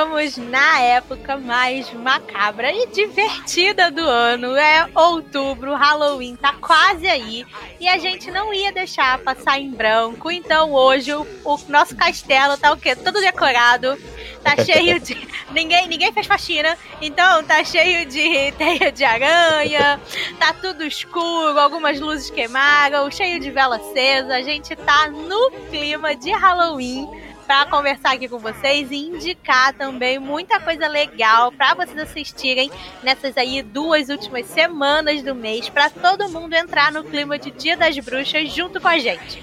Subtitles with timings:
[0.00, 4.56] Chegamos na época mais macabra e divertida do ano.
[4.56, 7.44] É outubro, Halloween tá quase aí.
[7.78, 10.30] E a gente não ia deixar passar em branco.
[10.30, 12.96] Então hoje o, o nosso castelo tá o quê?
[12.96, 13.94] Todo decorado.
[14.42, 15.14] Tá cheio de.
[15.50, 16.78] ninguém, ninguém fez faxina.
[17.02, 20.00] Então tá cheio de teia de aranha.
[20.38, 24.34] Tá tudo escuro, algumas luzes queimaram, cheio de vela acesa.
[24.34, 27.06] A gente tá no clima de Halloween
[27.50, 32.70] para conversar aqui com vocês e indicar também muita coisa legal para vocês assistirem
[33.02, 37.76] nessas aí duas últimas semanas do mês, para todo mundo entrar no clima de Dia
[37.76, 39.42] das Bruxas junto com a gente.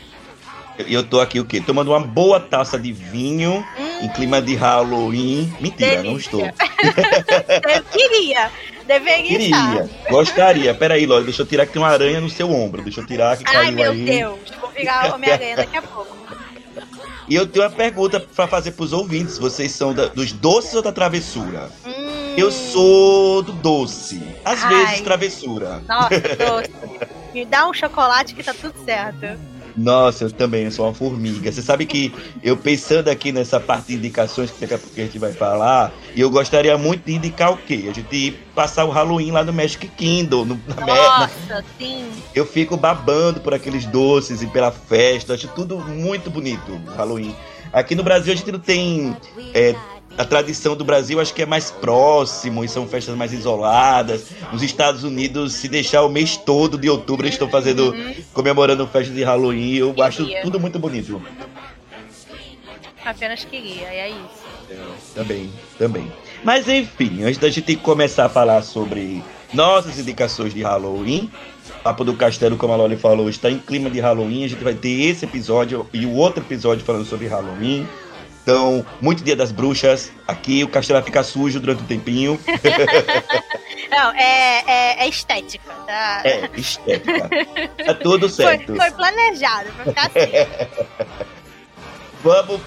[0.87, 1.59] E eu tô aqui o quê?
[1.59, 4.05] Tomando uma boa taça de vinho hum.
[4.05, 5.53] em clima de Halloween.
[5.59, 6.09] Mentira, Delícia.
[6.09, 6.45] não estou.
[7.75, 8.49] eu queria.
[8.85, 10.09] Deveria Queria, estar.
[10.09, 10.73] gostaria.
[10.73, 12.81] Peraí, Lória, deixa eu tirar que tem uma aranha no seu ombro.
[12.83, 14.05] Deixa eu tirar que Ai, meu aí.
[14.05, 14.39] Deus.
[14.61, 16.16] Vou virar Homem-Aranha daqui a pouco.
[17.27, 19.37] E eu tenho uma pergunta para fazer pros ouvintes.
[19.37, 21.69] Vocês são da, dos doces ou da travessura?
[21.85, 22.35] Hum.
[22.37, 24.21] Eu sou do doce.
[24.45, 24.69] Às Ai.
[24.69, 25.81] vezes travessura.
[25.87, 26.71] Nossa, doce.
[27.33, 29.37] Me dá um chocolate que tá tudo certo.
[29.77, 31.51] Nossa, eu também sou uma formiga.
[31.51, 32.11] Você sabe que
[32.41, 35.93] eu pensando aqui nessa parte de indicações que daqui a pouco a gente vai falar,
[36.15, 37.85] e eu gostaria muito de indicar o quê?
[37.89, 40.45] A gente passar o Halloween lá no Magic Kingdom.
[40.45, 42.09] No, na Nossa, sim.
[42.33, 45.35] Eu fico babando por aqueles doces e pela festa.
[45.35, 47.35] Acho tudo muito bonito, o Halloween.
[47.71, 49.15] Aqui no Brasil a gente não tem
[49.53, 49.75] é,
[50.17, 54.27] a tradição do Brasil acho que é mais próximo e são festas mais isoladas.
[54.51, 58.15] Nos Estados Unidos, se deixar o mês todo de outubro, eles estão fazendo, uhum.
[58.33, 59.75] comemorando festas de Halloween.
[59.75, 60.05] Eu queria.
[60.05, 61.21] acho tudo muito bonito.
[63.05, 64.47] Apenas queria, é isso.
[64.69, 64.79] É,
[65.15, 66.11] também, também.
[66.43, 71.31] Mas enfim, antes da gente começar a falar sobre nossas indicações de Halloween,
[71.83, 74.43] Papo do Castelo, como a Loli falou, está em clima de Halloween.
[74.43, 77.87] A gente vai ter esse episódio e o outro episódio falando sobre Halloween.
[78.47, 80.09] Então, muito dia das bruxas.
[80.25, 82.39] Aqui o castelo vai ficar sujo durante um tempinho.
[83.91, 86.21] Não, é, é, é, estética, tá?
[86.23, 87.29] É, estética.
[87.85, 88.67] Tá tudo certo.
[88.67, 91.25] Foi, foi planejado pra ficar assim.
[92.23, 92.61] Vamos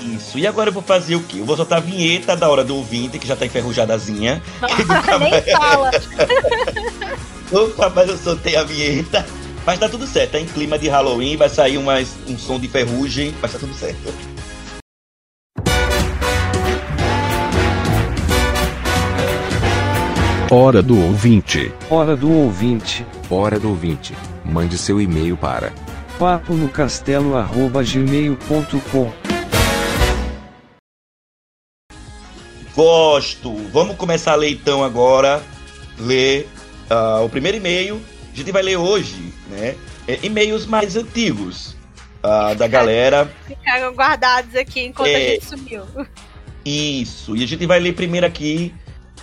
[0.00, 1.38] Isso, e agora eu vou fazer o quê?
[1.38, 4.42] Eu vou soltar a vinheta da hora do ouvinte, que já tá enferrujadazinha.
[5.20, 5.90] Nem fala!
[7.52, 9.26] Opa, mas eu soltei a vinheta.
[9.66, 12.66] Mas tá tudo certo, tá em clima de Halloween, vai sair mais um som de
[12.66, 14.14] ferrugem, mas tá tudo certo.
[20.50, 21.72] Hora do ouvinte.
[21.88, 23.06] Hora do ouvinte.
[23.30, 24.14] Hora do ouvinte.
[24.44, 25.72] Mande seu e-mail para
[26.20, 29.12] papo no castelo@gmail.com.
[32.74, 33.56] Gosto.
[33.72, 35.42] Vamos começar a ler então agora.
[35.98, 36.46] Ler
[36.90, 38.00] uh, o primeiro e-mail,
[38.32, 39.76] a gente vai ler hoje, né?
[40.06, 41.76] É, e-mails mais antigos.
[42.24, 43.30] uh, da galera.
[43.46, 45.84] Ficaram guardados aqui enquanto é, a gente sumiu.
[46.64, 47.36] Isso.
[47.36, 48.74] E a gente vai ler primeiro aqui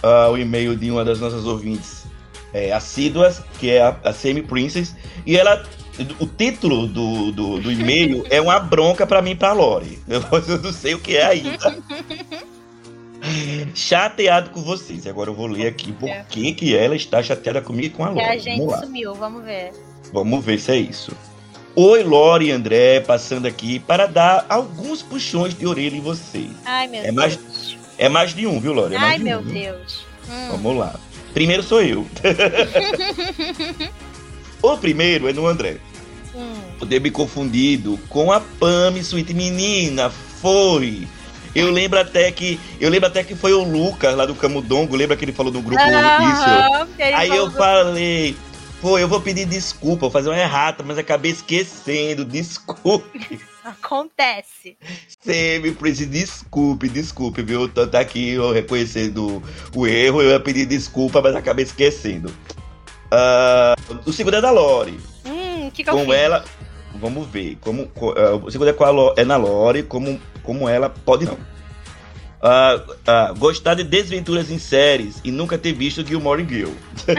[0.04, 2.06] uh, o e-mail de uma das nossas ouvintes
[2.54, 4.96] é, assíduas, que é a, a Semi Princess.
[5.26, 5.64] E ela.
[6.20, 9.98] O título do, do, do e-mail é uma bronca para mim pra Lore.
[10.08, 11.76] Eu, eu não sei o que é ainda.
[13.74, 15.08] chateado com vocês.
[15.08, 16.26] Agora eu vou ler aqui por é.
[16.30, 18.26] que, que ela está chateada comigo e com a Lore.
[18.26, 19.72] Que a gente sumiu, vamos ver.
[20.12, 21.12] Vamos ver se é isso.
[21.76, 26.50] Oi, Lore e André, passando aqui para dar alguns puxões de orelha em vocês.
[26.66, 27.16] Ai, meu é Deus.
[27.16, 28.96] Mais, é mais de um, viu, Lore?
[28.96, 30.06] É Ai, de meu um, Deus.
[30.30, 30.48] Hum.
[30.52, 30.96] Vamos lá.
[31.34, 32.08] Primeiro sou eu.
[34.62, 35.78] o primeiro é no André.
[36.36, 36.56] Hum.
[36.80, 40.10] Poder me confundido com a Pami, Sweet Menina.
[40.10, 41.08] Foi.
[41.58, 42.60] Eu lembro até que.
[42.80, 44.96] Eu lembro até que foi o Lucas lá do Camudongo.
[44.96, 47.16] Lembra que ele falou no grupo ah, isso?
[47.16, 48.36] Aí eu falei.
[48.80, 52.24] Pô, eu vou pedir desculpa, vou fazer uma errata, mas acabei esquecendo.
[52.24, 53.40] Desculpe.
[53.66, 54.78] Acontece.
[55.20, 57.68] Sempre desculpe, desculpe, viu?
[57.68, 59.42] Tanto aqui eu reconhecendo
[59.76, 62.30] o erro, eu ia pedir desculpa, mas acabei esquecendo.
[63.12, 65.00] Uh, o segundo é da Lore.
[65.26, 66.46] Hum, que que Com ela.
[66.96, 67.58] Vamos ver.
[67.62, 71.26] Como, uh, o segundo é, com a Lore, é na Lore, como, como ela pode
[71.26, 71.34] não.
[71.34, 76.72] Uh, uh, gostar de desventuras em séries e nunca ter visto Gilmore Girl.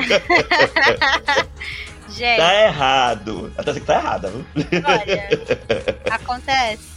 [2.08, 2.38] Gente.
[2.38, 3.52] Tá errado.
[3.58, 4.46] Até que tá errada, viu?
[4.86, 5.28] Olha,
[6.10, 6.88] acontece.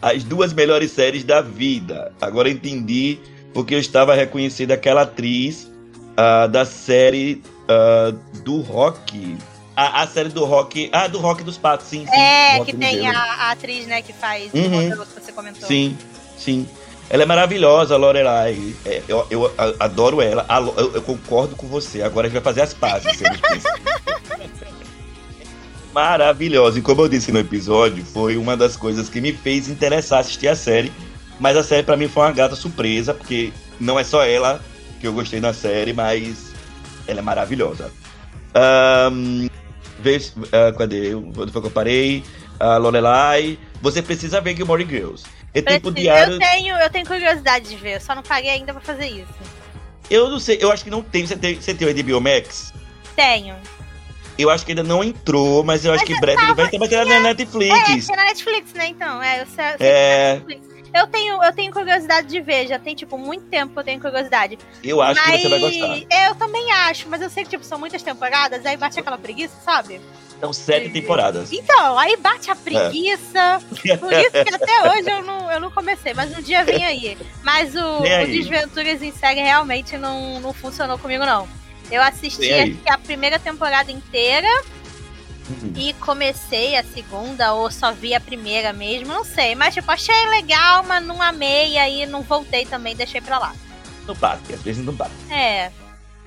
[0.00, 2.12] As duas melhores séries da vida.
[2.20, 3.18] Agora entendi
[3.52, 5.68] porque eu estava reconhecendo aquela atriz
[6.12, 7.42] uh, da série
[8.44, 9.36] do rock.
[9.76, 10.88] A, a, série do rock.
[10.90, 12.06] Ah, do rock dos patos, sim.
[12.06, 15.02] sim é, que tem a, a, atriz, né, que faz uhum.
[15.02, 15.68] o que você comentou.
[15.68, 15.96] Sim,
[16.38, 16.66] sim.
[17.10, 18.74] Ela é maravilhosa, a Lorelai.
[18.84, 20.46] É, eu, eu, adoro ela.
[20.76, 22.02] Eu, eu, concordo com você.
[22.02, 23.20] Agora a gente vai fazer as pazes.
[25.94, 26.78] maravilhosa.
[26.78, 30.48] E como eu disse no episódio, foi uma das coisas que me fez interessar assistir
[30.48, 30.92] a série.
[31.38, 34.60] Mas a série para mim foi uma gata surpresa, porque não é só ela
[35.00, 36.52] que eu gostei da série, mas
[37.06, 37.92] ela é maravilhosa.
[39.12, 39.48] Um,
[39.98, 41.14] vejo, uh, cadê?
[41.14, 42.22] Onde foi que eu parei?
[42.58, 43.58] A uh, Lorelai.
[43.82, 45.24] Você precisa ver Gilmore Girls.
[45.54, 46.34] É tempo diário.
[46.34, 49.34] Eu tenho, eu tenho curiosidade de ver, só não paguei ainda pra fazer isso.
[50.10, 51.26] Eu não sei, eu acho que não tem.
[51.26, 52.72] Você tem, você tem o HBO Max?
[53.14, 53.56] Tenho.
[54.38, 56.68] Eu acho que ainda não entrou, mas eu acho mas que em breve ele vai
[56.68, 57.74] ter, mas ter na Netflix.
[57.74, 58.88] É, tem na Netflix, né?
[58.88, 60.42] Então, é, eu sei, eu sei é...
[60.92, 64.00] Eu tenho, eu tenho curiosidade de ver, já tem, tipo, muito tempo que eu tenho
[64.00, 64.58] curiosidade.
[64.82, 65.30] Eu acho mas...
[65.30, 66.26] que você vai gostar.
[66.28, 69.54] Eu também acho, mas eu sei que, tipo, são muitas temporadas, aí bate aquela preguiça,
[69.64, 70.00] sabe?
[70.40, 71.50] São sete temporadas.
[71.50, 73.60] Então, aí bate a preguiça.
[73.86, 73.96] É.
[73.96, 77.16] Por isso que até hoje eu não, eu não comecei, mas um dia vem aí.
[77.42, 81.48] Mas o, o Desventuras em Série realmente não, não funcionou comigo, não.
[81.90, 84.48] Eu assisti a primeira temporada inteira
[85.48, 85.72] Uhum.
[85.76, 89.54] E comecei a segunda, ou só vi a primeira mesmo, não sei.
[89.54, 93.54] Mas, tipo, achei legal, mas não amei, e aí não voltei também, deixei pra lá.
[94.06, 95.12] No bate, às vezes não bate.
[95.30, 95.70] É.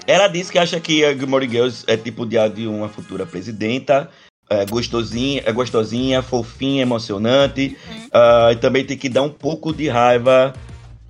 [0.08, 4.10] Ela disse que acha que a Gilmore Girls é tipo de, de uma futura presidenta.
[4.50, 7.78] É gostosinha, é gostosinha, fofinha, emocionante.
[7.88, 8.06] Uhum.
[8.06, 10.54] Uh, e também tem que dar um pouco de raiva.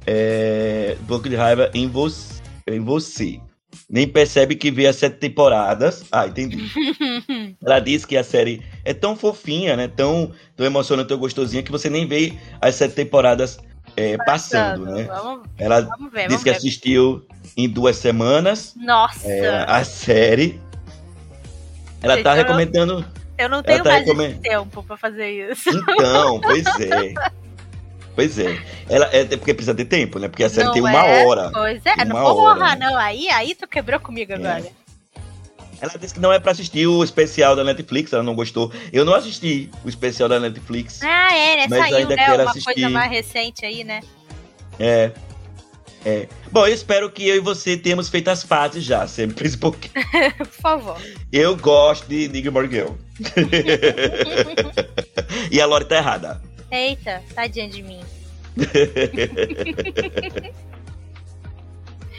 [0.05, 2.39] É, um pouco de raiva em você.
[2.67, 3.39] Em você
[3.89, 6.05] nem percebe que vê as sete temporadas.
[6.11, 6.57] Ah, entendi.
[7.63, 9.87] Ela diz que a série é tão fofinha, né?
[9.87, 13.59] Tão, tão emocionante, tão gostosinha, que você nem vê as sete temporadas
[13.97, 15.03] é, passando, né?
[15.03, 16.57] Vamos, Ela vamos ver, disse que ver.
[16.57, 17.25] assistiu
[17.57, 18.73] em duas semanas.
[18.77, 19.27] Nossa!
[19.27, 20.59] É, a série.
[22.01, 23.05] Ela Gente, tá recomendando.
[23.37, 24.39] Eu não tenho tá mais recomend...
[24.39, 25.69] tempo pra fazer isso.
[25.69, 27.13] Então, pois é.
[28.15, 28.57] Pois é.
[28.89, 30.27] Ela é porque precisa ter tempo, né?
[30.27, 31.51] Porque a série não tem uma é, hora.
[31.51, 32.87] Pois é, não porra, né?
[32.87, 32.97] não.
[32.97, 34.63] Aí, aí tu quebrou comigo agora.
[35.81, 38.71] Ela disse que não é pra assistir o especial da Netflix, ela não gostou.
[38.91, 41.01] Eu não assisti o especial da Netflix.
[41.01, 41.67] Ah, é, né?
[41.69, 42.25] Mas Saiu, ainda né?
[42.25, 42.73] Quero uma assistir.
[42.73, 44.01] coisa mais recente aí, né?
[44.79, 45.11] É.
[46.05, 46.27] É.
[46.51, 49.89] Bom, eu espero que eu e você tenhamos feito as fases já, sempre porque.
[50.37, 50.97] Por favor.
[51.31, 52.93] Eu gosto de Nigga Girl.
[55.51, 56.41] e a Lori tá errada.
[56.71, 57.99] Eita, tadinha de mim.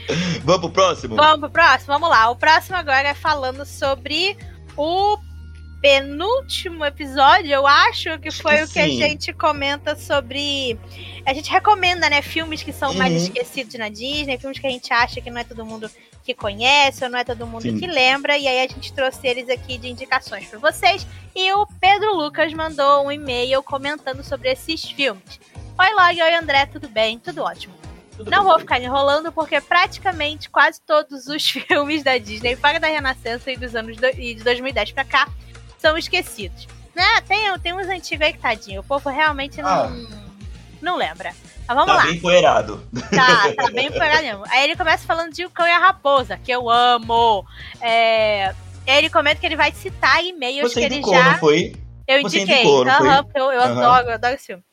[0.43, 1.15] Vamos pro próximo?
[1.15, 2.29] Vamos pro próximo, vamos lá.
[2.29, 4.37] O próximo agora é falando sobre
[4.75, 5.17] o
[5.81, 8.63] penúltimo episódio, eu acho que foi Sim.
[8.63, 10.77] o que a gente comenta sobre.
[11.25, 12.97] A gente recomenda, né, filmes que são uhum.
[12.97, 15.89] mais esquecidos na Disney, filmes que a gente acha que não é todo mundo
[16.23, 17.79] que conhece ou não é todo mundo Sim.
[17.79, 18.37] que lembra.
[18.37, 21.05] E aí a gente trouxe eles aqui de indicações para vocês.
[21.35, 25.39] E o Pedro Lucas mandou um e-mail comentando sobre esses filmes.
[25.79, 27.17] Oi, Log, oi, André, tudo bem?
[27.17, 27.80] Tudo ótimo.
[28.15, 32.87] Tudo não vou ficar enrolando porque praticamente quase todos os filmes da Disney, fora da
[32.87, 35.27] Renascença e dos anos do, e de 2010 para cá,
[35.77, 36.67] são esquecidos.
[36.95, 38.81] Né, tem, tem uns antigos aí que tadinho.
[38.81, 39.91] O povo realmente não, ah.
[40.81, 41.33] não lembra.
[41.67, 42.01] Mas vamos tá lá.
[42.01, 42.87] Tá bem empoeirado.
[43.09, 44.43] Tá, tá bem empoeirado mesmo.
[44.49, 47.45] Aí ele começa falando de O Cão e a Raposa, que eu amo.
[47.79, 48.53] É...
[48.85, 51.31] Ele comenta que ele vai citar e-mails Você que ele indicou, já.
[51.31, 51.75] Não foi?
[52.07, 52.59] Eu Você indiquei.
[52.63, 53.41] Indicou, não uhum, foi?
[53.41, 53.79] eu, eu Uhum.
[53.79, 54.63] adoro, eu adoro esse filme.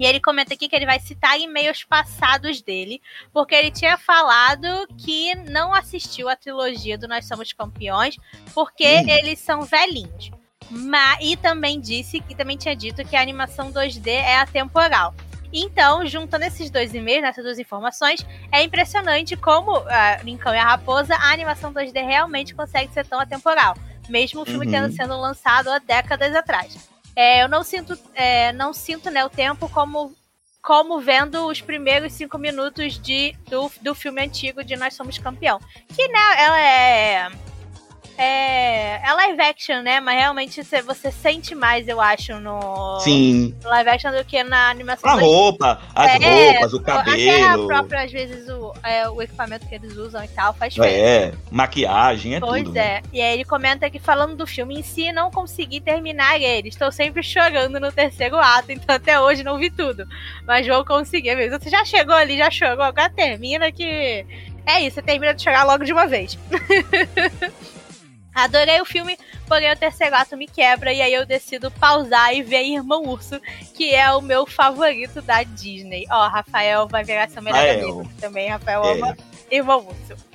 [0.00, 3.02] E ele comenta aqui que ele vai citar e-mails passados dele,
[3.34, 4.66] porque ele tinha falado
[4.96, 8.16] que não assistiu a trilogia do Nós Somos Campeões,
[8.54, 9.08] porque Hum.
[9.08, 10.30] eles são velhinhos.
[10.70, 15.14] Ma- e também disse que também tinha dito que a animação 2D é atemporal.
[15.52, 20.64] Então, juntando esses dois e-mails, nessas duas informações, é impressionante como ah, Lincão e a
[20.64, 23.74] Raposa, a animação 2D realmente consegue ser tão atemporal,
[24.08, 24.72] mesmo o filme Uhum.
[24.72, 26.88] tendo sido lançado há décadas atrás.
[27.14, 30.14] É, eu não sinto, é, não sinto né, o tempo como,
[30.62, 35.58] como vendo os primeiros cinco minutos de, do, do filme antigo de Nós Somos Campeão.
[35.94, 37.30] Que né, ela é,
[38.22, 39.00] é.
[39.02, 39.98] É live action, né?
[40.00, 43.54] Mas realmente você, sente mais, eu acho, no Sim.
[43.64, 45.10] live action do que na animação.
[45.10, 45.20] A 2D.
[45.20, 46.96] roupa, as É, roupas, o Até a
[47.48, 47.66] cabelo.
[47.66, 50.98] própria, às vezes, o, é, o equipamento que eles usam e tal faz diferença.
[50.98, 52.74] É, maquiagem, é Pois tudo.
[52.74, 52.80] né?
[52.98, 53.02] é.
[53.12, 56.68] E aí ele comenta que falando do filme em si, não consegui terminar ele.
[56.68, 60.06] Estou sempre chorando no terceiro ato, então até hoje não vi tudo.
[60.46, 61.58] Mas vou conseguir mesmo.
[61.58, 64.24] Você já chegou ali, já chorou, agora termina que.
[64.66, 66.38] É isso, você termina de chorar logo de uma vez.
[68.34, 72.42] Adorei o filme, porém o terceiro ato me quebra e aí eu decido pausar e
[72.42, 73.40] ver Irmão Urso,
[73.74, 76.06] que é o meu favorito da Disney.
[76.10, 78.08] Ó, Rafael vai virar seu melhor é, amigo.
[78.20, 78.92] Também, Rafael É.
[78.92, 79.16] ama
[79.50, 80.30] Irmão Urso.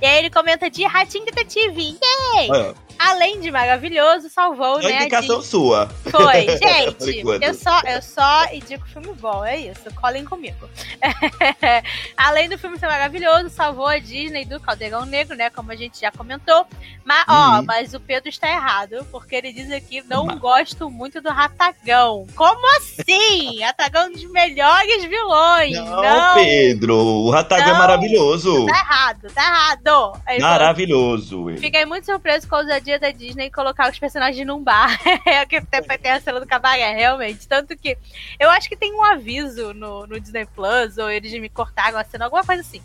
[0.00, 1.98] E aí ele comenta de Ratinho Detetive.
[2.34, 2.74] Yay!
[2.98, 4.96] Além de maravilhoso, salvou, é uma né?
[5.02, 5.50] indicação Disney.
[5.50, 5.88] sua.
[6.10, 7.44] Foi, gente.
[7.44, 9.82] eu só, eu só indico filme bom, é isso.
[10.00, 10.68] Colhem comigo.
[12.16, 15.50] Além do filme ser maravilhoso, salvou a Disney do Caldeirão Negro, né?
[15.50, 16.66] Como a gente já comentou.
[17.04, 17.64] Mas, ó, Uhum.
[17.66, 22.26] mas o Pedro está errado, porque ele diz aqui: não Mas- gosto muito do Ratagão.
[22.34, 23.60] Como assim?
[23.64, 25.72] Ratagão é um dos melhores vilões.
[25.76, 27.78] Não, Não, Pedro, o Ratagão é Não.
[27.78, 28.66] maravilhoso.
[28.66, 30.12] tá errado, tá errado.
[30.26, 31.46] Aí falou, Maravilhoso.
[31.58, 34.98] Fiquei muito surpreso com a ousadia da Disney colocar os personagens num bar.
[35.26, 37.48] É que tem, tem a cena do cabaré, realmente.
[37.48, 37.96] Tanto que
[38.38, 42.04] eu acho que tem um aviso no, no Disney Plus, ou eles me cortaram a
[42.04, 42.82] cena, alguma coisa assim.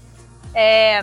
[0.53, 1.01] É,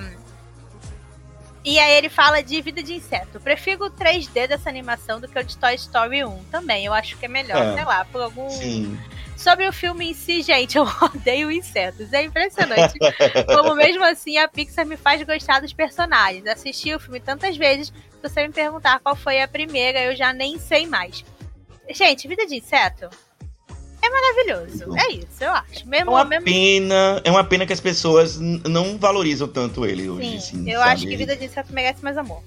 [1.65, 3.39] E aí ele fala de vida de inseto.
[3.41, 6.85] Prefiro o 3D dessa animação do que o de Toy Story 1 também.
[6.87, 7.75] Eu acho que é melhor, É.
[7.75, 8.49] sei lá, por algum.
[8.51, 8.99] Sim.
[9.37, 12.13] Sobre o filme em si, gente, eu odeio insetos.
[12.13, 12.99] É impressionante
[13.47, 16.47] como mesmo assim a Pixar me faz gostar dos personagens.
[16.47, 20.33] Assisti o filme tantas vezes, se você me perguntar qual foi a primeira, eu já
[20.33, 21.25] nem sei mais.
[21.91, 23.09] Gente, vida de inseto
[24.03, 24.97] é maravilhoso.
[24.97, 25.83] É isso, eu acho.
[25.83, 30.09] É Mesmo, uma mesmo pena, é uma pena que as pessoas não valorizam tanto ele
[30.09, 30.31] hoje.
[30.31, 30.93] sim, assim, eu sabe?
[30.93, 32.43] acho que vida de inseto merece mais amor.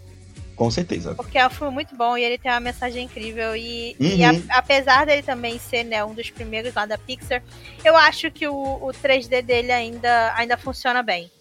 [0.60, 1.16] Com certeza.
[1.16, 3.56] Porque é um filme muito bom e ele tem uma mensagem incrível.
[3.56, 4.44] E, e Uhum.
[4.50, 7.42] a- apesar dele também ser né, um dos primeiros lá da Pixar,
[7.82, 11.32] eu acho que o, o 3D dele ainda, ainda funciona bem.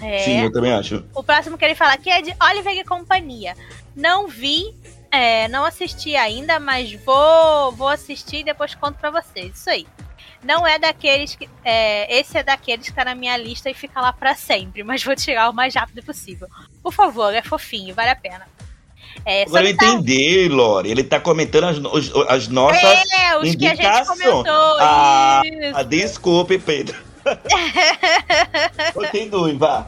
[0.00, 0.18] É.
[0.20, 1.04] Sim, eu também acho.
[1.14, 3.54] O próximo que ele fala aqui é de Oliver e Companhia.
[3.94, 4.74] Não vi,
[5.10, 9.54] é, não assisti ainda, mas vou, vou assistir e depois conto pra vocês.
[9.58, 9.86] Isso aí.
[10.46, 11.48] Não é daqueles que.
[11.64, 15.02] é, esse é daqueles que tá na minha lista e fica lá pra sempre, mas
[15.02, 16.46] vou tirar o mais rápido possível.
[16.82, 18.46] Por favor, é fofinho, vale a pena.
[19.24, 20.90] É, Agora eu tal- entendi, Lore.
[20.90, 22.82] Ele tá comentando as, os- as nossas.
[22.84, 24.20] É, os que a gente indicações.
[24.22, 24.76] comentou.
[24.78, 25.76] Ah, isso.
[25.76, 26.96] Ah, desculpe, Pedro.
[28.92, 29.86] Continue, vá.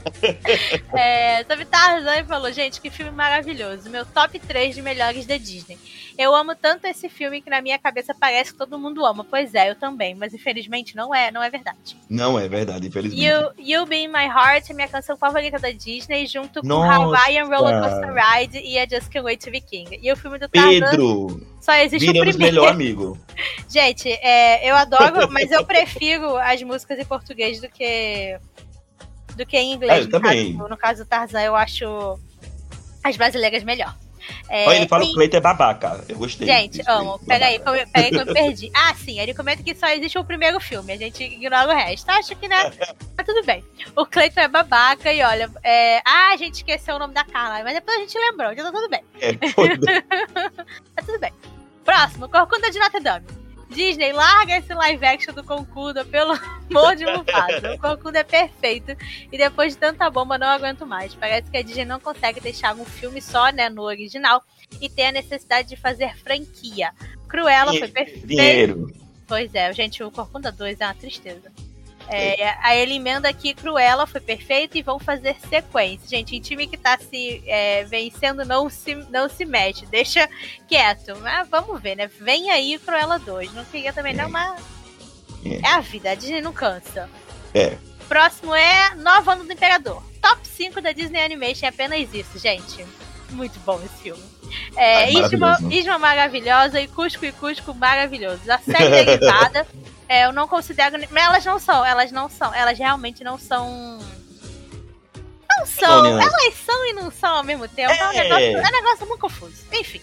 [0.95, 3.89] É, sobre Tarzan ele falou, gente, que filme maravilhoso.
[3.91, 5.79] Meu top 3 de melhores da Disney.
[6.19, 9.25] Eu amo tanto esse filme que na minha cabeça parece que todo mundo ama.
[9.25, 11.97] Pois é, eu também, mas infelizmente não é, não é verdade.
[12.11, 13.25] Não é verdade, infelizmente.
[13.25, 16.93] You, you Be in My Heart é minha canção favorita da Disney, junto com Nossa.
[16.93, 20.01] Hawaiian Roller Coaster Ride e a Just Can't Wait to Be King.
[20.03, 22.39] E o filme do Tarzan Pedro, só existe o primeiro.
[22.39, 23.19] melhor amigo.
[23.69, 27.28] Gente, é, eu adoro, mas eu prefiro as músicas em português
[27.61, 28.39] do que
[29.37, 30.07] do que em inglês.
[30.07, 30.21] Eu no.
[30.21, 32.19] Caso, no caso do Tarzan, eu acho
[33.05, 33.95] as brasileiras melhor.
[34.49, 36.05] É, Olha, ele fala que o Cleiton é babaca.
[36.09, 36.47] Eu gostei.
[36.47, 37.19] Gente, amo.
[37.27, 38.71] Pega aí, pega aí que eu perdi.
[38.79, 42.09] Ah, sim, ele comenta que só existe o primeiro filme, a gente ignora o resto.
[42.11, 42.73] Acho que, né?
[43.17, 43.65] Mas tudo bem.
[43.97, 45.51] O Cleiton é babaca e olha.
[45.63, 45.99] É...
[46.05, 48.73] Ah, a gente esqueceu o nome da Carla, mas depois a gente lembrou, então tá
[48.73, 49.03] tudo bem.
[49.21, 49.33] É,
[50.95, 51.33] Tá tudo bem.
[51.85, 53.27] Próximo, Corcunda de Notre Dame.
[53.69, 56.33] Disney, larga esse live action do Concuda, pelo
[56.71, 57.75] amor de Mufasa.
[57.75, 58.97] O Concuda é perfeito.
[59.31, 61.15] E depois de tanta bomba, não aguento mais.
[61.15, 64.43] Parece que a Disney não consegue deixar um filme só, né, no original.
[64.81, 66.93] E tem a necessidade de fazer franquia.
[67.29, 68.27] Cruella foi perfeito.
[68.27, 68.93] Dinheiro.
[69.27, 71.53] Pois é, gente, o Corcunda 2 é uma tristeza.
[72.11, 76.09] É, aí ele emenda aqui, Cruella foi perfeito e vão fazer sequência.
[76.09, 80.29] Gente, em time que tá se é, vencendo não se, não se mete, deixa
[80.67, 81.17] quieto.
[81.21, 82.07] Mas vamos ver, né?
[82.21, 83.53] Vem aí Cruella 2.
[83.53, 84.61] Não queria também não, mas
[85.45, 85.59] É.
[85.69, 87.09] é a vida, a Disney não cansa.
[87.55, 87.77] É.
[88.09, 90.03] Próximo é Novo Ano do Imperador.
[90.23, 92.85] Top 5 da Disney Animation é apenas isso, gente.
[93.31, 94.23] Muito bom esse filme.
[94.75, 95.59] É, Ah, Isma.
[95.71, 98.41] Isma maravilhosa e Cusco e Cusco maravilhoso.
[98.51, 99.67] A série derivada,
[100.09, 100.97] é, eu não considero.
[101.11, 102.55] Mas elas não são, elas não são.
[102.55, 103.99] Elas realmente não são.
[105.59, 106.03] Não são.
[106.03, 106.33] Canônicas.
[106.33, 107.93] Elas são e não são ao mesmo tempo.
[107.93, 108.23] É, um, É.
[108.23, 109.65] negócio, é um negócio muito confuso.
[109.73, 110.01] Enfim.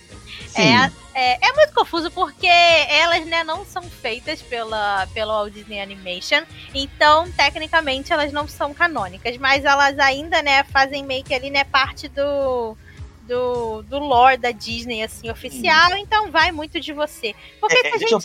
[0.57, 5.81] É, é, é muito confuso porque elas né, não são feitas pela, pela Walt Disney
[5.81, 6.43] Animation,
[6.73, 11.65] então tecnicamente elas não são canônicas, mas elas ainda né, fazem meio que ali né,
[11.65, 12.77] parte do,
[13.23, 17.35] do, do lore da Disney assim oficial, então vai muito de você.
[17.59, 18.21] Por que, É, que a deixa gente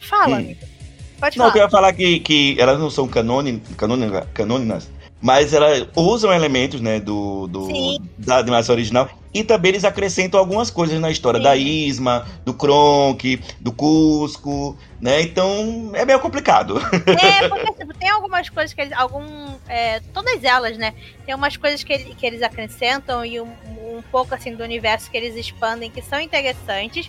[0.00, 0.36] fala, Hum.
[0.36, 0.60] amigo?
[1.22, 1.64] Pode Não, eu falar.
[1.64, 4.90] ia falar que, que elas não são canônicas, canônicas, canônicas
[5.22, 7.98] mas elas usam elementos, né, do, do Sim.
[8.18, 11.44] da animação original e também eles acrescentam algumas coisas na história Sim.
[11.44, 15.22] da Isma, do Kronk, do Cusco, né?
[15.22, 16.78] Então é meio complicado.
[17.06, 18.92] É, porque tipo, tem algumas coisas que eles.
[18.92, 19.24] Algum,
[19.68, 20.92] é, todas elas, né?
[21.24, 25.08] Tem umas coisas que, ele- que eles acrescentam e um, um pouco assim do universo
[25.08, 27.08] que eles expandem que são interessantes.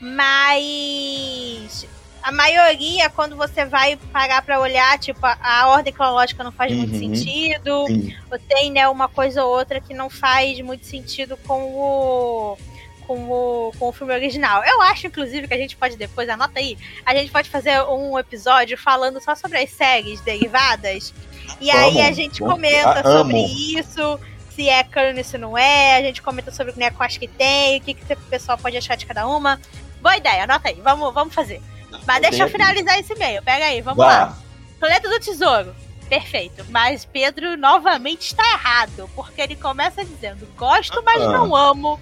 [0.00, 1.86] Mas
[2.22, 6.72] a maioria, quando você vai parar pra olhar, tipo, a, a ordem cronológica não faz
[6.74, 6.98] muito Uhum.
[7.14, 7.86] sentido.
[7.86, 8.14] Sim.
[8.30, 12.58] Ou tem, né, uma coisa ou outra que não faz muito sentido com o.
[13.06, 14.62] Com o, com o filme original.
[14.62, 18.18] Eu acho, inclusive, que a gente pode depois, anota aí, a gente pode fazer um
[18.18, 21.14] episódio falando só sobre as séries derivadas.
[21.58, 24.20] E aí a gente comenta Ah, sobre isso,
[24.50, 27.80] se é cano, se não é, a gente comenta sobre né, quais que tem, o
[27.80, 29.58] que, que o pessoal pode achar de cada uma.
[30.02, 31.62] Boa ideia, anota aí, vamos, vamos fazer.
[32.08, 34.34] Mas deixa eu finalizar esse e-mail, pega aí, vamos lá.
[34.80, 35.74] Planeta do Tesouro.
[36.08, 36.64] Perfeito.
[36.70, 39.10] Mas Pedro novamente está errado.
[39.14, 41.28] Porque ele começa dizendo: gosto, mas Ah.
[41.32, 42.00] não amo.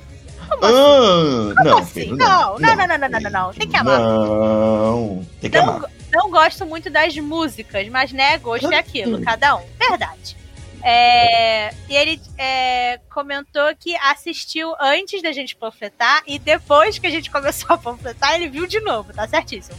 [0.49, 0.77] Como assim?
[0.77, 1.93] Ah, Como não, assim?
[1.93, 3.53] Pedro, Não, não, não, não, não, não, não, não.
[3.53, 3.99] Tem que amar.
[3.99, 5.91] Não, tem que Não, amar.
[6.13, 9.65] não gosto muito das músicas, mas né, gosto é aquilo, cada um.
[9.77, 10.37] Verdade.
[10.85, 17.11] É, e ele é, comentou que assistiu antes da gente panfletar e depois que a
[17.11, 19.77] gente começou a panfletar, ele viu de novo, tá certíssimo.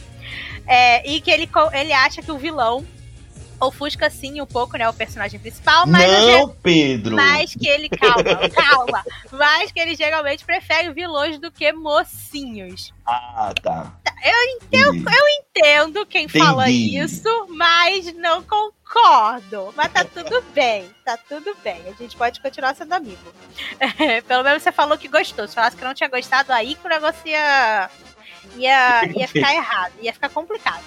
[0.68, 2.86] É, e que ele, ele acha que o vilão
[3.60, 7.16] ofusca sim um pouco, né, o personagem principal, mas não, Pedro.
[7.16, 8.22] mas que ele, calma,
[8.54, 9.04] calma.
[9.32, 12.92] Mas que ele geralmente prefere vilões do que mocinhos.
[13.04, 13.92] Ah, tá.
[14.22, 15.04] Eu Entendi.
[15.40, 16.98] entendo quem fala Entendi.
[16.98, 19.72] isso, mas não concordo.
[19.76, 21.80] Mas tá tudo bem, tá tudo bem.
[21.86, 23.32] A gente pode continuar sendo amigo.
[24.26, 25.46] Pelo menos você falou que gostou.
[25.46, 27.88] Se falasse que não tinha gostado, aí que o negócio ia,
[28.58, 30.82] ia, ia ficar errado, ia ficar complicado.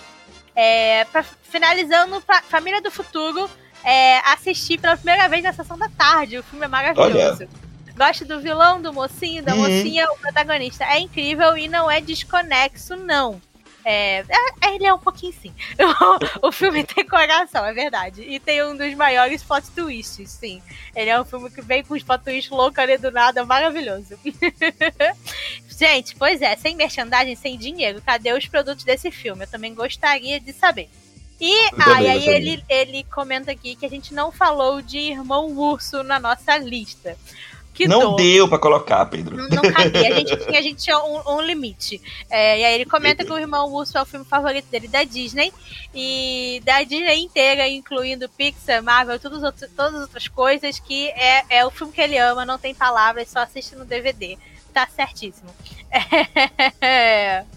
[0.55, 3.49] É, pra, finalizando, fa- Família do Futuro,
[3.83, 6.37] é, assisti pela primeira vez na sessão da tarde.
[6.37, 7.47] O filme é maravilhoso.
[7.97, 9.59] Gosto do vilão, do mocinho, da Uhum.
[9.61, 10.83] mocinha, o protagonista.
[10.85, 13.41] É incrível e não é desconexo, não.
[13.83, 15.53] É, é- ele é um pouquinho sim.
[16.41, 18.21] O, filme tem coração, é verdade.
[18.21, 20.61] E tem um dos maiores plot twists, sim.
[20.95, 24.17] Ele é um filme que vem com os plot twists loucos ali do nada, maravilhoso.
[25.69, 29.43] Gente, pois é, sem merchandising, sem dinheiro, cadê os produtos desse filme?
[29.43, 30.89] Eu também gostaria de saber.
[31.39, 34.99] E, ah, também e aí ele, ele comenta aqui que a gente não falou de
[34.99, 37.17] Irmão Urso na nossa lista.
[37.73, 38.15] Que não dor.
[38.17, 39.35] deu pra colocar, Pedro.
[39.37, 42.01] Não, não cabia, a gente tinha, a gente tinha um, um limite.
[42.29, 45.03] É, e aí ele comenta que o Irmão Urso é o filme favorito dele da
[45.03, 45.53] Disney.
[45.95, 51.43] E da Disney inteira, incluindo Pixar, Marvel, todas, outras- todas as outras coisas, que é,
[51.49, 54.37] é o filme que ele ama, não tem palavras, só assiste no DVD.
[54.73, 55.49] Tá certíssimo.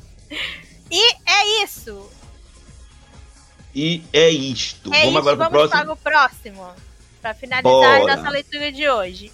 [0.90, 2.10] E é isso.
[3.74, 4.92] E é isto.
[4.94, 5.82] É vamos isso, agora vamos próximo.
[5.84, 6.68] para o próximo.
[7.20, 8.12] Pra finalizar Bora.
[8.12, 9.32] a nossa leitura de hoje.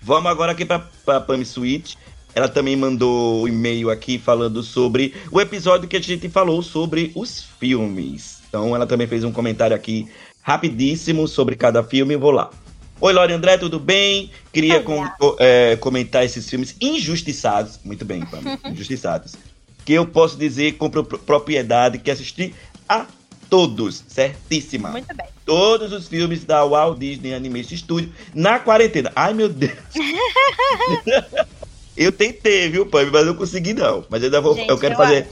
[0.00, 1.94] Vamos agora aqui pra, pra Pam Switch.
[2.34, 7.10] Ela também mandou um e-mail aqui falando sobre o episódio que a gente falou sobre
[7.14, 8.38] os filmes.
[8.48, 10.08] Então ela também fez um comentário aqui
[10.42, 12.16] rapidíssimo sobre cada filme.
[12.16, 12.50] Vou lá.
[13.00, 14.30] Oi, Lore André, tudo bem?
[14.52, 15.06] Queria com-
[15.38, 17.78] é, comentar esses filmes injustiçados.
[17.84, 18.40] Muito bem, Pam.
[18.70, 19.34] injustiçados.
[19.84, 22.54] Que eu posso dizer com pro- propriedade que assisti
[22.88, 23.06] a
[23.48, 24.04] todos.
[24.08, 25.26] Certíssima Muito bem.
[25.48, 29.10] Todos os filmes da Walt Disney Animation Studio na quarentena.
[29.16, 29.72] Ai, meu Deus.
[31.96, 34.04] eu tentei, viu, Pam, mas não consegui não.
[34.10, 35.26] Mas ainda vou, Gente, eu quero eu fazer,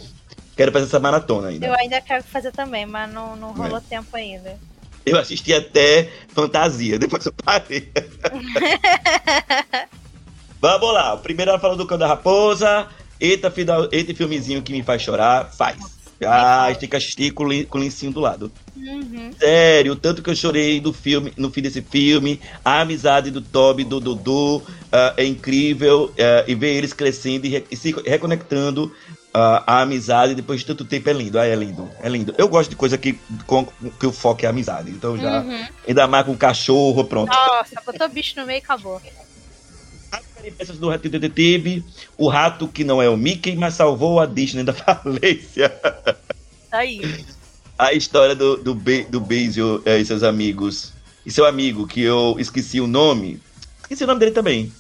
[0.57, 1.66] quero fazer essa maratona ainda.
[1.66, 4.59] Eu ainda quero fazer também, mas não, não rolou tempo ainda.
[5.05, 7.92] Eu assisti até Fantasia, depois eu parei.
[10.59, 12.88] Vamos lá, primeiro ela falou do Cão da Raposa.
[13.20, 15.76] Eita, final, eita filmezinho que me faz chorar, faz.
[16.24, 18.50] Ah, estica assistir com, com o lencinho do lado.
[18.76, 19.31] Uhum.
[19.38, 22.40] Sério, tanto que eu chorei do filme, no fim desse filme.
[22.64, 24.64] A amizade do Toby e do Dudu uh,
[25.16, 26.07] é incrível.
[26.07, 30.66] Uh, e ver eles crescendo e, re e se reconectando uh, a amizade depois de
[30.66, 31.38] tanto tempo é lindo.
[31.38, 32.35] Ah, é lindo, é lindo.
[32.38, 33.66] Eu gosto de coisa que, com,
[33.98, 34.90] que o foco é a amizade.
[34.90, 35.42] Então já.
[35.42, 35.66] Uhum.
[35.87, 37.29] Ainda mais com cachorro, pronto.
[37.29, 39.00] Nossa, botou bicho no meio e acabou.
[40.46, 41.85] As peripécias do Rato Detetive,
[42.16, 45.74] o rato que não é o Mickey, mas salvou a Disney da falência.
[46.70, 47.24] Aí.
[47.76, 50.92] A história do, do, Be, do Basil é, e seus amigos.
[51.24, 53.40] E seu amigo, que eu esqueci o nome.
[53.82, 54.72] Esqueci o nome dele também.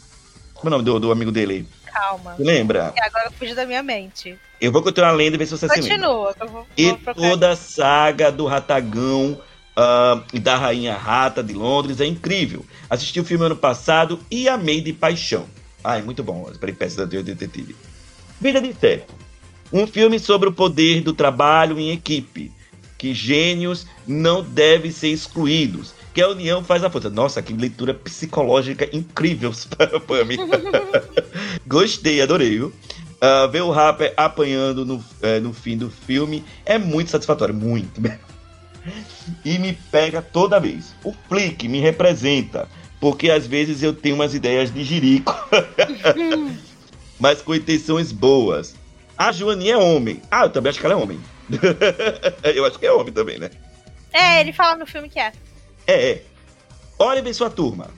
[0.54, 1.66] Como é o nome do, do amigo dele?
[1.86, 2.36] Calma.
[2.36, 2.94] Você lembra?
[2.96, 4.38] E agora fugiu da minha mente.
[4.60, 6.46] Eu vou continuar lendo e ver se você Continua, se lembra.
[6.46, 6.66] Continua.
[6.76, 9.32] E toda a saga do Ratagão
[9.76, 12.64] uh, e da Rainha Rata de Londres é incrível.
[12.88, 15.46] Assisti o filme ano passado e amei de paixão.
[15.86, 17.76] Ai, muito bom as peripécias da Detetive.
[18.40, 19.14] Vida de Inseto.
[19.72, 22.50] Um filme sobre o poder do trabalho em equipe.
[22.98, 25.94] Que gênios não devem ser excluídos.
[26.12, 27.08] Que a união faz a força.
[27.08, 29.52] Nossa, que leitura psicológica incrível
[30.08, 30.38] para mim.
[31.68, 32.72] Gostei, adorei, viu?
[33.22, 37.54] Uh, ver o rapper apanhando no, uh, no fim do filme é muito satisfatório.
[37.54, 38.00] Muito.
[39.44, 40.96] e me pega toda vez.
[41.04, 42.68] O Flick me representa,
[43.00, 45.34] porque às vezes eu tenho umas ideias de jirico,
[47.18, 48.74] mas com intenções boas.
[49.16, 50.20] A Joaninha é homem.
[50.30, 51.18] Ah, eu também acho que ela é homem.
[52.54, 53.50] eu acho que é homem também, né?
[54.12, 55.32] É, ele fala no filme que é.
[55.86, 56.22] É, é.
[56.98, 57.88] Oliver e sua turma.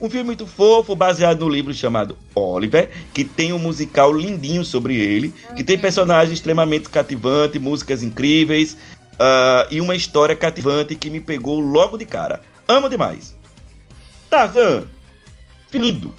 [0.00, 4.96] Um filme muito fofo, baseado no livro chamado Oliver, que tem um musical lindinho sobre
[4.96, 5.82] ele, que tem uhum.
[5.82, 8.76] personagens extremamente cativantes, músicas incríveis,
[9.18, 12.40] Uh, e uma história cativante que me pegou logo de cara.
[12.68, 13.34] Amo demais.
[14.28, 14.86] Tarzan,
[15.72, 16.14] lindo.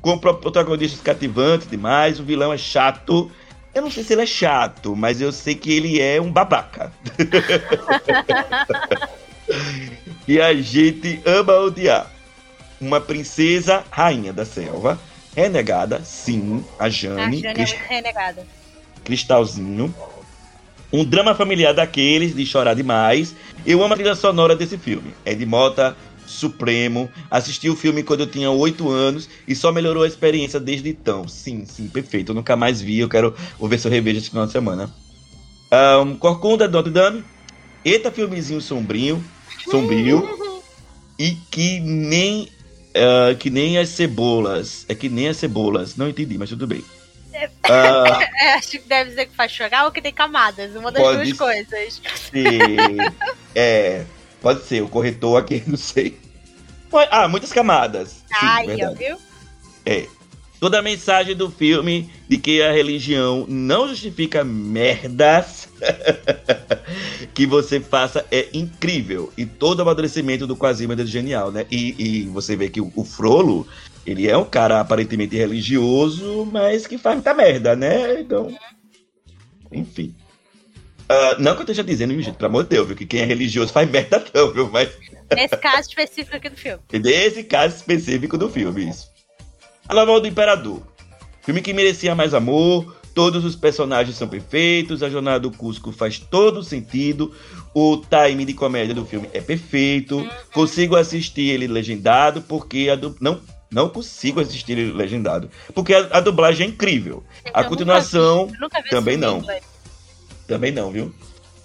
[0.00, 3.30] Com protagonistas cativantes demais, o vilão é chato.
[3.72, 6.92] Eu não sei se ele é chato, mas eu sei que ele é um babaca.
[10.26, 12.10] e a gente ama odiar.
[12.80, 14.98] Uma princesa rainha da selva,
[15.36, 17.38] renegada, sim, a Jane.
[17.38, 17.74] A Jane Crist...
[17.74, 18.46] é renegada.
[19.04, 19.94] Cristalzinho
[20.92, 23.34] um drama familiar daqueles de chorar demais.
[23.64, 25.14] Eu amo a trilha sonora desse filme.
[25.24, 25.96] É de Mota
[26.32, 27.10] Supremo.
[27.30, 31.28] Assisti o filme quando eu tinha 8 anos e só melhorou a experiência desde então.
[31.28, 32.32] Sim, sim, perfeito.
[32.32, 32.98] Eu nunca mais vi.
[32.98, 34.92] Eu quero vou ver se eu revejo esse final de semana.
[35.72, 37.24] Um, Corcunda Notre Dame.
[37.84, 39.22] Eita filmezinho sombrio.
[39.70, 40.28] Sombrio.
[41.18, 42.48] e que nem.
[42.94, 44.84] Uh, que nem as cebolas.
[44.88, 45.96] É que nem as cebolas.
[45.96, 46.84] Não entendi, mas tudo bem.
[47.34, 51.32] Uh, acho que deve dizer que faz chorar ou que tem camadas, uma das duas
[51.32, 52.00] coisas.
[52.30, 53.12] Ser,
[53.54, 54.04] é,
[54.40, 56.18] pode ser, o corretor aqui, não sei.
[57.10, 58.22] Ah, muitas camadas.
[58.32, 59.16] Ai, Sim, viu?
[59.84, 60.06] É.
[60.60, 65.68] Toda a mensagem do filme de que a religião não justifica merdas
[67.34, 69.32] que você faça é incrível.
[69.36, 71.66] E todo o amadurecimento do Quasimodo é genial, né?
[71.68, 73.66] E, e você vê que o, o Frollo
[74.06, 78.20] ele é um cara aparentemente religioso, mas que faz muita merda, né?
[78.20, 78.54] Então.
[79.70, 80.14] Enfim.
[81.10, 83.24] Uh, não que eu esteja dizendo, gente, pelo amor de Deus, viu, que quem é
[83.24, 84.70] religioso faz merda, não, viu?
[84.70, 84.90] Mas.
[85.34, 86.82] Nesse caso específico aqui do filme.
[86.92, 89.10] Nesse caso específico do filme, isso.
[89.88, 90.82] A Nova do Imperador.
[91.42, 96.18] Filme que merecia mais amor, todos os personagens são perfeitos, a jornada do Cusco faz
[96.18, 97.34] todo sentido,
[97.74, 100.30] o time de comédia do filme é perfeito, uhum.
[100.52, 103.16] consigo assistir ele legendado, porque a du...
[103.20, 103.40] não
[103.72, 105.50] não consigo assistir ele legendado.
[105.74, 107.24] Porque a, a dublagem é incrível.
[107.54, 109.42] a continuação nunca vi, também não.
[110.46, 111.14] Também não, viu?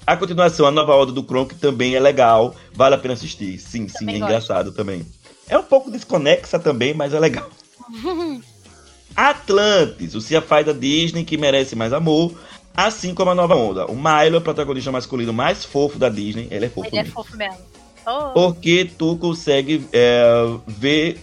[0.07, 2.55] A continuação, a nova ordem do Kronk também é legal.
[2.73, 3.59] Vale a pena assistir.
[3.59, 5.05] Sim, sim, é engraçado também.
[5.49, 7.49] É um pouco desconexa também, mas é legal.
[9.13, 12.33] Atlantis, o sci-fi da Disney que merece mais amor.
[12.73, 13.85] Assim como a nova onda.
[13.87, 16.47] O Milo é o protagonista masculino mais fofo da Disney.
[16.49, 16.87] Ele é fofo.
[16.87, 17.57] Ele é fofo mesmo.
[18.05, 18.29] Oh.
[18.29, 20.23] Porque tu consegue é,
[20.65, 21.19] ver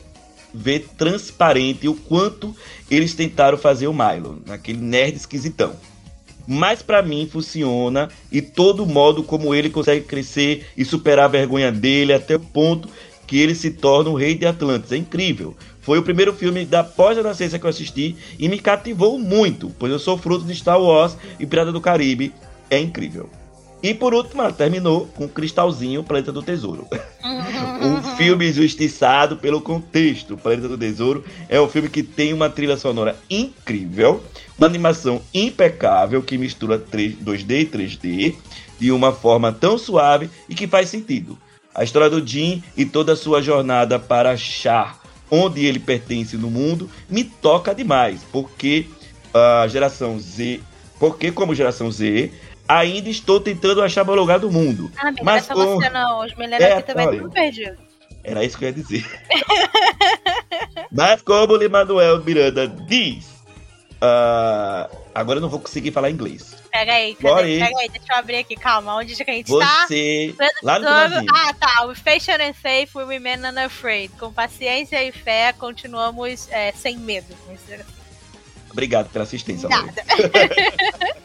[0.52, 2.54] ver transparente o quanto
[2.90, 5.74] eles tentaram fazer o Milo, naquele nerd esquisitão.
[6.46, 11.72] Mas para mim funciona e todo modo como ele consegue crescer e superar a vergonha
[11.72, 12.88] dele até o ponto
[13.26, 14.92] que ele se torna o rei de Atlantis.
[14.92, 15.56] É incrível.
[15.80, 19.98] Foi o primeiro filme da pós-adolescência que eu assisti e me cativou muito, pois eu
[19.98, 22.32] sou fruto de Star Wars e Pirata do Caribe.
[22.70, 23.28] É incrível.
[23.82, 26.88] E por último, ela terminou com Cristalzinho, Planeta do Tesouro.
[27.82, 30.36] um filme justiçado pelo contexto.
[30.36, 34.22] Planeta do Tesouro é um filme que tem uma trilha sonora incrível,
[34.58, 38.34] uma animação impecável que mistura 3, 2D e 3D
[38.78, 41.38] de uma forma tão suave e que faz sentido.
[41.74, 45.00] A história do Jim e toda a sua jornada para achar
[45.30, 48.86] onde ele pertence no mundo me toca demais, porque
[49.32, 50.60] a geração Z,
[51.00, 52.30] porque como geração Z,
[52.66, 54.90] Ainda estou tentando achar meu lugar do mundo.
[54.96, 56.24] Ah, amiga, Mas com- você não.
[56.24, 57.83] Os É, aqui também estão perdidos.
[58.24, 59.04] Era isso que eu ia dizer.
[60.90, 63.26] Mas como o Limanuel Miranda diz.
[64.00, 66.56] ah, agora eu não vou conseguir falar inglês.
[66.72, 67.42] Pega aí, cadê?
[67.42, 67.58] aí.
[67.60, 68.96] Pega aí, deixa eu abrir aqui, calma.
[68.96, 69.86] Onde que a gente tá?
[69.86, 70.34] Você.
[70.62, 71.32] Lá no finalzinho.
[71.32, 71.84] Ah, tá.
[71.86, 74.12] With patient and faith, we remain unafraid.
[74.18, 77.34] Com paciência e fé, continuamos é, sem medo.
[78.70, 79.68] Obrigado pela assistência.
[79.68, 79.92] Nada.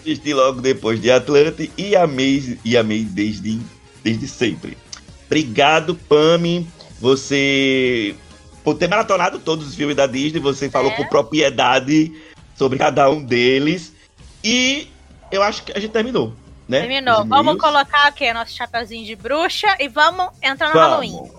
[0.00, 3.58] Assisti logo depois de Atlante e amei, e amei desde,
[4.02, 4.76] desde sempre.
[5.26, 6.66] Obrigado, Pami.
[7.00, 8.14] Você.
[8.62, 10.96] Por ter maratonado todos os filmes da Disney, você falou É.
[10.96, 12.12] com propriedade
[12.56, 13.92] sobre cada um deles.
[14.42, 14.88] E
[15.30, 16.32] eu acho que a gente terminou,
[16.68, 16.80] né?
[16.80, 17.22] Terminou.
[17.22, 21.12] Os Vamos colocar aqui nosso chapeuzinho de bruxa e vamos entrar no Halloween.
[21.12, 21.30] Vamos.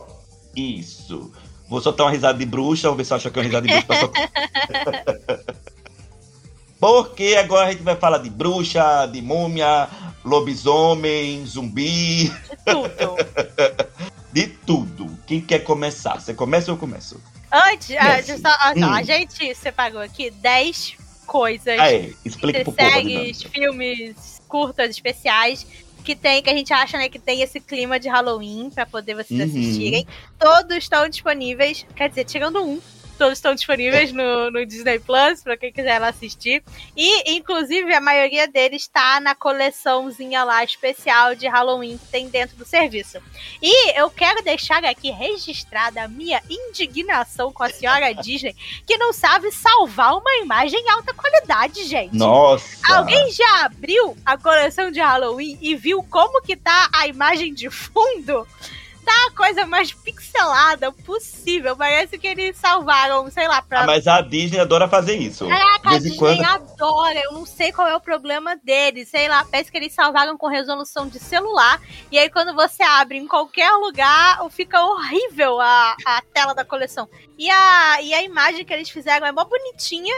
[0.56, 1.32] Isso.
[1.68, 3.82] Vou soltar uma risada de bruxa, vamos ver se acha que é uma risada de
[3.82, 4.12] bruxa.
[6.86, 9.90] Porque agora a gente vai falar de bruxa, de múmia,
[10.24, 12.34] lobisomem, zumbi, De
[12.66, 13.16] tudo.
[14.32, 15.18] de tudo.
[15.26, 16.20] Quem quer começar?
[16.20, 17.20] Você começa ou eu começo?
[17.52, 18.28] Antes, a, Yes.
[18.28, 18.94] gente só- ó, só, Hum.
[18.94, 20.94] a gente separou aqui 10
[21.26, 22.12] coisas, Ah, é.
[22.24, 22.78] Explica pro povo.
[22.88, 23.50] a séries, dinâmica.
[23.50, 25.66] filmes curtas, especiais,
[26.04, 29.16] que tem, que a gente acha, né, que tem esse clima de Halloween pra poder
[29.16, 29.46] vocês Uhum.
[29.60, 30.06] assistirem.
[30.38, 32.80] Todos estão disponíveis, quer dizer, tirando um.
[33.18, 36.64] Todos estão disponíveis no, no Disney Plus, pra quem quiser lá assistir.
[36.96, 42.58] E, inclusive, a maioria deles tá na coleçãozinha lá especial de Halloween que tem dentro
[42.58, 43.22] do serviço.
[43.62, 49.14] E eu quero deixar aqui registrada a minha indignação com a senhora Disney, que não
[49.14, 52.16] sabe salvar uma imagem em alta qualidade, gente.
[52.16, 52.76] Nossa.
[52.94, 57.70] Alguém já abriu a coleção de Halloween e viu como que tá a imagem de
[57.70, 58.48] fundo?
[59.06, 61.78] Tá a coisa mais pixelada possível.
[61.78, 65.48] Parece que eles salvaram, sei lá, pra Ah, mas a Disney adora fazer isso.
[65.48, 66.44] Caraca, a vez em Disney quando.
[66.44, 67.20] adora.
[67.24, 69.08] Eu não sei qual é o problema deles.
[69.10, 71.80] Sei lá, parece que eles salvaram com resolução de celular.
[72.12, 77.08] E aí, quando você abre em qualquer lugar, fica horrível a, a tela da coleção.
[77.38, 80.16] E a, e a imagem que eles fizeram é mó bonitinha.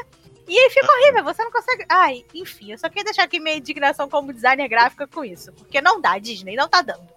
[0.48, 1.86] E aí fica horrível, você não consegue.
[1.90, 5.52] Ai, enfim, eu só queria deixar aqui minha indignação como designer gráfica com isso.
[5.52, 7.17] Porque não dá, Disney, não tá dando.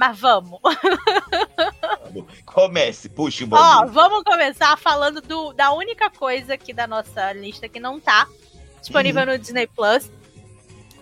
[0.00, 0.58] Mas vamos.
[2.46, 3.92] Comece, puxa o Ó, bonde.
[3.92, 8.26] vamos começar falando do, da única coisa aqui da nossa lista que não tá
[8.80, 10.10] disponível no Disney Plus.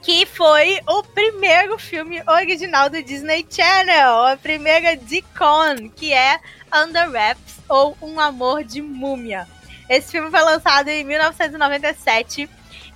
[0.03, 6.41] Que foi o primeiro filme original do Disney Channel, a primeira Deacon, que é
[6.75, 9.47] Under Wraps ou Um Amor de Múmia.
[9.89, 12.51] Esse filme foi lançado em 1997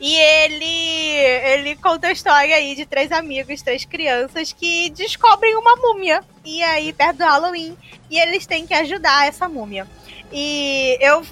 [0.05, 1.17] e ele,
[1.55, 6.25] ele conta a história aí de três amigos, três crianças que descobrem uma múmia.
[6.45, 7.79] E aí, perto do Halloween,
[8.11, 9.87] e eles têm que ajudar essa múmia.
[10.33, 11.25] E eu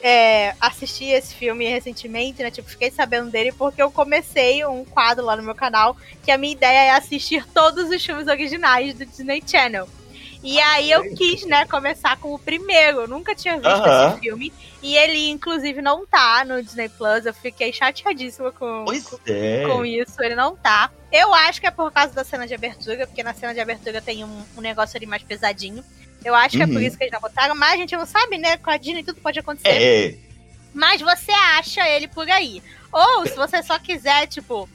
[0.00, 2.52] é, assisti esse filme recentemente, né?
[2.52, 6.38] Tipo, fiquei sabendo dele porque eu comecei um quadro lá no meu canal que a
[6.38, 9.88] minha ideia é assistir todos os filmes originais do Disney Channel.
[10.42, 13.02] E aí eu quis, né, começar com o primeiro.
[13.02, 14.52] Eu nunca tinha visto esse filme.
[14.82, 17.24] E ele, inclusive, não tá no Disney Plus.
[17.24, 19.64] Eu fiquei chateadíssima com, Pois é.
[19.68, 20.90] com isso, ele não tá.
[21.12, 24.00] Eu acho que é por causa da cena de abertura, porque na cena de abertura
[24.02, 25.84] tem um, um negócio ali mais pesadinho.
[26.24, 26.80] Eu acho que é por Uhum.
[26.82, 28.56] isso que eles não botaram, mas a gente não sabe, né?
[28.56, 29.68] Com a Disney tudo pode acontecer.
[29.68, 30.14] É.
[30.74, 32.62] Mas você acha ele por aí.
[32.92, 34.68] Ou se você só quiser, tipo,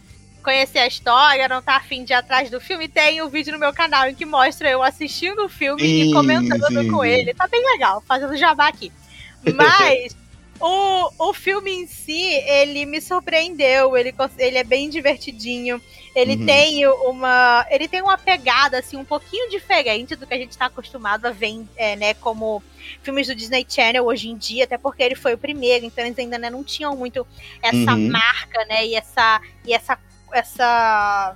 [0.47, 3.59] conhecer a história, não tá afim de ir atrás do filme, tem um vídeo no
[3.59, 7.09] meu canal em que mostra eu assistindo o filme e comentando sim, com sim.
[7.09, 7.33] ele.
[7.33, 8.89] Tá bem legal, fazendo jabá aqui.
[9.53, 10.15] Mas
[10.57, 13.97] o, o filme em si, ele me surpreendeu.
[13.97, 15.81] Ele, ele é bem divertidinho.
[16.15, 16.45] Ele Uhum.
[16.45, 17.67] tem uma.
[17.69, 21.31] Ele tem uma pegada, assim, um pouquinho diferente do que a gente tá acostumado a
[21.31, 22.63] ver, é, né, como
[23.03, 26.17] filmes do Disney Channel hoje em dia, até porque ele foi o primeiro, então eles
[26.17, 27.27] ainda né, não tinham muito
[27.61, 28.09] essa Uhum.
[28.09, 28.85] marca, né?
[28.87, 29.41] E essa.
[29.65, 29.99] E essa.
[30.31, 31.35] Essa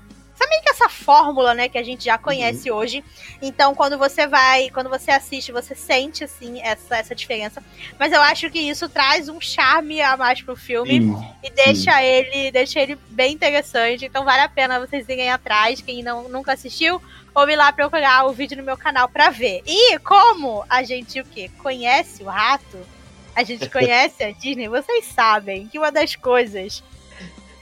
[0.51, 3.03] meio que essa fórmula, né, que a gente já conhece hoje.
[3.41, 7.63] Então, quando você vai, quando você assiste, você sente assim essa, essa diferença.
[7.97, 11.25] Mas eu acho que isso traz um charme a mais pro filme Sim.
[11.41, 14.05] e deixa ele, deixa ele bem interessante.
[14.05, 17.01] Então vale a pena vocês irem atrás, quem não, nunca assistiu,
[17.33, 19.61] ou ir lá procurar o vídeo no meu canal pra ver.
[19.65, 21.49] E como a gente o quê?
[21.59, 22.77] Conhece o rato?
[23.33, 26.83] A gente conhece a Disney, vocês sabem que uma das coisas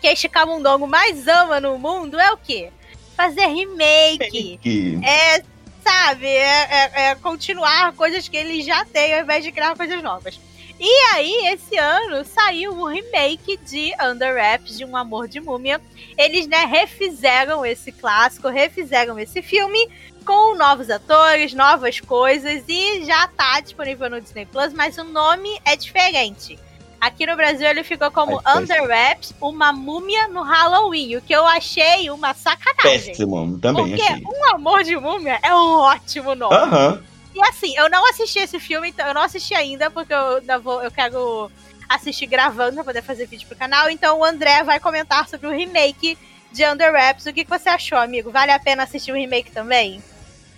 [0.01, 2.71] que este camundongo mais ama no mundo é o quê?
[3.15, 4.59] Fazer remake.
[5.03, 5.43] É,
[5.83, 10.01] sabe, é, é- é continuar coisas que ele já tem ao invés de criar coisas
[10.01, 10.39] novas.
[10.81, 15.81] E aí, esse ano, saiu um remake de Under Wraps, de Um Amor de Múmia.
[16.17, 19.89] Eles, né, refizeram esse clássico, refizeram esse filme
[20.25, 25.49] com novos atores, novas coisas e já tá disponível no Disney Plus, mas o nome
[25.65, 26.57] é diferente.
[26.99, 31.33] Aqui no Brasil ele ficou como Ai, Under Wraps, uma múmia no Halloween, o que
[31.33, 33.13] eu achei uma sacanagem.
[33.13, 34.23] Péssimo, também Porque achei.
[34.25, 36.55] Um Amor de Múmia é um ótimo nome.
[36.55, 37.01] Aham.
[37.33, 40.59] E assim, eu não assisti esse filme, então eu não assisti ainda, porque eu, ainda
[40.59, 41.49] vou, eu quero
[41.87, 43.89] assistir gravando pra poder fazer vídeo pro canal.
[43.89, 46.17] Então o André vai comentar sobre o remake
[46.51, 47.25] de Under Wraps.
[47.25, 48.31] O que, que você achou, amigo?
[48.31, 50.01] Vale a pena assistir o remake também?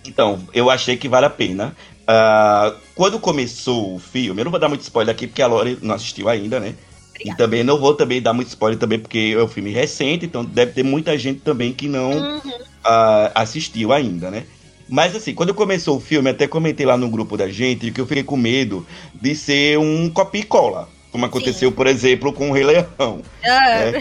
[0.04, 1.76] Então, eu achei que vale a pena.
[2.06, 5.78] Ah, quando começou o filme, eu não vou dar muito spoiler aqui, porque a Lore
[5.82, 6.74] não assistiu ainda, né?
[7.10, 7.34] Obrigada.
[7.34, 10.44] E também não vou também dar muito spoiler também, porque é um filme recente, então
[10.44, 12.40] deve ter muita gente também que não Uhum.
[12.84, 14.44] ah, assistiu ainda, né?
[14.88, 18.06] Mas assim, quando começou o filme, até comentei lá no grupo da gente que eu
[18.06, 20.88] fiquei com medo de ser um copia e cola.
[21.10, 23.22] Como aconteceu, por exemplo, com o Rei Leão.
[23.44, 23.92] Ah,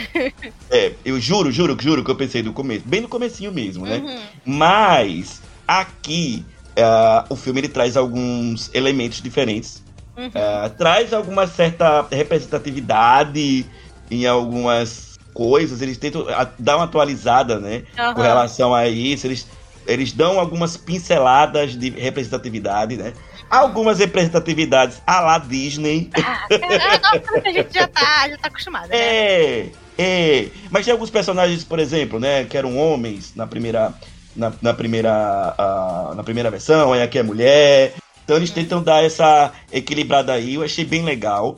[0.70, 3.98] É, eu juro, juro, juro que eu pensei no começo, bem no comecinho mesmo, né?
[3.98, 4.20] uhum.
[4.46, 6.44] Mas aqui
[6.78, 9.84] ah, o filme ele traz alguns elementos diferentes.
[10.18, 10.32] Uhum.
[10.36, 13.66] Ah, traz alguma certa representatividade
[14.10, 15.82] em algumas coisas.
[15.82, 17.84] Eles tentam ah, dar uma atualizada, né?
[17.98, 18.14] Aham.
[18.14, 19.28] Com relação a isso.
[19.28, 19.48] Eles,
[19.88, 23.14] eles dão algumas pinceladas de representatividade, né?
[23.50, 26.10] Algumas representatividades à la Disney.
[26.52, 28.98] É coisa que a gente já tá, já tá acostumado, né?
[28.98, 30.48] É, é.
[30.70, 33.94] Mas tem alguns personagens, por exemplo, né, que eram homens na primeira,
[34.36, 35.12] na, na primeira,
[35.58, 37.94] ah, na primeira versão, aí aqui é mulher.
[38.24, 40.56] Então eles tentam dar essa equilibrada aí.
[40.56, 41.58] Eu achei bem legal.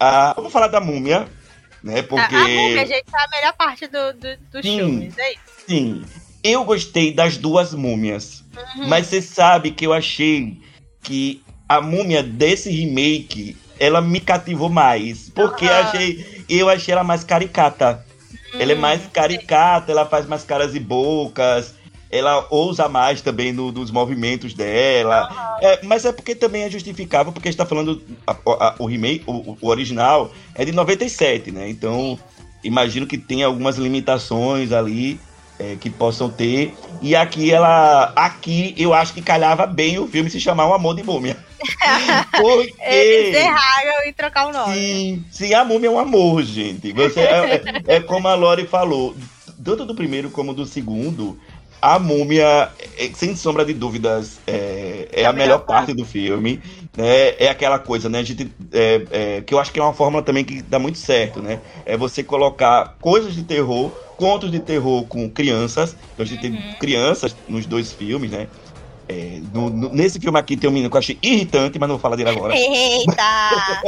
[0.00, 1.28] Ah, vamos falar da múmia,
[1.82, 2.02] né?
[2.02, 4.76] Porque A, a múmia, gente, é a melhor parte do, do, dos Sim.
[4.76, 5.38] filmes, é isso.
[5.66, 6.04] sim,
[6.42, 8.42] eu gostei das duas múmias.
[8.76, 8.88] Uhum.
[8.88, 10.56] Mas você sabe que eu achei
[11.02, 15.28] que a múmia desse remake, ela me cativou mais.
[15.30, 15.80] Porque eu Aham.
[15.88, 18.04] achei, eu achei ela mais caricata.
[18.58, 21.74] Ela é Hum, mais caricata, ela faz mais caras e bocas.
[22.10, 25.58] Ela ousa mais também no- nos movimentos dela.
[25.60, 28.02] É, mas é porque também é justificável, porque a gente tá falando.
[28.26, 31.68] a- a- o remake, o, o original, é de 97, né?
[31.68, 32.18] Então,
[32.64, 35.20] imagino que tem algumas limitações ali
[35.58, 36.72] é, que possam ter.
[37.02, 38.12] E aqui ela.
[38.16, 41.36] Aqui eu acho que calhava bem o filme se chamar Um Amor de Múmia.
[42.40, 42.74] Porque.
[42.80, 44.74] Eles erraram em trocar o nome.
[44.74, 46.92] Sim, sim, a múmia é um amor, gente.
[46.92, 47.54] Você, é,
[47.86, 49.14] é- é como a Lori falou,
[49.64, 51.38] tanto do primeiro como do segundo,
[51.80, 56.62] a múmia, é, sem sombra de dúvidas, é, é a melhor parte do filme.
[56.96, 57.30] Né?
[57.38, 58.18] É aquela coisa, né?
[58.18, 60.98] A gente, é, é, que eu acho que é uma fórmula também que dá muito
[60.98, 61.62] certo, né?
[61.84, 65.92] É você colocar coisas de terror, contos de terror com crianças.
[66.12, 68.48] Então a gente tem crianças nos dois filmes, né?
[69.08, 71.96] É, no- no- nesse filme aqui tem um menino que eu achei irritante, mas não
[71.96, 72.54] vou falar dele agora.
[72.54, 73.80] Eita!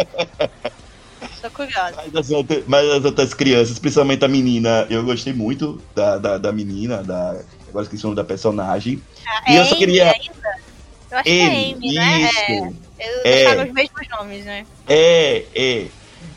[1.42, 1.94] Tô curiosa.
[1.96, 6.38] Mas as, outras, mas as outras crianças, principalmente a menina, eu gostei muito da, da,
[6.38, 7.44] da menina, da.
[7.70, 9.00] Agora esqueci o nome da personagem.
[9.26, 10.60] Ah, E eu só Amy queria- ainda?
[11.10, 12.20] Eu acho que é Amy, né?
[12.20, 12.76] isso.
[12.98, 13.64] É, eles É.
[13.64, 14.66] os mesmos nomes, né?
[14.88, 15.86] É, é.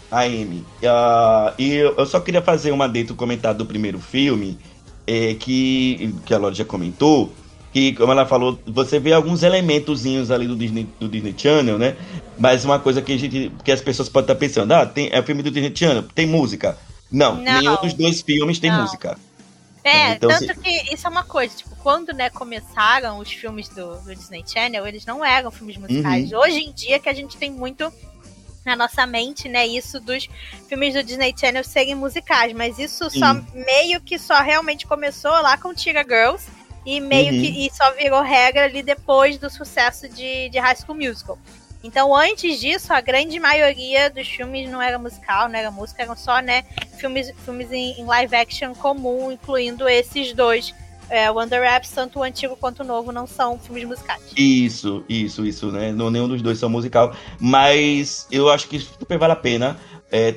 [0.10, 0.64] A Amy.
[0.86, 4.58] Ah, e eu, eu só queria fazer uma dentro do comentário do primeiro filme,
[5.06, 7.34] é, que, que a Lorde já comentou,
[7.74, 11.96] que, como ela falou, você vê alguns elementozinhos ali do Disney, do Disney Channel, né?
[12.38, 13.52] Mas uma coisa que a gente.
[13.64, 16.78] que as pessoas podem estar pensando, ah, tem, é filme do Disney Channel, tem música.
[17.12, 17.60] Não, Não.
[17.62, 18.82] nenhum dos dois filmes tem Não.
[18.82, 19.18] música.
[19.84, 23.98] É, Então, tanto que isso é uma coisa, tipo, quando, né, começaram os filmes do,
[24.02, 26.32] do Disney Channel, eles não eram filmes musicais.
[26.32, 26.40] Uhum.
[26.40, 27.92] Hoje em dia que a gente tem muito
[28.66, 30.30] na nossa mente, né, isso dos
[30.70, 33.46] filmes do Disney Channel serem musicais, mas isso só Sim.
[33.54, 36.46] meio que só realmente começou lá com Tiga Girls
[36.86, 37.42] e meio Uhum.
[37.42, 41.38] que e só virou regra ali depois do sucesso de, de High School Musical.
[41.84, 46.16] Então, antes disso, a grande maioria dos filmes não era musical, não era música, eram
[46.16, 46.64] só, né,
[46.98, 50.74] filmes, filmes em, em live action comum, incluindo esses dois.
[51.10, 54.22] É, o Under Wraps, tanto o antigo quanto o novo, não são filmes musicais.
[54.36, 55.92] Isso, isso, isso, né?
[55.92, 57.14] Não, nenhum dos dois são musical.
[57.40, 59.78] Mas eu acho que super vale a pena.
[60.10, 60.36] É,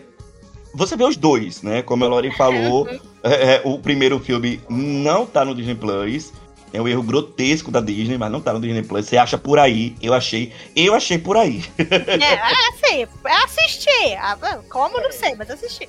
[0.74, 1.80] você vê os dois, né?
[1.82, 2.86] Como a Lori falou,
[3.22, 6.32] é, é, o primeiro filme não tá no Disney Plus.
[6.76, 9.06] É um erro grotesco da Disney, mas não tá no Disney Plus.
[9.06, 9.96] Você acha por aí?
[10.02, 10.52] Eu achei.
[10.74, 11.64] Eu achei por aí.
[11.78, 14.16] é, é assim, é assistir.
[14.20, 14.36] Ah,
[14.68, 15.88] Como, não sei, mas assistir.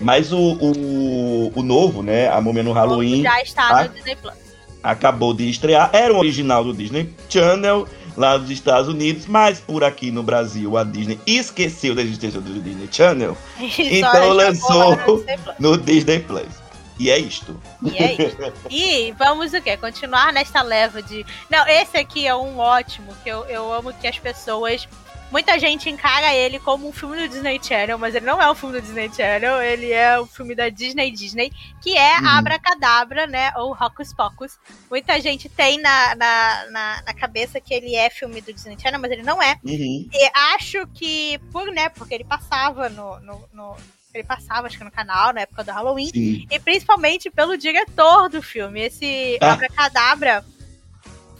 [0.00, 2.28] Mas o, o, o novo, né?
[2.28, 3.22] A Múmia no Halloween.
[3.22, 3.84] Já está Ah.
[3.84, 4.34] no Disney Plus.
[4.82, 5.90] acabou de estrear.
[5.92, 7.86] Era um original do Disney Channel,
[8.16, 12.60] lá dos Estados Unidos, mas por aqui no Brasil a Disney esqueceu da existência do
[12.60, 15.24] Disney Channel Então lançou-
[15.58, 16.61] no Disney Plus.
[16.98, 17.60] E é isto.
[17.82, 18.36] E é isso.
[18.70, 19.76] E vamos o quê?
[19.76, 21.24] Continuar nesta leva de.
[21.50, 24.88] Não, esse aqui é um ótimo, que eu, eu amo que as pessoas
[25.32, 28.54] Muita gente encara ele como um filme do Disney Channel, mas ele não é um
[28.54, 32.28] filme do Disney Channel, ele é um filme da Disney Disney, que é uhum.
[32.28, 33.50] Abracadabra, né?
[33.56, 34.58] Ou Hocus Pocus.
[34.90, 39.00] Muita gente tem na, na, na, na, cabeça que ele é filme do Disney Channel,
[39.00, 39.58] mas ele não é.
[39.64, 40.06] Uhum.
[40.12, 43.76] E acho que, por, né, porque ele passava no, no, no
[44.14, 46.10] ele passava, acho que no canal, na época do Halloween.
[46.10, 46.46] Sim.
[46.50, 48.80] E principalmente pelo diretor do filme.
[48.80, 49.52] Esse ah.
[49.52, 50.44] Abracadabra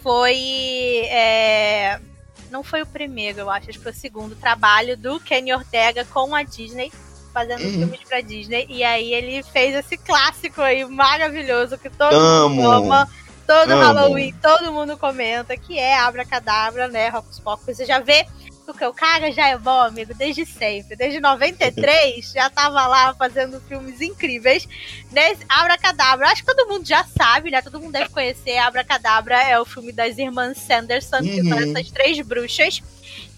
[0.02, 1.06] foi.
[1.06, 2.00] É,
[2.50, 6.04] não foi o primeiro, eu acho, acho que foi o segundo trabalho do Kenny Ortega
[6.04, 6.92] com a Disney,
[7.32, 7.72] fazendo uhum.
[7.72, 8.66] filmes pra Disney.
[8.68, 12.54] E aí ele fez esse clássico aí maravilhoso que todo Amo.
[12.54, 13.08] mundo ama.
[13.46, 13.82] Todo Amo.
[13.82, 17.08] Halloween, todo mundo comenta que é Abra Cadabra, né?
[17.08, 17.64] Rocos Pocos.
[17.76, 18.26] Você já vê
[18.72, 20.96] porque o cara já é bom, amigo, desde sempre.
[20.96, 24.68] Desde 93, já tava lá fazendo filmes incríveis.
[25.10, 27.62] Nesse Abracadabra, acho que todo mundo já sabe, né?
[27.62, 28.58] Todo mundo deve conhecer.
[28.58, 31.22] Abracadabra é o filme das irmãs Sanderson, uhum.
[31.22, 31.70] que são uhum.
[31.70, 32.82] essas três bruxas.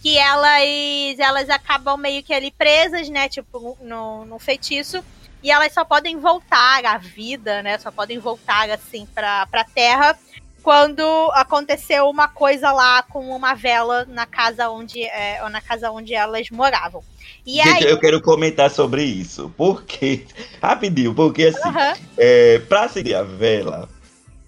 [0.02, 3.28] Que elas, elas acabam meio que ali presas, né?
[3.28, 5.02] Tipo, no, no feitiço
[5.42, 7.78] e elas só podem voltar à vida, né?
[7.78, 10.18] Só podem voltar assim para pra Terra
[10.64, 11.02] quando
[11.34, 16.48] aconteceu uma coisa lá com uma vela na casa onde, é, na casa onde elas
[16.48, 17.04] moravam.
[17.46, 17.90] E Gente, aí...
[17.90, 19.52] eu quero comentar sobre isso.
[19.58, 20.24] Porque,
[20.62, 21.94] rapidinho, porque assim, uhum.
[22.16, 23.90] é, pra acender a vela,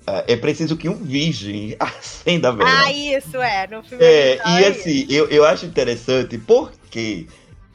[0.07, 2.71] é, é preciso que um virgem acenda a vela.
[2.71, 3.67] Ah, isso, é.
[3.67, 7.27] No filme é, e é assim, eu, eu acho interessante porque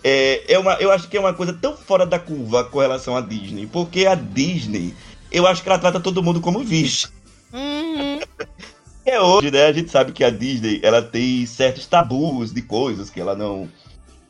[0.04, 3.16] é, é uma, eu acho que é uma coisa tão fora da curva com relação
[3.16, 3.68] à Disney.
[3.68, 4.96] Porque a Disney,
[5.32, 7.20] eu acho que ela trata todo mundo como virgem.
[7.54, 8.20] Uhum.
[9.06, 9.66] É hoje, né?
[9.66, 13.68] A gente sabe que a Disney ela tem certos tabus de coisas que ela não.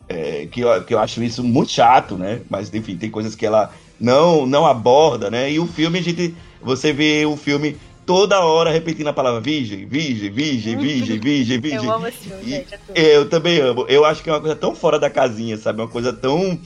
[0.07, 2.41] É, que, eu, que eu acho isso muito chato, né?
[2.49, 5.51] Mas enfim, tem coisas que ela não não aborda, né?
[5.51, 6.35] E o filme, a gente.
[6.61, 11.85] Você vê o filme toda hora repetindo a palavra virgem, virgem, virgem, virgem, virgem, virgem.
[11.85, 12.73] Eu amo esse filme, gente.
[12.95, 13.85] É eu também amo.
[13.89, 15.81] Eu acho que é uma coisa tão fora da casinha, sabe?
[15.81, 16.57] Uma coisa tão.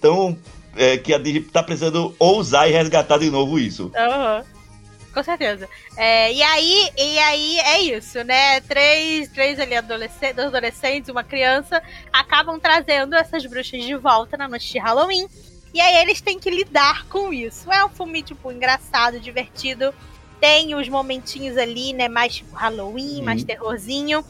[0.00, 0.36] tão.
[0.76, 3.92] É, que a Disney tá precisando ousar e resgatar de novo isso.
[3.94, 4.38] Aham.
[4.38, 4.54] Uhum
[5.14, 5.68] com certeza.
[5.96, 8.60] É, e aí, e aí é isso, né?
[8.60, 11.80] Três, três ali adolescentes, adolescentes, uma criança,
[12.12, 15.28] acabam trazendo essas bruxas de volta na noite de Halloween.
[15.72, 17.72] E aí eles têm que lidar com isso.
[17.72, 19.94] É um filme, tipo, engraçado, divertido.
[20.40, 22.08] Tem os momentinhos ali, né?
[22.08, 23.24] Mais tipo Halloween, uhum.
[23.24, 24.24] mais terrorzinho.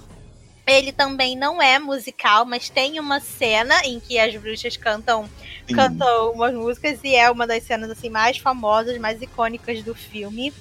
[0.66, 5.28] Ele também não é musical, mas tem uma cena em que as bruxas cantam
[5.66, 5.74] Sim.
[5.74, 10.52] cantam umas músicas e é uma das cenas assim mais famosas, mais icônicas do filme.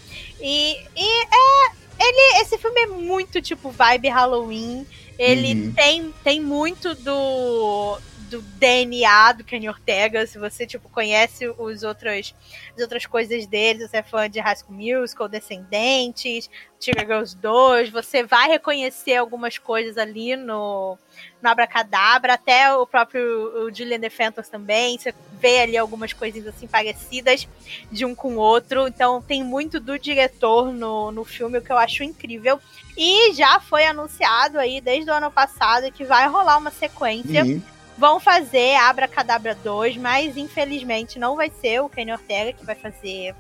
[0.41, 4.85] E, e é ele esse filme é muito tipo vibe Halloween.
[5.17, 5.73] Ele uhum.
[5.73, 7.97] tem tem muito do
[8.33, 12.33] do DNA do Kenny Ortega, se você, tipo, conhece os outros,
[12.75, 17.91] as outras coisas dele, você é fã de High School Musical, Descendentes, Tigre Girls 2,
[17.91, 20.97] você vai reconhecer algumas coisas ali no,
[21.43, 26.65] no Abracadabra, até o próprio o Julian DeFantos também, você vê ali algumas coisinhas assim
[26.65, 27.47] parecidas
[27.91, 31.71] de um com o outro, então tem muito do diretor no, no filme, o que
[31.71, 32.59] eu acho incrível.
[32.97, 37.61] E já foi anunciado aí desde o ano passado que vai rolar uma sequência uhum
[37.97, 42.75] vão fazer Abra Cadabra 2, mas infelizmente não vai ser o Kenny Ortega que vai
[42.75, 43.35] fazer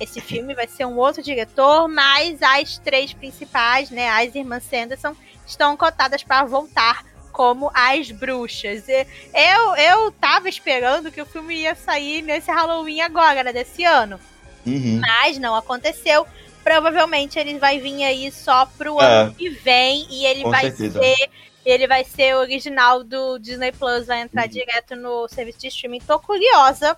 [0.00, 5.14] esse filme, vai ser um outro diretor, mas as três principais, né, as irmãs Sanderson,
[5.46, 8.84] estão cotadas para voltar como as bruxas.
[8.88, 14.18] Eu, eu tava esperando que o filme ia sair nesse Halloween agora, né, desse ano.
[14.66, 15.00] Uhum.
[15.00, 16.26] Mas não aconteceu.
[16.62, 19.04] Provavelmente ele vai vir aí só pro é.
[19.04, 21.00] ano que vem e ele vai certeza.
[21.00, 21.30] ser
[21.70, 24.48] ele vai ser original do Disney Plus, vai entrar uhum.
[24.48, 26.00] direto no serviço de streaming.
[26.00, 26.96] Tô curiosa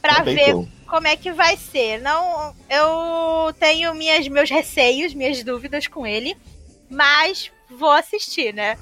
[0.00, 0.66] para ver tô.
[0.86, 2.00] como é que vai ser.
[2.00, 6.36] Não, eu tenho minhas, meus receios, minhas dúvidas com ele,
[6.90, 8.76] mas vou assistir, né?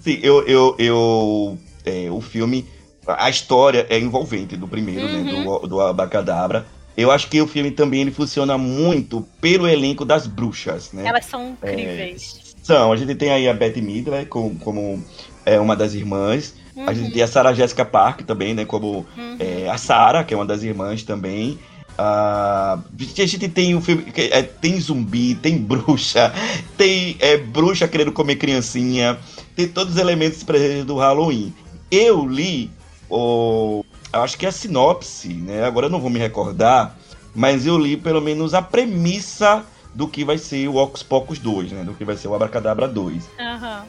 [0.00, 2.66] Sim, eu, eu, eu é, o filme,
[3.06, 5.24] a história é envolvente do primeiro, uhum.
[5.24, 5.68] né, do, uhum.
[5.68, 6.66] do Abacadabra.
[6.96, 11.06] Eu acho que o filme também ele funciona muito pelo elenco das bruxas, né?
[11.06, 12.38] Elas são incríveis.
[12.38, 15.02] É, são, a gente tem aí a Beth Midler como, como
[15.44, 16.54] é, uma das irmãs.
[16.76, 16.88] Uhum.
[16.88, 17.12] A gente uhum.
[17.12, 18.64] tem a Sarah Jessica Park também, né?
[18.64, 19.36] Como uhum.
[19.38, 21.58] é, a Sarah, que é uma das irmãs também.
[21.98, 24.06] A gente tem o um filme.
[24.16, 26.32] É, tem zumbi, tem bruxa,
[26.78, 29.18] tem é, bruxa querendo comer criancinha,
[29.54, 31.52] tem todos os elementos presentes do Halloween.
[31.90, 32.70] Eu li,
[33.10, 35.64] o, acho que é a sinopse, né?
[35.64, 36.96] Agora eu não vou me recordar,
[37.34, 39.64] mas eu li pelo menos a premissa
[39.94, 41.84] do que vai ser o Ocus Pocus 2, né?
[41.84, 43.24] Do que vai ser o Abracadabra 2.
[43.38, 43.82] Uhum.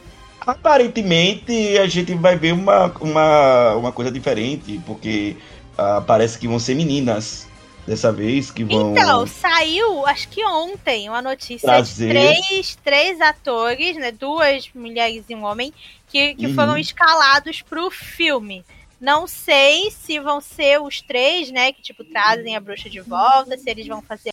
[0.46, 5.36] Aparentemente a gente vai ver uma, uma, uma coisa diferente, porque
[5.78, 7.46] uh, parece que vão ser meninas.
[7.86, 8.92] dessa vez que vão.
[8.92, 14.10] Então, saiu, acho que ontem, uma notícia de três, três atores, né?
[14.10, 15.70] Duas mulheres e um homem,
[16.08, 16.54] que, que Uhum.
[16.54, 18.64] foram escalados pro filme.
[18.98, 21.72] Não sei se vão ser os três, né?
[21.72, 24.32] Que, tipo, trazem a bruxa de volta, se eles vão fazer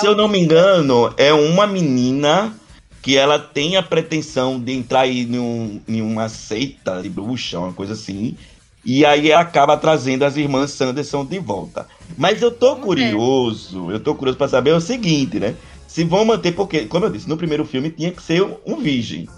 [0.00, 2.54] Se eu não me engano, é uma menina
[3.00, 7.58] que ela tem a pretensão de entrar aí em, um- em uma seita de bruxa,
[7.58, 8.36] uma coisa assim.
[8.84, 11.86] E aí ela acaba trazendo as irmãs Sanderson de volta.
[12.16, 12.82] Mas eu tô ver.
[12.82, 15.54] curioso, eu tô curioso pra saber o seguinte, né?
[15.88, 19.28] Se vão manter, porque, como eu disse, no primeiro filme tinha que ser um, virgem.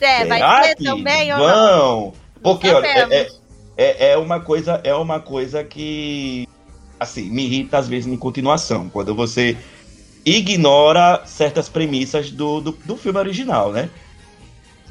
[0.00, 2.12] É, vai ser também ou não?
[2.42, 3.28] Porque, olha, é- é,
[3.76, 6.48] é, é uma coisa, é uma coisa que
[7.00, 9.56] assim, me irrita às vezes em continuação, quando você
[10.24, 13.88] ignora certas premissas do, do, do filme original, né?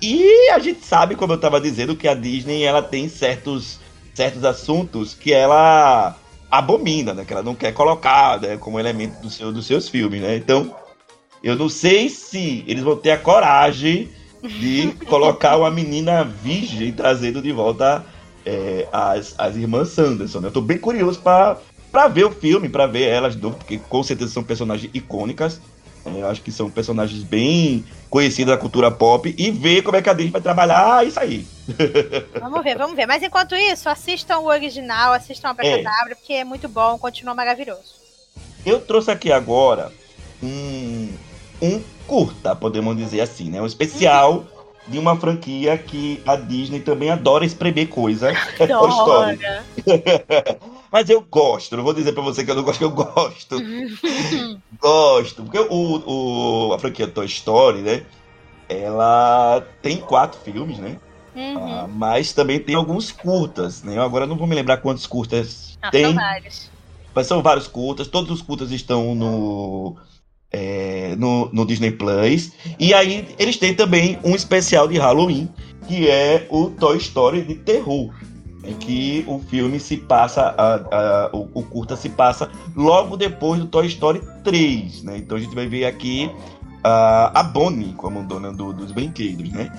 [0.01, 3.80] E a gente sabe, como eu tava dizendo, que a Disney ela tem certos,
[4.14, 6.18] certos assuntos que ela
[6.49, 7.26] abomina, né?
[7.26, 10.36] Que ela não quer colocar né, como elemento do seu, dos seus filmes, né?
[10.36, 10.74] Então,
[11.43, 14.10] eu não sei se eles vão ter a coragem
[14.41, 18.03] de colocar uma menina virgem trazendo de volta
[18.45, 20.39] é, as, as irmãs Sanderson.
[20.39, 20.47] né?
[20.47, 21.57] Eu tô bem curioso pra,
[21.91, 25.59] pra ver o filme, pra ver elas porque com certeza são personagens icônicas.
[26.05, 30.01] É, Eu acho que são personagens bem conhecidos da cultura pop e ver como é
[30.01, 31.45] que a Disney vai trabalhar isso aí.
[32.39, 33.05] Vamos ver, vamos ver.
[33.05, 37.99] Mas enquanto isso, assistam o original, assistam a Abracadabra, porque é muito bom, continua maravilhoso.
[38.65, 39.91] Eu trouxe aqui agora
[40.41, 41.09] um,
[41.61, 43.61] um curta, podemos dizer assim, né?
[43.61, 44.45] Um especial
[44.87, 48.31] de uma franquia que a Disney também adora espremer coisa.
[48.59, 48.73] É.
[48.73, 49.37] Adora.
[50.91, 53.57] Mas eu gosto, não vou dizer pra você que eu não gosto, eu gosto.
[54.81, 55.43] gosto.
[55.43, 58.03] Porque o, o, a franquia Toy Story, né?
[58.67, 60.97] Ela tem quatro filmes, né?
[61.35, 61.57] Uhum.
[61.57, 63.97] Ah, mas também tem alguns curtas, né?
[63.97, 66.05] Eu agora não vou me lembrar quantos curtas Ah, tem.
[66.05, 66.71] são vários.
[67.13, 69.95] Mas são vários curtas, todos os curtas estão no,
[70.51, 72.51] é, no, no Disney Plus.
[72.79, 75.49] E aí eles têm também um especial de Halloween,
[75.87, 78.13] que é o Toy Story de terror.
[78.64, 83.60] Em que o filme se passa, a, a- o, o curta se passa logo depois
[83.62, 85.18] do Toy Story 3, né?
[85.18, 86.30] Então a gente vai ver aqui
[86.84, 89.72] a, a Bonnie como dona do- dos brinquedos, né?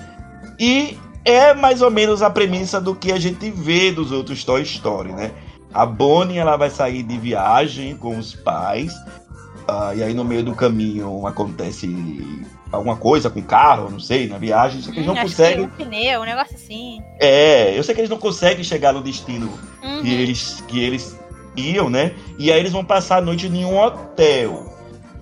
[0.58, 4.62] E é mais ou menos a premissa do que a gente vê dos outros Toy
[4.62, 5.30] Story, né?
[5.72, 8.92] A Bonnie ela vai sair de viagem com os pais.
[9.68, 11.86] ah, e aí no meio do caminho acontece
[12.72, 14.80] alguma coisa com carro, não sei, na viagem.
[14.82, 15.68] Só que eles não Hum, conseguem.
[15.68, 17.00] que um pneu, um negócio assim.
[17.20, 19.50] É, eu sei que eles não conseguem chegar no destino
[19.82, 20.02] Uhum.
[20.02, 21.18] que eles, que eles
[21.56, 22.12] iam, né?
[22.38, 24.66] E aí eles vão passar a noite em um hotel.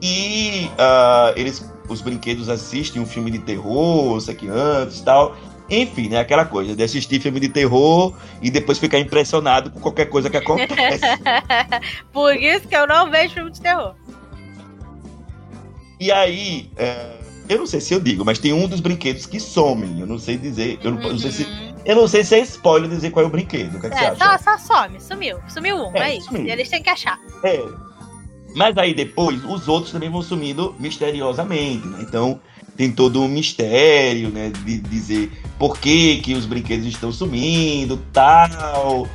[0.03, 5.35] E ah, eles, os brinquedos assistem um filme de terror, sei que antes e tal.
[5.71, 6.19] Enfim, né?
[6.21, 10.37] Aquela coisa de assistir filme de terror e depois ficar impressionado com qualquer coisa que
[10.39, 11.05] acontece.
[12.13, 13.95] Por isso que eu não vejo filme de terror.
[16.01, 17.18] E aí, é,
[17.49, 20.01] eu não sei se eu digo, mas tem um dos brinquedos que somem.
[20.01, 20.79] Eu não sei dizer.
[20.83, 21.45] Eu não, eu não sei se.
[21.45, 21.75] Uhum.
[21.85, 23.77] Eu não sei se é spoiler dizer qual é o brinquedo.
[23.77, 24.39] O que, é que É, você acha?
[24.39, 25.39] só, só some, sumiu.
[25.49, 26.27] Sumiu um, É, é, isso.
[26.27, 26.45] sumiu.
[26.47, 27.19] E eles têm que achar.
[27.43, 27.65] É.
[28.55, 31.99] Mas aí depois, os outros também vão sumindo misteriosamente, né?
[32.01, 32.41] Então,
[32.77, 34.51] tem todo um mistério, né?
[34.65, 39.07] De dizer por que, que os brinquedos estão sumindo, tal,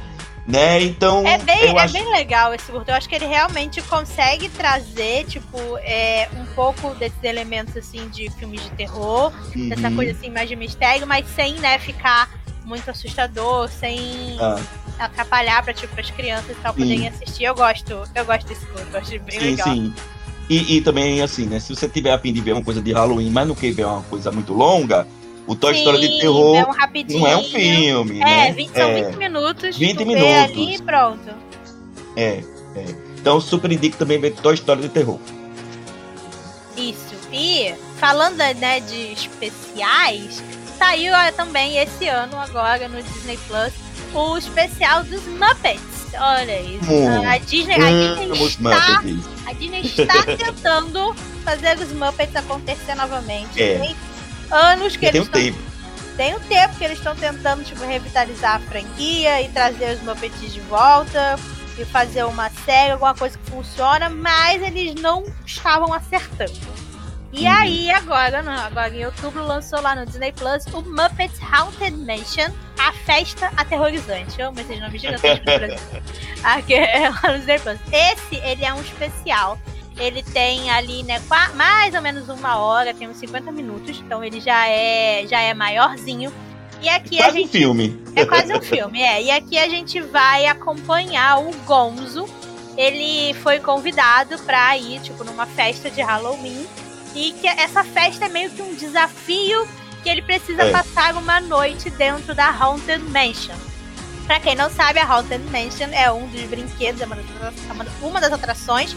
[0.46, 0.82] né?
[0.84, 1.94] Então, É bem, é acho...
[1.94, 2.90] bem legal esse curto.
[2.90, 8.30] Eu acho que ele realmente consegue trazer, tipo, é, um pouco desses elementos, assim, de
[8.32, 9.32] filmes de terror.
[9.56, 9.96] Uhum.
[9.96, 12.30] coisa, assim, mais de mistério, mas sem, né, ficar
[12.66, 14.60] muito assustador, sem Ah,
[15.00, 16.80] atrapalhar pra, tipo, as crianças e tal Sim.
[16.82, 17.46] poderem assistir.
[17.46, 18.88] Eu gosto, eu gosto desse curto.
[18.94, 19.68] Eu acho bem sim, legal.
[19.68, 19.94] sim.
[20.50, 21.60] E, e também, assim, né?
[21.60, 23.86] Se você tiver a fim de ver uma coisa de Halloween, mas não quer ver
[23.86, 25.08] uma coisa muito longa,
[25.48, 28.52] o Toy Story de Sim, terror é um não é um filme, É, né?
[28.54, 29.04] 20, são É.
[29.04, 29.78] 20 minutos.
[29.78, 30.34] 20 tu vê minutos.
[30.44, 31.30] ali e pronto.
[32.16, 32.44] É,
[32.76, 32.86] é.
[33.20, 35.20] Então, super indico também ver Toy Story de terror.
[36.78, 37.14] Isso.
[37.32, 40.44] E falando né, de especiais,
[40.78, 43.72] saiu também esse ano agora no Disney Plus
[44.14, 45.82] o especial dos Muppets.
[46.20, 46.92] Olha isso.
[46.92, 47.28] Hum.
[47.28, 49.26] A Disney, a Disney Amo os está, Muppets.
[49.48, 53.62] a Disney está tentando fazer os Muppets acontecer novamente.
[53.62, 53.80] É.
[53.80, 53.96] Tem
[54.52, 55.58] anos que Tem eles um estão tempo.
[56.18, 60.54] tem um tempo que eles estão tentando tipo, revitalizar a franquia e trazer os Muppets
[60.54, 61.36] de volta
[61.78, 66.54] e fazer uma série, alguma coisa que funciona, mas eles não estavam acertando.
[67.36, 67.52] E Uhum.
[67.52, 72.52] aí, agora, não, agora em outubro, lançou lá no Disney Plus o Muppets Haunted Mansion,
[72.78, 74.40] a festa aterrorizante.
[74.40, 75.80] Eu amo esses nomes gigantes do Brasil.
[76.44, 77.80] Aqui é lá no Disney Plus.
[77.92, 79.58] Esse, ele é um especial.
[79.98, 81.22] Ele tem ali, né,
[81.56, 85.54] mais ou menos uma hora, tem uns 50 minutos, então ele já é, já é
[85.54, 86.34] maiorzinho.
[86.82, 88.04] E aqui a Quase um gente filme.
[88.16, 89.22] é quase um filme, é.
[89.24, 92.28] E aqui a gente vai acompanhar o Gonzo,
[92.76, 96.66] ele foi convidado pra ir, tipo, numa festa de Halloween.
[97.16, 99.68] E que essa festa é meio que um desafio
[100.02, 100.72] que ele precisa É.
[100.72, 103.56] passar uma noite dentro da Haunted Mansion.
[104.26, 107.26] Pra quem não sabe, a Haunted Mansion é um dos brinquedos, é uma das,
[107.70, 108.96] é uma das atrações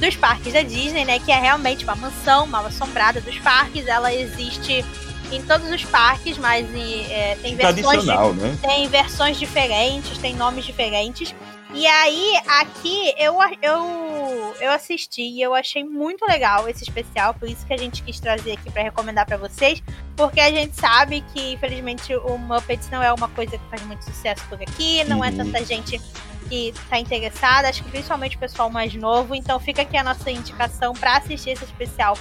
[0.00, 1.18] dos parques da Disney, né?
[1.20, 3.86] Que é realmente uma mansão mal assombrada dos parques.
[3.86, 4.84] Ela existe
[5.30, 8.58] em todos os parques, mas é, tem versões de né?
[8.60, 11.34] tem versões diferentes, tem nomes diferentes.
[11.72, 17.48] E aí, aqui eu, eu, eu assisti e eu achei muito legal esse especial, por
[17.48, 19.80] isso que a gente quis trazer aqui pra recomendar pra vocês,
[20.16, 24.04] porque a gente sabe que, infelizmente, o Muppets não é uma coisa que faz muito
[24.04, 25.36] sucesso por aqui, não é Uhum.
[25.36, 26.00] tanta gente
[26.48, 30.28] que tá interessada, acho que principalmente o pessoal mais novo, então fica aqui a nossa
[30.28, 32.18] indicação pra assistir esse especial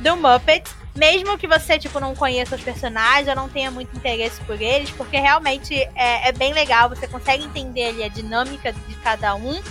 [0.00, 0.74] do Muppets.
[1.00, 4.90] Mesmo que você, tipo, não conheça os personagens ou não tenha muito interesse por eles,
[4.90, 9.62] porque realmente é, é bem legal, você consegue entender ali a dinâmica de cada um.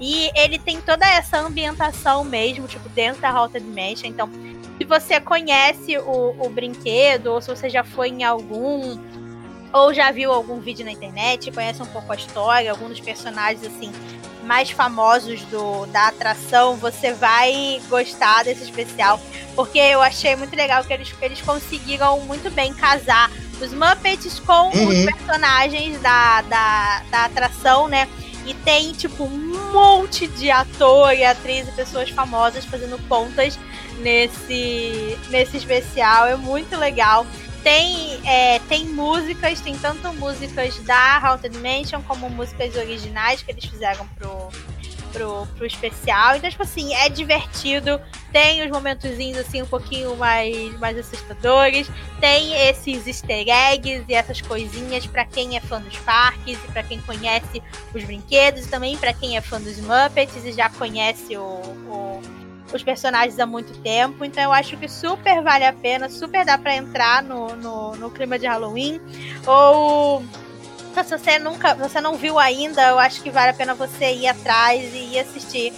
[0.00, 4.06] E ele tem toda essa ambientação mesmo, tipo, dentro da Rota de Mansion.
[4.06, 4.30] Então,
[4.78, 8.98] se você conhece o, o brinquedo, ou se você já foi em algum,
[9.70, 13.62] ou já viu algum vídeo na internet, conhece um pouco a história, alguns dos personagens,
[13.62, 13.92] assim,
[14.48, 19.20] mais famosos do, da atração, você vai gostar desse especial.
[19.54, 23.30] Porque eu achei muito legal que eles, eles conseguiram muito bem casar
[23.60, 24.88] os Muppets com Uhum.
[24.88, 28.08] os personagens da, da, da atração, né?
[28.46, 33.58] E tem, tipo, um monte de ator e atriz e pessoas famosas fazendo pontas
[33.98, 36.26] nesse, nesse especial.
[36.26, 37.26] É muito legal.
[37.62, 43.64] Tem, é, tem músicas, tem tanto músicas da Haunted Mansion como músicas originais que eles
[43.64, 44.48] fizeram pro,
[45.12, 46.36] pro, pro especial.
[46.36, 48.00] Então, tipo assim, é divertido.
[48.32, 51.90] Tem os momentozinhos assim um pouquinho mais, mais assustadores.
[52.20, 56.82] Tem esses easter eggs e essas coisinhas pra quem é fã dos parques e pra
[56.82, 57.62] quem conhece
[57.94, 62.22] os brinquedos e também pra quem é fã dos Muppets e já conhece o, o-
[62.72, 64.24] os personagens há muito tempo.
[64.24, 68.10] Então eu acho que super vale a pena, super dá pra entrar no, no, no
[68.10, 69.00] clima de Halloween.
[69.46, 70.22] Ou
[70.94, 74.26] se você nunca, você não viu ainda, eu acho que vale a pena você ir
[74.26, 75.72] atrás e ir assistir.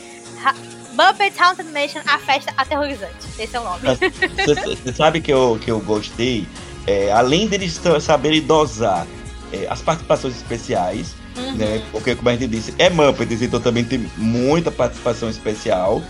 [0.45, 0.55] Ha
[0.93, 3.14] Muppets Haunted Mansion, a festa aterrorizante.
[3.38, 3.80] Esse é o nome.
[3.86, 6.47] Você sabe que eu, que eu gostei?
[6.86, 9.07] É, além deles sa- saberem dosar
[9.53, 11.53] é, as participações especiais, Uhum.
[11.55, 11.80] né?
[11.93, 16.03] Porque, como a gente disse, é Muppets, então também tem muita participação especial.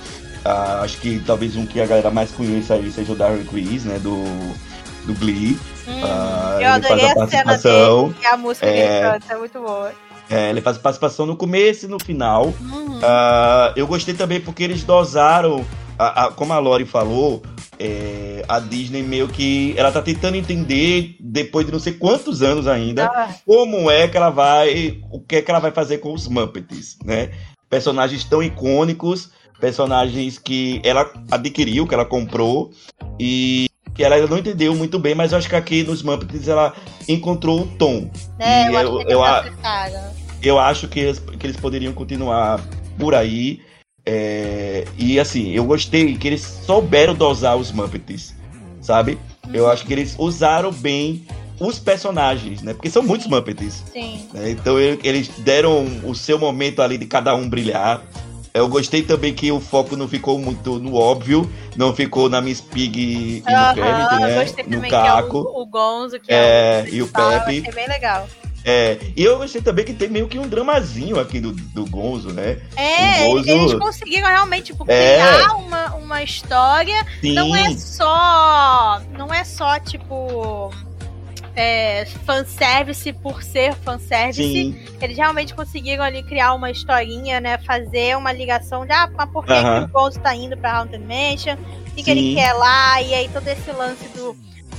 [0.44, 3.84] Ah, acho que talvez um que a galera mais conheça aí seja o Darren Criss,
[3.84, 3.98] né?
[3.98, 4.22] Do,
[5.06, 5.58] do Glee.
[5.86, 8.08] Hum, Ah, eu ele faz adorei a a cena participação.
[8.08, 8.96] dele e a música que É.
[9.02, 9.92] ele canta, é muito boa.
[10.30, 12.46] É, ele faz participação no começo e no final.
[12.60, 13.00] Uhum.
[13.02, 15.64] Ah, eu gostei também porque eles dosaram,
[15.98, 17.42] a- a- como a Lori falou,
[17.78, 22.68] é, a Disney meio que ela tá tentando entender depois de não sei quantos anos
[22.68, 26.12] ainda Ah, como é que ela vai, o que é que ela vai fazer com
[26.14, 27.30] os Muppets, né?
[27.68, 29.30] Personagens tão icônicos,
[29.60, 32.70] personagens que ela adquiriu, que ela comprou
[33.18, 36.48] e que ela ainda não entendeu muito bem, mas eu acho que aqui nos Muppets
[36.48, 36.72] ela
[37.08, 38.10] encontrou o tom.
[38.38, 40.12] é, E eu, acho eu- eu a- acertar.
[40.42, 42.60] eu acho que eles, que eles poderiam continuar
[42.98, 43.60] por aí.
[44.06, 48.34] é, e assim, eu gostei que eles souberam dosar os Muppets,
[48.80, 49.18] sabe?
[49.52, 51.26] Eu acho que eles usaram bem
[51.60, 52.72] os personagens, né?
[52.72, 53.84] Porque são muitos Muppets.
[53.92, 54.26] Sim.
[54.32, 54.50] né?
[54.50, 58.02] Então ele- eles deram o seu momento ali de cada um brilhar.
[58.52, 62.60] Eu gostei também que o foco não ficou muito no óbvio, não ficou na Miss
[62.60, 64.44] Pig e no Aham, Kermit, eu né?
[64.44, 65.38] gostei No também que é Caco.
[65.38, 67.60] o, o Gonzo, que É, é, o e o Pepe.
[67.60, 68.28] achei bem legal.
[68.62, 72.30] É, e eu gostei também que tem meio que um dramazinho aqui do, do Gonzo,
[72.32, 72.58] né?
[72.76, 75.14] É, Gonzo- eles conseguiram realmente tipo, É.
[75.16, 77.06] criar uma, uma história.
[77.22, 79.00] Sim, Não é só.
[79.16, 80.70] Não é só, tipo.
[81.56, 84.42] É, fanservice por ser fanservice.
[84.42, 87.58] sim, Eles realmente conseguiram ali criar uma historinha, né?
[87.58, 89.80] Fazer uma ligação de, ah, mas por que, Aham.
[89.80, 91.56] que o Gonzo tá indo pra Haunted Mansion?
[91.88, 93.02] O que, que ele quer lá?
[93.02, 94.36] E aí todo esse lance do,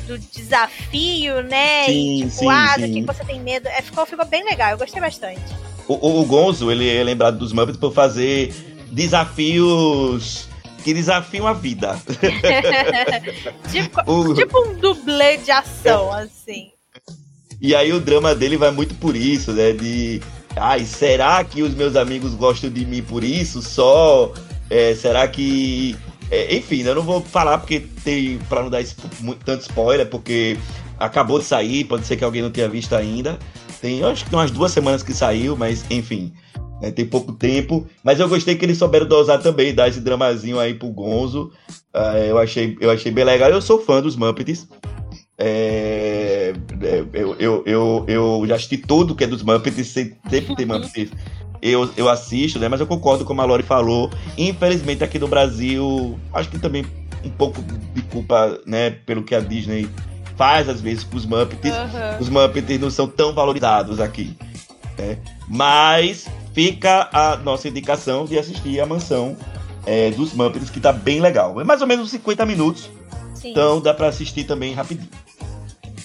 [0.08, 1.86] do desafio, né?
[1.88, 3.68] Sim, e tipo, sim, ah, do que você tem medo.
[3.68, 5.42] É, ficou, ficou bem legal, eu gostei bastante.
[5.88, 8.54] O, o- o Gonzo, ele é lembrado dos Muppets por fazer
[8.90, 10.48] desafios
[10.84, 12.00] que desafiam a vida.
[13.72, 16.72] tipo, O- tipo um dublê de ação, assim.
[17.62, 19.72] E aí o drama dele vai muito por isso, né?
[19.72, 20.22] De.
[20.56, 24.34] Ai, será que os meus amigos gostam de mim por isso só?
[24.70, 25.96] É, será que.
[26.32, 28.40] é, enfim, eu não vou falar porque tem.
[28.50, 28.84] Pra não dar
[29.46, 30.58] tanto spoiler, porque
[31.00, 33.38] acabou de sair, pode ser que alguém não tenha visto ainda.
[33.80, 36.34] Tem, eu acho que tem umas duas semanas que saiu, mas enfim.
[36.82, 37.88] Né, tem pouco tempo.
[38.04, 41.52] Mas eu gostei que eles souberam dosar também, dar esse dramazinho aí pro Gonzo.
[41.94, 43.50] Ah, eu, achei, eu achei bem legal.
[43.50, 44.68] Eu sou fã dos Muppets.
[45.38, 50.56] É, é, eu, eu, eu, eu já assisti tudo que é dos Muppets, sempre sempre
[50.56, 51.12] tem Muppets
[51.62, 52.68] eu, eu assisto, né?
[52.68, 54.10] Mas eu concordo com a Lori falou.
[54.38, 56.86] Infelizmente aqui no Brasil, acho que também
[57.24, 57.62] um pouco
[57.94, 59.88] de culpa, né, pelo que a Disney
[60.36, 61.72] faz às vezes com os Muppets.
[61.72, 62.20] Uhum.
[62.20, 64.36] Os Muppets não são tão valorizados aqui.
[64.98, 65.20] né?
[65.48, 69.38] Mas fica a nossa indicação de assistir a mansão
[69.86, 71.60] é, dos Muppets, que tá bem legal.
[71.60, 72.90] É mais ou menos 50 minutos,
[73.34, 73.52] Sim.
[73.52, 75.10] então dá pra assistir também rapidinho.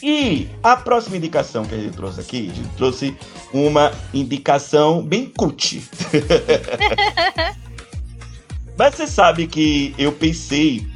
[0.02, 3.16] E a próxima indicação que a gente trouxe aqui, a gente trouxe
[3.52, 5.82] uma indicação bem cult.
[8.78, 10.86] Mas você sabe que eu pensei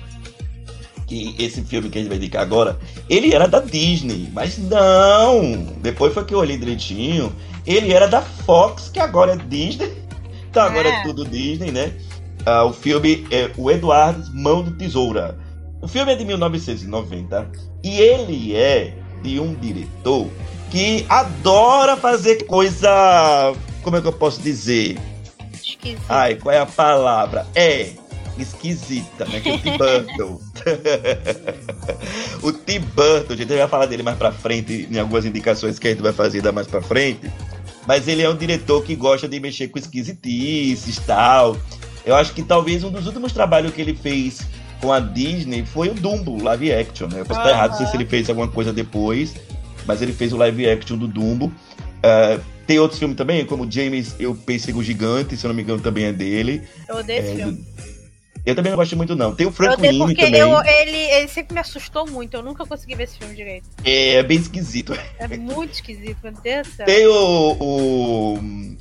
[1.06, 2.78] que esse filme que a gente vai indicar agora,
[3.08, 5.66] ele era da Disney, mas não!
[5.82, 7.34] Depois foi que eu olhei direitinho,
[7.66, 9.92] ele era da Fox, que agora é Disney.
[10.50, 11.02] Então agora é Ah.
[11.04, 11.92] tudo Disney, né?
[12.44, 15.38] Ah, o filme é o Eduardo Mão de Tesoura.
[15.82, 17.48] O filme é de 1990
[17.82, 20.28] e ele é de um diretor
[20.70, 22.88] que adora fazer coisa.
[23.82, 24.98] Como é que eu posso dizer?
[25.52, 26.02] Esquisito.
[26.08, 27.46] Ai, qual é a palavra?
[27.54, 27.90] É
[28.38, 29.40] esquisita, né?
[29.40, 30.40] Que é o Tim Burton.
[32.42, 35.88] o Tim Burton, a gente vai falar dele mais pra frente, em algumas indicações que
[35.88, 37.30] a gente vai fazer dar mais pra frente.
[37.90, 41.56] Mas ele é um diretor que gosta de mexer com esquisitices e tal.
[42.06, 44.42] Eu acho que talvez um dos últimos trabalhos que ele fez
[44.80, 47.18] com a Disney foi o Dumbo, live action, né?
[47.22, 49.34] Eu posso estar errado, não sei se ele fez alguma coisa depois,
[49.88, 51.52] mas ele fez o live action do Dumbo.
[52.00, 55.80] Ah, tem outros filmes também, como James, Eu Pêssego Gigante, se eu não me engano,
[55.80, 56.62] também é dele.
[56.88, 57.52] Eu odeio esse É, filme.
[57.54, 57.89] do-
[58.44, 59.34] Eu também não gosto muito, não.
[59.34, 60.40] Tem o Frank Winnie porque também.
[60.40, 62.34] eu, ele, ele sempre me assustou muito.
[62.34, 63.66] Eu nunca consegui ver esse filme direito.
[63.84, 64.94] É bem esquisito.
[65.18, 66.86] É muito esquisito, meu Deus do céu.
[66.86, 68.38] Tem o, o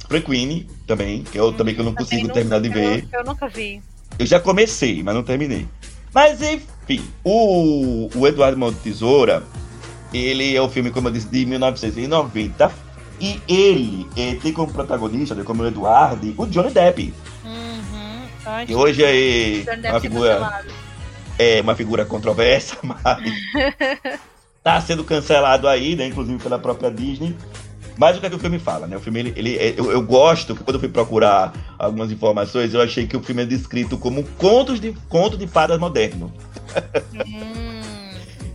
[0.08, 3.06] Frank Winnie também, que eu também que eu não consigo nunca- terminar de ver.
[3.12, 3.82] Eu, eu nunca vi.
[4.18, 5.68] Eu já comecei, mas não terminei.
[6.14, 9.44] Mas enfim, o, o Eduardo Mão de Tesoura,
[10.14, 12.72] ele é o filme, como eu disse, de 1990.
[13.22, 17.14] E ele eh, tem como protagonista, como o Eduardo, o Johnny Depp.
[18.66, 20.64] Que hoje é uma figura,
[21.38, 23.00] é uma figura controversa, mas
[24.64, 26.08] tá sendo cancelado aí, né?
[26.08, 27.36] Inclusive pela própria Disney.
[27.98, 28.96] Mas o que é que o filme fala, né?
[28.96, 32.74] O filme, ele, ele- é- eu, eu gosto que quando eu fui procurar algumas informações,
[32.74, 36.32] eu achei que o filme é descrito como contos de, conto de fadas moderno.
[37.14, 37.82] Hum.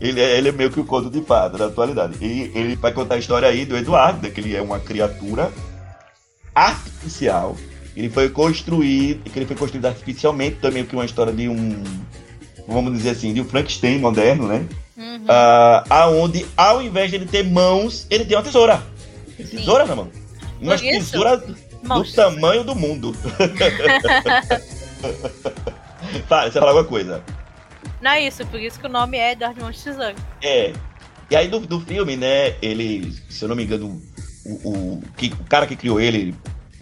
[0.01, 2.17] Ele é, ele é meio que o conto de fadas da atualidade.
[2.25, 5.51] E ele vai contar a história aí do Eduardo, né, que ele é uma criatura
[6.55, 7.57] artificial.
[7.97, 11.83] Ele foi construído, que ele foi construído artificialmente, também que uma história de um,
[12.67, 14.67] vamos dizer assim, de um Frankenstein moderno, né?
[14.97, 15.25] Uhum.
[15.29, 18.83] Ah, aonde, ao invés de ele ter mãos, ele tem uma tesoura.
[19.37, 20.11] Tem tesoura na mão.
[20.61, 23.15] Uma tesoura do tamanho do mundo.
[26.29, 27.23] Fala, você fala alguma coisa.
[28.01, 30.15] Não é isso, por isso que o nome é de Tesoura.
[30.43, 30.73] É.
[31.31, 34.01] E aí do, do filme, né, ele, se eu não me engano,
[34.45, 36.35] o, o, que, o cara que criou ele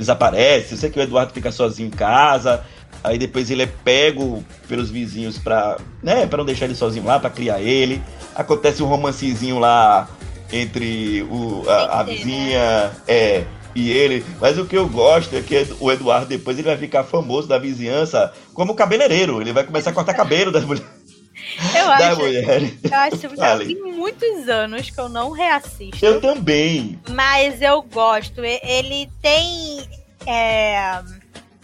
[0.03, 0.73] desaparece.
[0.73, 2.65] Eu sei que o Eduardo fica sozinho em casa.
[3.03, 7.19] Aí depois ele é pego pelos vizinhos pra, né, pra não deixar ele sozinho lá,
[7.19, 8.01] pra criar ele.
[8.35, 10.09] Acontece um romancezinho lá
[10.53, 13.45] entre o, a, a ter, vizinha é,
[13.75, 14.25] e ele.
[14.41, 17.59] Mas o que eu gosto é que o Eduardo depois ele vai ficar famoso da
[17.59, 19.41] vizinhança como cabeleireiro.
[19.41, 21.02] Ele vai começar a cortar cabelo das mulheres.
[21.77, 22.73] Eu Das acho, mulheres.
[22.85, 23.19] eu acho
[23.67, 26.05] que tem muitos anos que eu não reassisto.
[26.05, 26.99] Eu também.
[27.11, 28.43] Mas eu gosto.
[28.45, 29.89] Ele tem.
[30.27, 31.01] é,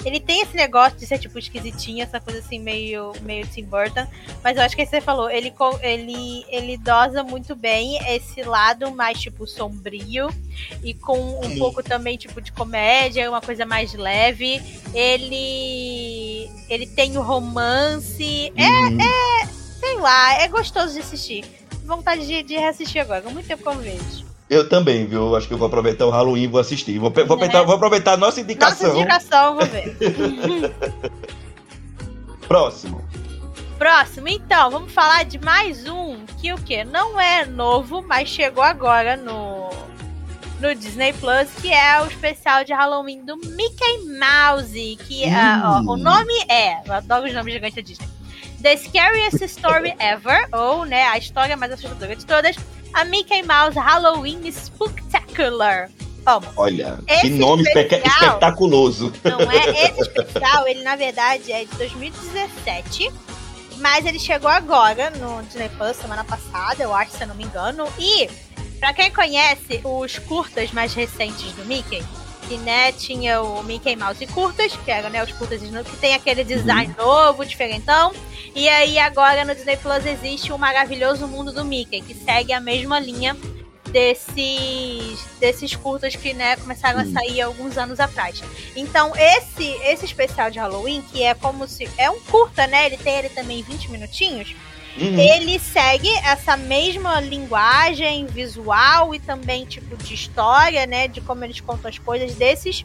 [0.05, 4.07] Ele tem esse negócio de ser, tipo, esquisitinho, essa coisa assim, meio, meio Tim Burton.
[4.43, 5.53] Mas eu acho que você falou, ele,
[5.83, 10.29] ele, ele dosa muito bem esse lado mais, tipo, sombrio.
[10.83, 11.59] E com um Sim.
[11.59, 14.63] pouco também, tipo, de comédia, uma coisa mais leve.
[14.95, 16.49] Ele.
[16.69, 18.53] Ele tem o romance.
[18.57, 19.58] É, Uhum.
[19.81, 21.45] Sei lá, é gostoso de assistir.
[21.85, 23.25] Vontade de, de reassistir agora.
[23.27, 24.27] Há muito tempo que eu não vejo.
[24.51, 25.37] Eu também, viu?
[25.37, 26.99] Acho que eu vou aproveitar o Halloween e vou assistir.
[26.99, 27.23] Vou, vou, Né?
[27.25, 28.97] aproveitar, vou aproveitar a nossa Nossa indicação.
[28.97, 29.97] indicação, vou ver.
[32.47, 33.03] Próximo.
[33.79, 36.83] Próximo, então, vamos falar de mais um que o que?
[36.85, 39.71] Não é novo, mas chegou agora no,
[40.61, 44.99] no Disney Plus, que é o especial de Halloween do Mickey Mouse.
[45.07, 45.25] Que
[45.65, 48.09] ó, o nome é, eu adoro os nomes gigantes da Disney.
[48.63, 52.57] The Scariest Story Ever, ou né, a história mais assustadora de todas,
[52.93, 55.91] a Mickey Mouse Halloween Spectacular.
[56.27, 56.47] Amo.
[56.57, 59.13] Olha, Esse que nome espe- especial- espetaculoso.
[59.25, 59.69] Não é?
[59.89, 63.11] Esse especial, ele na verdade é de 2017.
[63.79, 67.45] Mas ele chegou agora no Disney Plus semana passada, eu acho, se eu não me
[67.45, 67.87] engano.
[67.99, 68.29] E,
[68.81, 72.03] pra quem conhece os curtas mais recentes do Mickey,
[72.49, 76.43] que né, tinha o Mickey Mouse curtas, que eram né, os curtas que tem aquele
[76.43, 78.13] design novo, diferentão.
[78.55, 82.61] E aí agora no Disney Plus existe o maravilhoso mundo do Mickey, que segue a
[82.61, 83.37] mesma linha
[83.91, 88.43] desses desses curtas que né, começaram a sair alguns anos atrás.
[88.75, 92.87] Então esse esse especial de Halloween que é como se é um curta, né?
[92.87, 94.55] Ele tem ele também 20 minutinhos.
[94.97, 95.19] Uhum.
[95.19, 101.61] Ele segue essa mesma linguagem visual e também tipo de história, né, de como eles
[101.61, 102.85] contam as coisas desses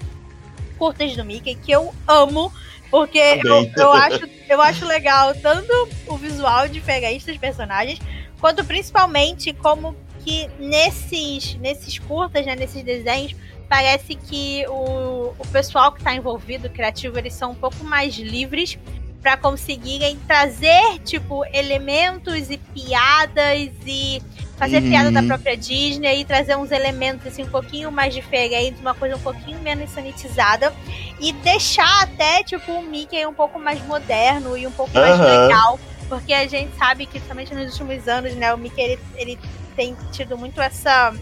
[0.78, 2.52] curtas do Mickey que eu amo,
[2.92, 5.72] porque eu, eu, acho, eu acho legal tanto
[6.08, 8.00] o visual diferente dos personagens,
[8.40, 13.36] quanto principalmente como que nesses, nesses curtas, né, nesses desenhos,
[13.68, 18.78] parece que o, o pessoal que está envolvido, criativo, eles são um pouco mais livres
[19.24, 24.22] para conseguirem trazer, tipo, elementos e piadas e
[24.58, 24.90] fazer uhum.
[24.90, 29.16] piada da própria Disney e trazer uns elementos assim um pouquinho mais diferentes, uma coisa
[29.16, 30.74] um pouquinho menos sanitizada
[31.20, 35.02] e deixar até tipo o Mickey um pouco mais moderno e um pouco uhum.
[35.02, 39.00] mais legal, porque a gente sabe que somente nos últimos anos, né, o Mickey ele,
[39.16, 39.40] ele
[39.76, 41.14] tem tido muito essa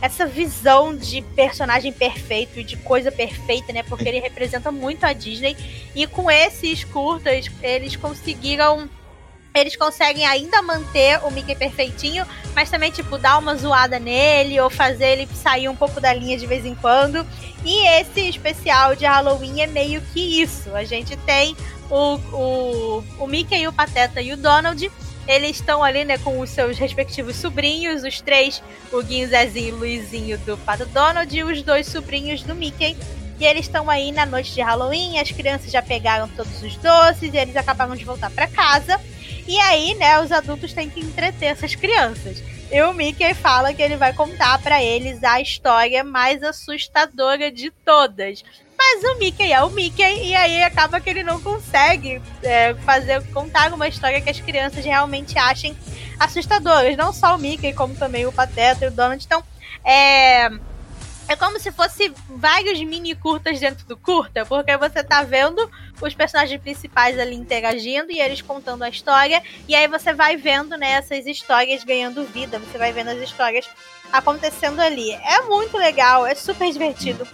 [0.00, 3.82] essa visão de personagem perfeito e de coisa perfeita, né?
[3.82, 5.56] Porque ele representa muito a Disney.
[5.94, 8.88] E com esses curtas, eles conseguiram.
[9.54, 12.24] Eles conseguem ainda manter o Mickey perfeitinho,
[12.54, 16.38] mas também, tipo, dar uma zoada nele ou fazer ele sair um pouco da linha
[16.38, 17.26] de vez em quando.
[17.64, 20.72] E esse especial de Halloween é meio que isso.
[20.76, 21.56] A gente tem
[21.90, 24.88] o, o, o Mickey, o Pateta e o Donald
[25.28, 29.70] eles estão ali, né, com os seus respectivos sobrinhos, os três, o Guinho, Zezinho e
[29.72, 32.96] Luizinho do Pato Donald e os dois sobrinhos do Mickey.
[33.38, 37.32] E eles estão aí na noite de Halloween, as crianças já pegaram todos os doces
[37.32, 38.98] e eles acabaram de voltar para casa.
[39.46, 42.42] E aí, né, os adultos têm que entreter essas crianças.
[42.70, 47.70] E o Mickey fala que ele vai contar para eles a história mais assustadora de
[47.84, 48.42] todas.
[48.78, 53.20] Mas o Mickey é o Mickey, e aí acaba que ele não consegue é, fazer
[53.32, 55.76] contar uma história que as crianças realmente achem
[56.18, 56.96] assustadoras.
[56.96, 59.22] Não só o Mickey, como também o Pateta e o Donald.
[59.24, 59.42] Então,
[59.84, 60.48] é.
[61.30, 65.70] É como se fosse vários mini curtas dentro do curta, porque você tá vendo
[66.00, 70.74] os personagens principais ali interagindo e eles contando a história, e aí você vai vendo
[70.78, 73.68] né, essas histórias ganhando vida, você vai vendo as histórias
[74.10, 75.12] acontecendo ali.
[75.12, 77.28] É muito legal, é super divertido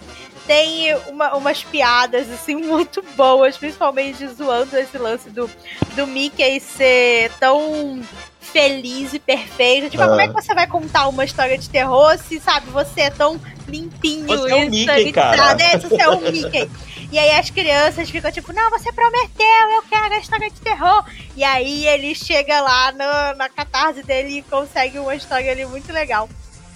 [0.47, 5.49] tem uma, umas piadas, assim, muito boas, principalmente zoando esse lance do,
[5.95, 8.01] do Mickey ser tão
[8.39, 9.89] feliz e perfeito.
[9.89, 13.09] Tipo, como é que você vai contar uma história de terror se, sabe, você é
[13.09, 15.61] tão limpinho você é um Mickey, cara.
[15.61, 16.69] É, você é um Mickey.
[17.11, 21.03] E aí as crianças ficam tipo, não, você prometeu, eu quero a história de terror.
[21.35, 25.91] E aí ele chega lá no, na catarse dele e consegue uma história ali muito
[25.91, 26.29] legal.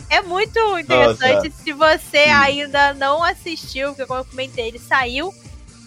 [0.10, 1.50] É muito interessante.
[1.50, 1.64] Nossa.
[1.64, 2.32] Se você Sim.
[2.32, 5.34] ainda não assistiu, que como eu comentei, ele saiu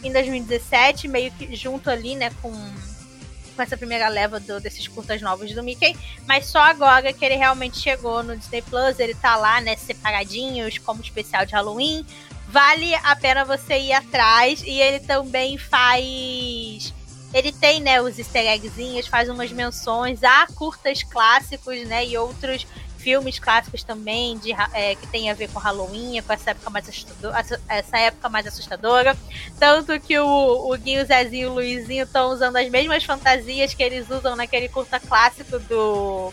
[0.02, 5.20] em 2017, meio que junto ali, né, com, com essa primeira leva do, desses curtas
[5.20, 5.96] novos do Mickey.
[6.26, 10.78] Mas só agora que ele realmente chegou no Disney Plus, ele tá lá, né, separadinhos,
[10.78, 12.06] como especial de Halloween.
[12.48, 14.62] Vale a pena você ir atrás.
[14.62, 16.92] E ele também faz.
[17.32, 22.66] Ele tem, né, os easter eggzinhos, faz umas menções a curtas clássicos, né, e outros
[23.02, 26.88] filmes clássicos também de, é, que tem a ver com Halloween, com essa época mais
[26.88, 29.16] assustadora, essa época mais assustadora.
[29.58, 33.74] Tanto que o, o Guinho, o Zezinho e o Luizinho estão usando as mesmas fantasias
[33.74, 36.32] que eles usam naquele curta clássico do,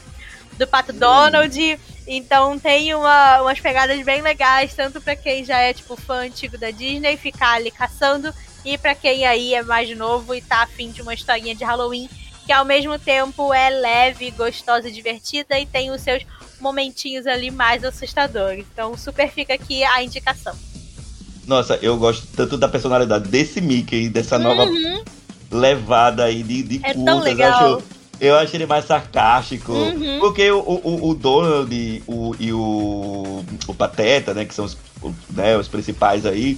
[0.57, 1.79] do Pato Donald.
[2.07, 6.57] Então tem uma, umas pegadas bem legais, tanto para quem já é tipo fã antigo
[6.57, 10.91] da Disney, ficar ali caçando, e para quem aí é mais novo e tá afim
[10.91, 12.09] de uma historinha de Halloween
[12.49, 16.25] que ao mesmo tempo é leve, gostosa e divertida e tem os seus
[16.59, 18.65] momentinhos ali mais assustadores.
[18.73, 20.55] Então, super fica aqui a indicação.
[21.47, 24.43] Nossa, eu gosto tanto da personalidade desse Mickey, dessa uhum.
[24.43, 24.71] nova
[25.51, 27.61] levada aí de, de é Tão legal.
[27.61, 27.83] Eu acho,
[28.21, 29.71] eu acho ele mais sarcástico.
[29.71, 30.19] Uhum.
[30.19, 34.77] Porque o, o, o Donald o, e o, o Pateta, né, que são os,
[35.31, 36.57] né, os principais aí,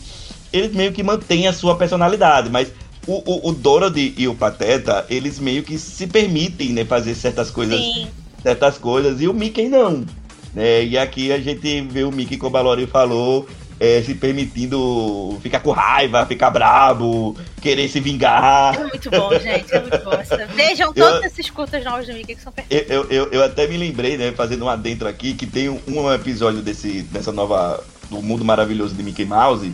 [0.52, 2.74] eles meio que mantêm a sua personalidade, mas
[3.08, 7.50] o, o, o Donald e o Pateta, eles meio que se permitem, né, fazer certas
[7.50, 8.10] coisas Sim
[8.42, 10.06] certas coisas, e o Mickey não.
[10.54, 10.86] Né?
[10.86, 13.48] E aqui a gente vê o Mickey, como a Lori falou,
[13.80, 18.76] é, se permitindo ficar com raiva, ficar brabo, querer se vingar.
[18.76, 20.12] É muito bom, gente, é muito bom.
[20.54, 22.92] Vejam todos eu, esses curtas novos do Mickey que são perfeitos.
[22.92, 26.14] Eu, eu, eu até me lembrei, né, fazendo um adentro aqui, que tem um, um
[26.14, 27.84] episódio desse, dessa nova.
[28.10, 29.74] do Mundo Maravilhoso de Mickey Mouse.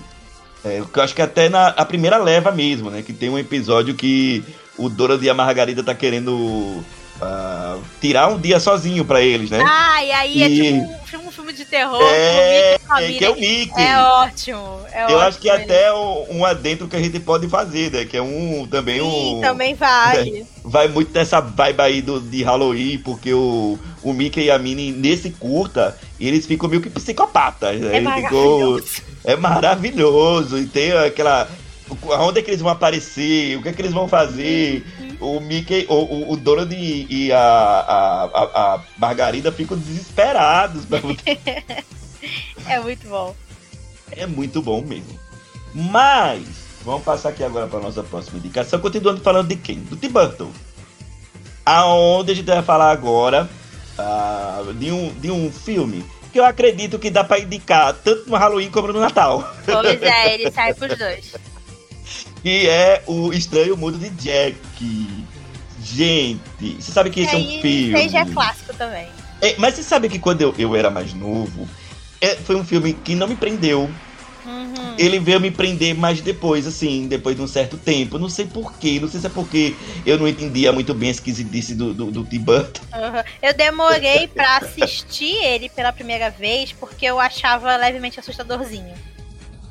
[0.63, 3.01] É, que eu acho que até na a primeira leva mesmo, né?
[3.01, 4.43] Que tem um episódio que
[4.77, 6.83] o Dora e a Margarida tá querendo
[7.21, 9.63] uh, tirar um dia sozinho para eles, né?
[9.65, 10.67] Ah, e aí é e...
[10.67, 12.77] é tipo um, um filme de terror, é...
[13.17, 13.81] que é o Mickey.
[13.81, 14.79] É ótimo.
[14.91, 15.63] É Eu ótimo acho que ele.
[15.63, 18.05] até um adentro que a gente pode fazer, né?
[18.05, 19.41] Que é um também Sim, um.
[19.41, 20.45] também vale.
[20.63, 24.91] Vai muito nessa vibe aí do, de Halloween, porque o, o Mickey e a Minnie,
[24.91, 27.79] nesse curta, eles ficam meio que psicopatas.
[27.79, 27.97] Né?
[27.97, 29.01] É maravilhoso.
[29.23, 30.57] é maravilhoso.
[30.57, 31.47] E tem aquela.
[32.19, 33.57] Onde é que eles vão aparecer?
[33.57, 34.85] O que é que eles vão fazer?
[35.19, 40.85] O Mickey, o, o, Donald e, e a, a, a, a Margarida ficam desesperados.
[40.85, 40.99] pra
[42.67, 43.35] É muito bom.
[44.11, 45.17] é muito bom mesmo.
[45.73, 46.45] Mas,
[46.83, 48.79] vamos passar aqui agora para nossa próxima indicação.
[48.79, 49.79] Continuando falando de quem?
[49.79, 50.51] Do Tim Burton.
[51.65, 53.49] Aonde a gente vai falar agora
[53.97, 58.37] ah, de, um, de um filme que eu acredito que dá para indicar tanto no
[58.37, 59.53] Halloween como no Natal.
[59.65, 61.35] Pois é, ele sai pros dois.
[62.47, 64.55] Que é o Estranho Mundo de Jack.
[65.83, 66.39] Gente,
[66.79, 68.05] você sabe que esse é um aí, filme.
[68.05, 69.09] Esse é clássico também.
[69.41, 71.67] É, mas você sabe que quando eu, eu era mais novo,
[72.21, 73.89] é, foi um filme que não me prendeu.
[74.45, 74.95] Uhum.
[74.97, 78.17] Ele veio me prender mais depois, assim, depois de um certo tempo.
[78.17, 79.75] Não sei porquê, não sei se é porque
[80.05, 82.79] eu não entendia muito bem a esquisitice do, do, do Tim Burton.
[82.93, 83.23] Uhum.
[83.41, 88.95] Eu demorei pra assistir ele pela primeira vez porque eu achava levemente assustadorzinho.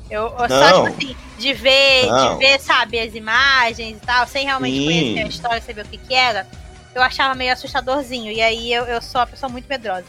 [0.09, 2.33] Eu, eu só, tipo assim, de ver, Não.
[2.33, 4.85] de ver, sabe, as imagens e tal, sem realmente Sim.
[4.85, 6.47] conhecer a história, saber o que que era,
[6.95, 8.31] eu achava meio assustadorzinho.
[8.31, 10.05] E aí eu, eu sou uma pessoa muito medrosa.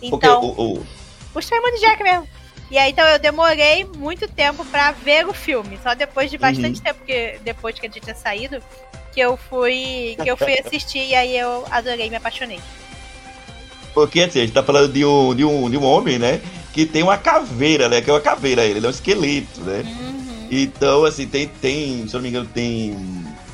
[0.00, 0.84] Porque Então, o, o- o
[1.34, 2.26] Mundo de Jack mesmo.
[2.70, 5.78] E aí, então, eu demorei muito tempo pra ver o filme.
[5.82, 6.84] Só depois de bastante Uhum.
[6.84, 8.62] tempo, que, depois que a gente tinha saído,
[9.12, 12.58] que eu fui que eu fui assistir e aí eu adorei, me apaixonei.
[13.92, 16.40] porque assim, a gente tá falando de um, de, um, de um homem, né?
[16.72, 18.00] Que tem uma caveira, né?
[18.00, 19.82] Que é uma caveira, ele é um esqueleto, né?
[19.84, 20.46] Uhum.
[20.50, 22.96] Então, assim, tem, tem, se eu não me engano, tem,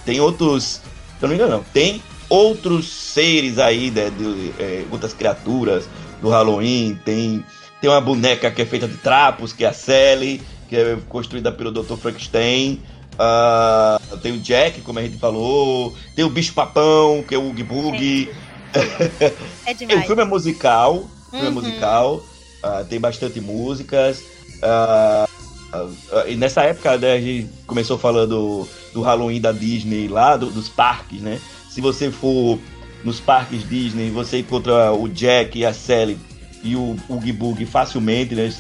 [0.04, 0.80] tem outros, se
[1.22, 5.88] eu não me engano, não, tem outros seres aí, né, de, é, outras criaturas
[6.20, 7.44] do Halloween, tem,
[7.80, 11.50] tem uma boneca que é feita de trapos, que é a Sally, que é construída
[11.52, 11.94] pelo Dr.
[11.96, 12.82] Frankenstein,
[13.18, 17.44] ah, tem o Jack, como a gente falou, tem o Bicho Papão, que é o
[17.46, 18.30] Oogie Boogie,
[18.74, 20.06] É é, o demais.
[20.06, 21.54] filme é musical, o filme é Uhum.
[21.54, 22.22] musical,
[22.68, 24.22] ah, tem bastante músicas.
[26.26, 30.68] e nessa época né, a gente começou falando do Halloween da Disney lá, do- dos
[30.68, 31.40] parques, né?
[31.70, 32.58] Se você for
[33.04, 36.18] nos parques Disney, você encontra o Jack e a Sally
[36.62, 38.52] e o Oogie Boogie facilmente, né?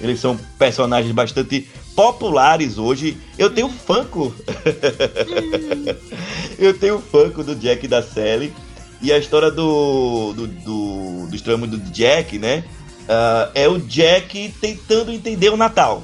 [0.00, 3.16] Eles, são personagens bastante populares hoje.
[3.36, 4.32] Eu tenho Funko.
[6.58, 8.52] Eu tenho Funko do Jack e da Sally.
[9.00, 12.64] E a história do, do, do, do Mundo de Jack, né?
[13.08, 16.02] Ah, é o Jack tentando entender o Natal.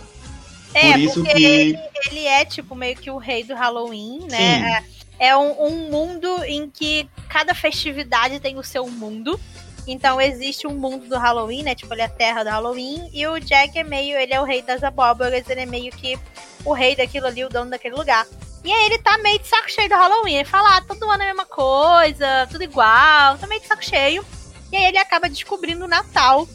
[0.72, 1.78] É, Por isso porque que- ele,
[2.10, 4.82] ele é, tipo, meio que o rei do Halloween, né?
[5.20, 9.38] É, é um, um mundo em que cada festividade tem o seu mundo.
[9.86, 11.74] Então existe um mundo do Halloween, né?
[11.74, 13.08] Tipo, ele é a terra do Halloween.
[13.12, 14.18] E o Jack é meio.
[14.18, 16.18] Ele é o rei das abóboras, ele é meio que
[16.64, 18.26] o rei daquilo ali, o dono daquele lugar.
[18.64, 20.36] E aí ele tá meio de saco cheio do Halloween.
[20.36, 23.84] Ele fala, ah, todo ano é a mesma coisa, tudo igual, tá meio de saco
[23.84, 24.24] cheio.
[24.72, 26.48] E aí ele acaba descobrindo o Natal.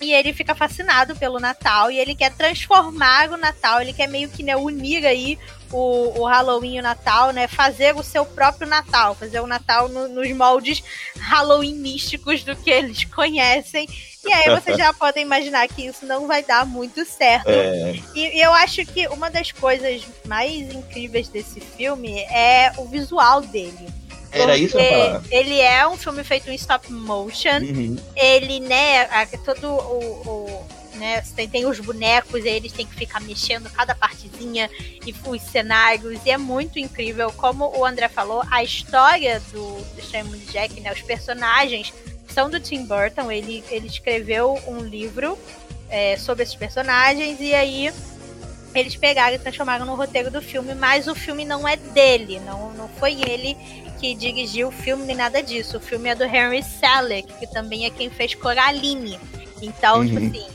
[0.00, 4.28] E ele fica fascinado pelo Natal e ele quer transformar o Natal, ele quer meio
[4.28, 5.36] que né, unir aí
[5.72, 7.48] o, o Halloween e o Natal, né?
[7.48, 10.82] Fazer o seu próprio Natal, fazer o Natal no- nos moldes
[11.18, 13.88] Halloween místicos do que eles conhecem.
[14.24, 17.48] E aí vocês já podem imaginar que isso não vai dar muito certo.
[17.48, 22.84] É, E, e eu acho que uma das coisas mais incríveis desse filme é o
[22.86, 23.88] visual dele.
[24.32, 27.96] Era isso que eu Ele é um filme feito em stop motion Uhum.
[28.16, 29.98] ele, né, a- todo o.
[30.28, 34.68] o- né, tem, tem os bonecos, e eles têm que ficar mexendo cada partezinha
[35.06, 37.30] e os cenários, e é muito incrível.
[37.36, 40.02] Como o André falou, a história do, do
[40.50, 41.92] Jack, né, os personagens
[42.34, 45.38] são do Tim Burton, ele, ele escreveu um livro
[45.88, 47.92] é, sobre esses personagens, e aí
[48.74, 52.72] eles pegaram e transformaram no roteiro do filme, mas o filme não é dele, não,
[52.72, 53.56] não foi ele
[53.98, 55.76] que dirigiu o filme nem nada disso.
[55.78, 59.18] O filme é do Henry Selick, que também é quem fez Coraline.
[59.60, 60.26] Então, tipo Uhum.
[60.28, 60.46] assim,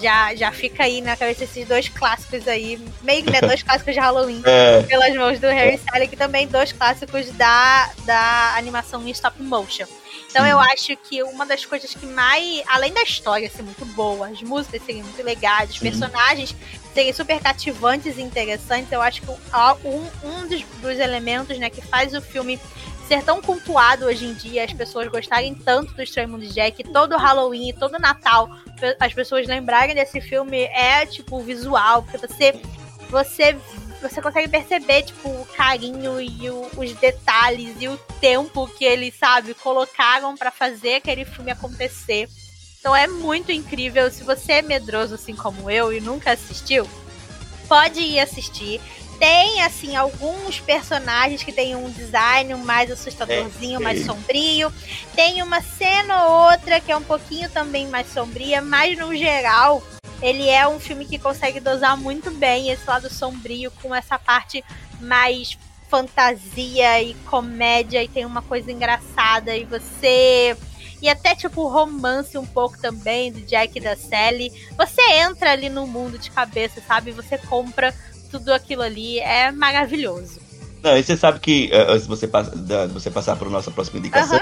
[0.00, 3.94] já, já fica aí na cabeça esses dois clássicos aí, meio que né, dois clássicos
[3.94, 4.42] de Halloween.
[4.44, 9.42] É, Pelas mãos do Harry Selick e também dois clássicos da, da animação em stop
[9.42, 9.86] motion.
[10.30, 10.50] Então Sim.
[10.50, 14.42] eu acho que uma das coisas que mais, além da história ser muito boa, as
[14.42, 15.90] músicas serem muito legais, os Sim.
[15.90, 16.54] personagens
[16.92, 21.80] serem super cativantes e interessantes, eu acho que um, um dos, dos elementos né, que
[21.82, 22.58] faz o filme
[23.06, 26.82] ser tão cultuado hoje em dia, as pessoas gostarem tanto do Estranho Mundo de Jack,
[26.84, 28.48] todo Halloween, todo Natal,
[28.98, 32.60] as pessoas lembrarem desse filme é tipo visual, porque você
[33.08, 33.56] você
[34.02, 39.14] você consegue perceber tipo o carinho e o- os detalhes e o tempo que eles
[39.18, 42.28] sabe colocaram pra fazer aquele filme acontecer.
[42.78, 44.10] Então é muito incrível.
[44.10, 46.86] Se você é medroso assim como eu e nunca assistiu,
[47.68, 48.80] pode ir assistir.
[49.18, 54.72] Tem, assim, alguns personagens que tem um design mais assustadorzinho, é, mais sombrio.
[55.14, 59.82] Tem uma cena ou outra que é um pouquinho também mais sombria, mas no geral,
[60.20, 64.62] ele é um filme que consegue dosar muito bem esse lado sombrio com essa parte
[65.00, 65.56] mais
[65.88, 70.56] fantasia e comédia e tem uma coisa engraçada e você
[71.00, 74.50] e até tipo romance um pouco também do Jack e da Sally.
[74.76, 77.12] Você entra ali no mundo de cabeça, sabe?
[77.12, 77.94] Você compra
[78.38, 80.40] tudo aquilo ali, é maravilhoso.
[80.82, 82.52] Não, e você sabe que uh, antes de você, passa,
[82.92, 84.40] você passar para nossa próxima indicação,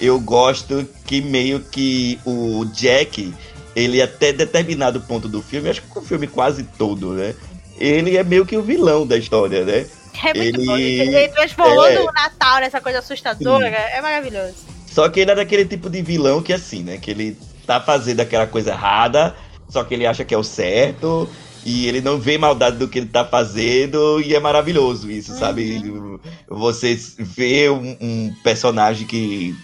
[0.00, 3.34] eu gosto que meio que o Jack,
[3.76, 7.34] ele até determinado ponto do filme, acho que o filme quase todo, né?
[7.78, 9.86] Ele é meio que o vilão da história, né?
[10.22, 10.66] É muito ele...
[10.66, 10.76] bom.
[10.76, 12.00] Ele transformando é...
[12.00, 13.74] o Natal nessa coisa assustadora, Sim.
[13.74, 14.54] é maravilhoso.
[14.86, 16.98] Só que ele é daquele tipo de vilão que assim, né?
[16.98, 19.34] Que ele tá fazendo aquela coisa errada,
[19.68, 21.28] só que ele acha que é o certo,
[21.64, 25.38] e ele não vê maldade do que ele tá fazendo, e é maravilhoso isso, uhum.
[25.38, 25.80] sabe?
[26.46, 29.56] Você vê um, um, personagem que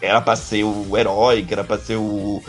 [0.00, 2.42] era pra ser o herói, que era pra ser o.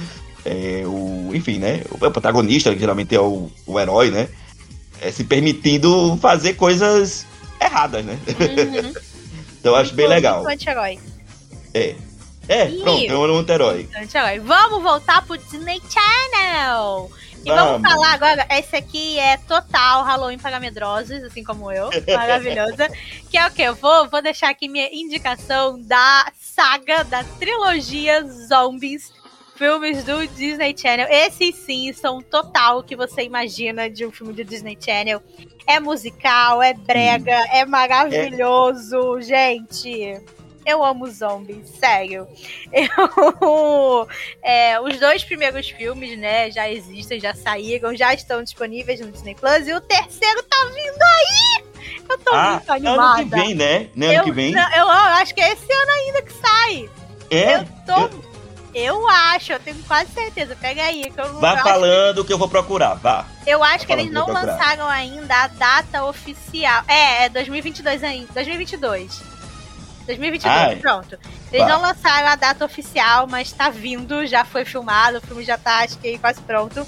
[0.45, 1.81] É, o enfim, né?
[1.89, 4.29] O protagonista, que geralmente é o, o herói, né?
[5.01, 7.25] É, se permitindo fazer coisas
[7.59, 8.19] erradas, né?
[8.27, 8.93] Uhum.
[9.59, 10.47] então eu acho bem legal.
[10.47, 10.99] Anti-herói.
[11.73, 11.95] É.
[12.47, 12.81] É, e...
[12.81, 13.87] pronto, é um anti-herói.
[14.43, 17.09] Vamos voltar pro Disney Channel.
[17.43, 17.81] E vamos.
[17.81, 22.89] vamos falar agora, esse aqui é total Halloween para medrosos, assim como eu, maravilhosa.
[23.29, 23.61] que é o que?
[23.61, 29.11] Eu vou, vou deixar aqui minha indicação da saga, da trilogia Zombies,
[29.55, 31.07] filmes do Disney Channel.
[31.09, 35.21] Esses sim são total que você imagina de um filme do Disney Channel.
[35.67, 37.47] É musical, é brega, hum.
[37.51, 39.21] é maravilhoso, é.
[39.21, 40.21] gente
[40.65, 42.27] eu amo zombies, sério.
[42.73, 44.07] Eu,
[44.41, 49.35] é, os dois primeiros filmes, né, já existem, já saíram, já estão disponíveis no Disney
[49.35, 51.63] Plus e o terceiro tá vindo aí!
[52.09, 53.21] Eu tô ah, muito animada.
[53.21, 53.89] Ano que vem, né?
[53.95, 54.51] Não, ano eu, que vem.
[54.51, 56.89] Não, eu, eu acho que é esse ano ainda que sai.
[57.29, 57.55] É?
[57.57, 58.15] Eu tô.
[58.17, 58.33] Eu...
[58.73, 60.55] Eu acho, eu tenho quase certeza.
[60.55, 61.11] Pega aí.
[61.11, 62.27] Que eu, vá falando que...
[62.27, 62.33] que...
[62.33, 63.27] eu vou procurar, vá.
[63.45, 66.83] Eu acho que eles não lançaram ainda a data oficial.
[66.87, 68.33] É, é 2022 ainda.
[68.33, 69.32] 2022.
[70.05, 70.75] 2022, Ai.
[70.77, 71.17] pronto.
[71.51, 75.57] Eles não lançaram a data oficial, mas tá vindo, já foi filmado, o filme já
[75.57, 76.85] tá, acho que quase pronto.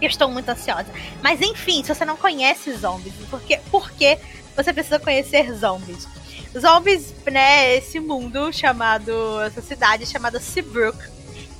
[0.00, 0.86] Eu estou muito ansiosa.
[1.22, 4.18] Mas enfim, se você não conhece zombies, porque, por que
[4.56, 6.06] você precisa conhecer zombies?
[6.58, 10.98] Zombies, né, esse mundo chamado, essa cidade chamada Seabrook,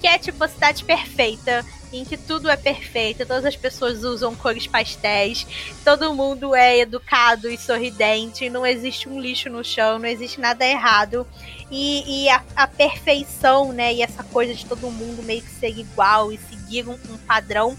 [0.05, 4.37] que é tipo a cidade perfeita, em que tudo é perfeito, todas as pessoas usam
[4.37, 5.47] cores pastéis,
[5.83, 10.63] todo mundo é educado e sorridente, não existe um lixo no chão, não existe nada
[10.63, 11.27] errado.
[11.71, 15.71] E, e a, a, perfeição, né, e essa coisa de todo mundo meio que ser
[15.71, 17.75] igual e seguir um, um padrão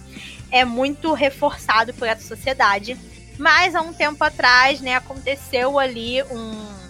[0.50, 2.98] é muito reforçado por essa sociedade.
[3.38, 6.85] Mas há um tempo atrás, né, aconteceu ali um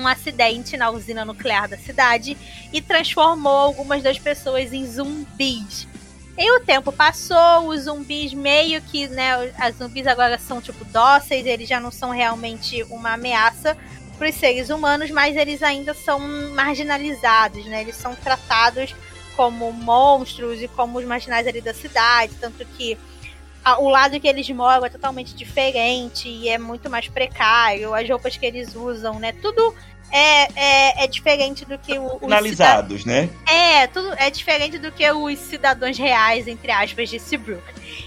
[0.00, 2.36] um acidente na usina nuclear da cidade
[2.72, 5.86] e transformou algumas das pessoas em zumbis.
[6.38, 11.44] E o tempo passou, os zumbis meio que, né, as zumbis agora são tipo dóceis,
[11.44, 13.76] eles já não são realmente uma ameaça
[14.16, 16.18] para os seres humanos, mas eles ainda são
[16.54, 17.80] marginalizados, né?
[17.80, 18.94] Eles são tratados
[19.34, 22.98] como monstros e como os marginais ali da cidade, tanto que
[23.78, 28.36] o lado que eles moram é totalmente diferente e é muito mais precário, as roupas
[28.36, 29.32] que eles usam, né?
[29.32, 29.74] Tudo
[30.12, 32.18] é, é, é diferente do que o.
[32.18, 33.28] Finalizados, né?
[33.46, 37.62] É, tudo é diferente do que os cidadãos reais, entre aspas, de Seabrook.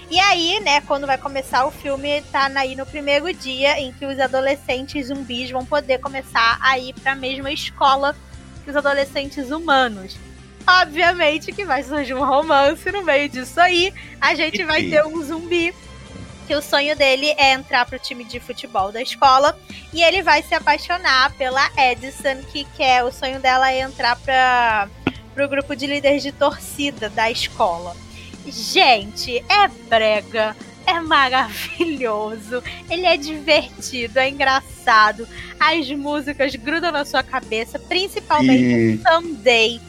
[0.09, 4.05] E aí, né, quando vai começar o filme, tá aí no primeiro dia em que
[4.05, 8.15] os adolescentes zumbis vão poder começar a ir pra mesma escola
[8.63, 10.17] que os adolescentes humanos.
[10.65, 13.93] Obviamente que vai surgir um romance no meio disso aí.
[14.19, 15.73] A gente vai ter um zumbi
[16.47, 19.57] que o sonho dele é entrar pro time de futebol da escola
[19.93, 24.89] e ele vai se apaixonar pela Edison, que quer o sonho dela é entrar para
[25.33, 27.95] pro grupo de líderes de torcida da escola.
[28.45, 30.55] Gente, é brega,
[30.85, 35.27] é maravilhoso, ele é divertido, é engraçado,
[35.59, 39.01] as músicas grudam na sua cabeça, principalmente e...
[39.01, 39.81] Someday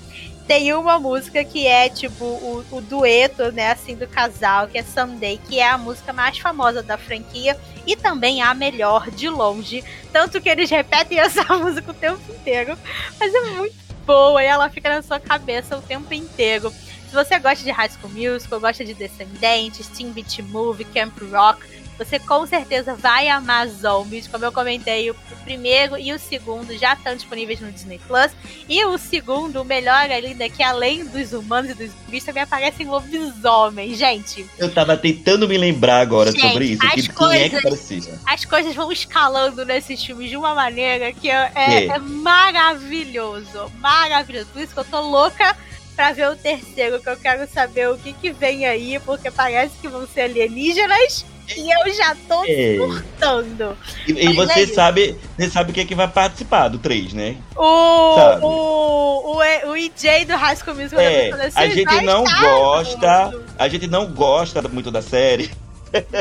[0.46, 4.82] tem uma música que é tipo o, o, dueto, né, assim, do casal, que é
[4.82, 9.82] Someday, que é a música mais famosa da franquia e também a melhor de longe.
[10.12, 12.76] Tanto que eles repetem essa música o tempo inteiro.
[13.18, 13.74] Mas é muito
[14.06, 16.70] boa e ela fica na sua cabeça o tempo inteiro.
[17.08, 21.62] Se você gosta de High School Musical, gosta de Descendentes, Teen Beat Movie, Camp Rock,
[21.96, 24.26] você com certeza vai amar Zombies.
[24.26, 28.32] Como eu comentei, o primeiro e o segundo já estão disponíveis no Disney Plus.
[28.68, 32.42] E o segundo, o melhor ainda, é que além dos humanos e dos zumbis, também
[32.42, 34.46] aparecem lobisomens, gente.
[34.58, 36.88] Eu tava tentando me lembrar agora gente, sobre isso.
[36.90, 38.12] Que, coisas, quem é que?
[38.26, 43.70] As coisas vão escalando nesses filmes de uma maneira que é, é, é maravilhoso.
[43.78, 44.48] Maravilhoso.
[44.52, 45.56] Por isso que eu tô louca
[45.94, 49.76] pra ver o terceiro, que eu quero saber o que, que vem aí, porque parece
[49.80, 51.24] que vão ser alienígenas
[51.56, 52.76] e eu já tô é.
[52.76, 53.76] surtando.
[54.06, 57.36] E, e você é sabe, você sabe quem é que vai participar do 3, né?
[57.56, 63.68] O, o, o, o EJ do High School Musical é, a gente não gosta, a
[63.68, 65.50] gente não gosta muito da série.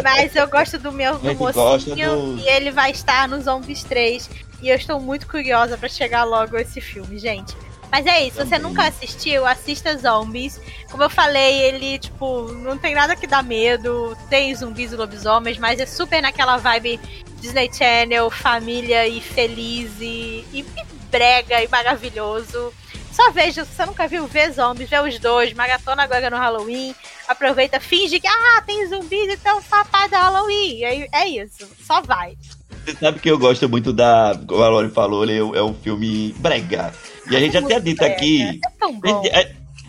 [0.03, 2.39] Mas eu gosto do meu do mocinho do...
[2.39, 4.29] e ele vai estar no Zombies 3
[4.61, 7.55] e eu estou muito curiosa para chegar logo esse filme, gente.
[7.93, 10.59] Mas é isso, se você nunca assistiu, assista Zombies.
[10.89, 14.17] Como eu falei, ele, tipo, não tem nada que dá medo.
[14.31, 16.99] Tem zumbis e lobisomens, mas é super naquela vibe
[17.39, 20.65] Disney Channel, família e feliz e, e,
[21.11, 22.73] brega e maravilhoso.
[23.11, 26.95] Só veja, se você nunca viu, vê zombies, vê os dois, maratona agora no Halloween.
[27.27, 30.83] Aproveita, finge que, ah, tem zumbis, então papai da Halloween.
[30.83, 32.35] É, é isso, só vai.
[32.83, 34.35] Você sabe que eu gosto muito da.
[34.47, 36.91] Como a Lori falou, é, é um filme brega.
[37.29, 38.59] E a gente já tinha dito aqui.
[38.63, 39.23] É tão bom.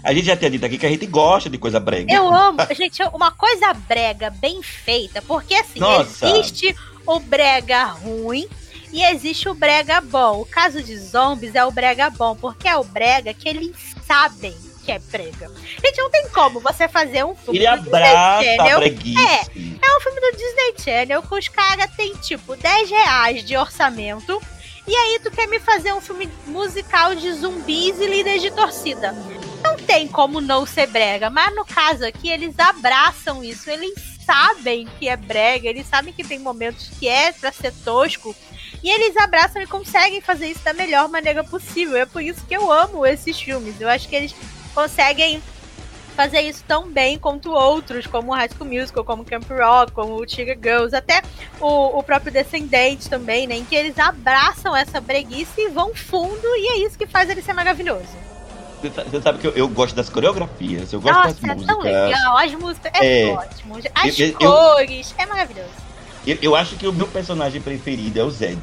[0.02, 2.12] A gente, já tinha dito aqui que a gente gosta de coisa brega.
[2.12, 2.59] Eu amo.
[2.77, 6.28] gente, uma coisa brega bem feita, porque assim, Nossa.
[6.28, 8.47] existe o brega ruim
[8.93, 10.43] e existe o brega bom.
[10.43, 13.74] O caso de zombies é o brega bom, porque é o brega que eles
[14.06, 14.55] sabem
[14.85, 15.51] que é brega.
[15.82, 18.82] Gente, não tem como você fazer um filme Ele do Disney Channel.
[18.82, 19.40] É,
[19.82, 24.40] é um filme do Disney Channel que os caras têm tipo 10 reais de orçamento
[24.86, 29.15] e aí tu quer me fazer um filme musical de zumbis e líderes de torcida.
[29.62, 33.94] Não tem como não ser brega, mas no caso aqui eles abraçam isso, eles
[34.24, 38.35] sabem que é brega, eles sabem que tem momentos que é pra ser tosco,
[38.82, 41.97] e eles abraçam e conseguem fazer isso da melhor maneira possível.
[41.97, 43.81] É por isso que eu amo esses filmes.
[43.81, 44.35] Eu acho que eles
[44.74, 45.43] conseguem
[46.15, 50.24] fazer isso tão bem quanto outros, como High School Musical, como Camp Rock, como o
[50.24, 51.23] Tiger Girls, até
[51.61, 53.57] o, o próprio Descendente também, né?
[53.57, 57.43] Em que eles abraçam essa breguice e vão fundo, e é isso que faz ele
[57.43, 58.24] ser maravilhoso.
[58.82, 61.66] Você sabe que eu, eu, gosto das coreografias, eu gosto Nossa, das é músicas.
[61.66, 63.77] tão legal, as músicas é, é ótimo.
[63.95, 65.70] As eu, cores, é maravilhoso.
[66.27, 68.61] Eu, eu acho que o meu personagem preferido é o Zed.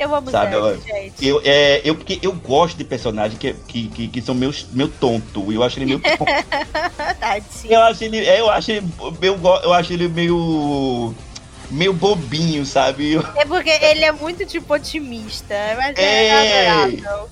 [0.00, 0.56] Eu amo sabe?
[0.56, 1.26] Zed, gente.
[1.26, 4.88] Eu, é, eu, porque eu gosto de personagens que, que, que, que são meus, meu
[4.88, 5.52] tonto.
[5.52, 6.24] Eu acho ele meio tonto.
[7.68, 8.18] eu acho ele.
[8.26, 8.88] É, eu acho ele.
[9.20, 11.14] Eu, eu acho ele meio
[11.70, 13.16] meio bobinho, sabe?
[13.36, 15.54] É porque ele é muito, tipo, otimista.
[15.76, 17.30] Mas é, é adorável.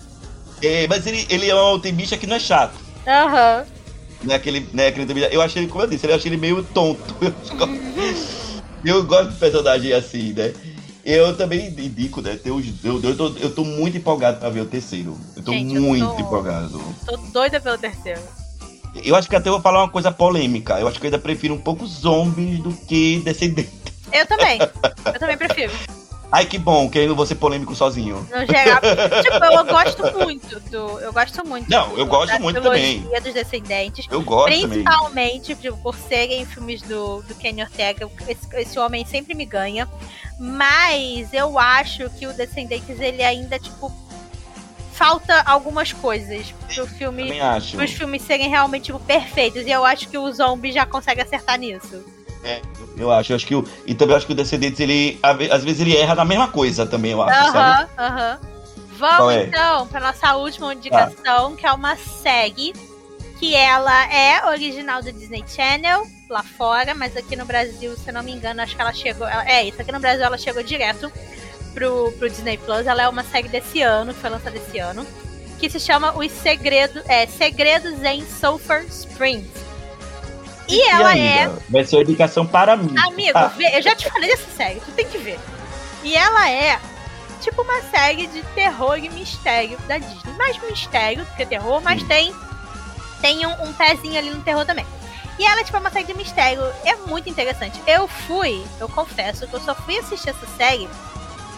[0.63, 2.79] É, mas ele, ele é um otimista que não é chato.
[3.07, 3.65] Aham.
[3.67, 3.79] Uhum.
[4.25, 6.63] Não é aquele, né, aquele Eu acho ele, como eu disse, eu acho ele meio
[6.63, 7.17] tonto.
[8.85, 10.53] eu gosto de personagem assim, né?
[11.09, 12.37] Eu também indico, né?
[12.37, 15.19] Ter os, eu, eu, tô, eu tô muito empolgado pra ver o terceiro.
[15.35, 16.95] Eu tô Gente, muito eu tô, empolgado.
[17.07, 18.21] Tô doida pelo terceiro.
[18.95, 20.79] Eu acho que até vou falar uma coisa polêmica.
[20.79, 23.73] Eu acho que eu ainda prefiro um pouco zombies do que descendentes.
[24.13, 24.59] Eu também.
[24.61, 25.73] eu também prefiro.
[26.31, 28.17] Ai, que bom, que aí não vou ser polêmico sozinho.
[28.31, 28.81] No geral,
[29.25, 31.01] tipo, eu gosto muito do.
[31.01, 31.71] Eu gosto muito.
[31.71, 33.01] Não, eu gosto muito também.
[33.01, 34.07] dos Descendentes.
[34.11, 38.11] Eu gosto Principalmente, tipo, por serem filmes do, do Kenny Ortega.
[38.29, 39.89] Esse, esse homem sempre me ganha.
[40.39, 43.93] Mas eu acho que o Descendentes, ele ainda, tipo,
[44.93, 47.33] falta algumas coisas pro filme.
[47.39, 49.67] Para os filmes serem realmente tipo, perfeitos.
[49.67, 52.05] E eu acho que o zombie já consegue acertar nisso.
[52.45, 52.61] É,
[52.97, 53.33] eu acho.
[53.33, 55.19] Eu acho que o, e também acho que o Descendentes, ele.
[55.23, 57.57] Às vezes ele erra na mesma coisa também, eu acho.
[57.57, 58.39] Aham, aham.
[58.99, 59.45] Vamos é?
[59.45, 61.57] então para nossa última indicação, ah.
[61.57, 62.73] que é uma SEG,
[63.39, 68.15] que ela é original do Disney Channel lá fora, mas aqui no Brasil, se eu
[68.15, 69.27] não me engano, acho que ela chegou.
[69.29, 71.11] É, isso aqui no Brasil ela chegou direto
[71.73, 72.87] pro, pro Disney Plus.
[72.87, 75.07] Ela é uma série desse ano, que foi lançada esse ano,
[75.59, 79.47] que se chama Os Segredos, é, Segredos em Sulphur Springs.
[80.69, 81.51] E, e ela é.
[81.69, 82.95] Vai ser educação para mim.
[82.99, 83.49] Amigo, ah.
[83.57, 85.39] vê, eu já te falei dessa série, tu tem que ver.
[86.05, 86.79] E ela é
[87.41, 90.33] tipo uma série de terror e mistério da Disney.
[90.37, 92.35] Mais mistério do que terror, mas tem,
[93.21, 94.87] tem um, um, pezinho ali no terror também.
[95.39, 96.63] E ela, tipo, é uma série de mistério.
[96.85, 97.81] É muito interessante.
[97.87, 100.89] Eu fui, eu confesso que eu só fui assistir essa série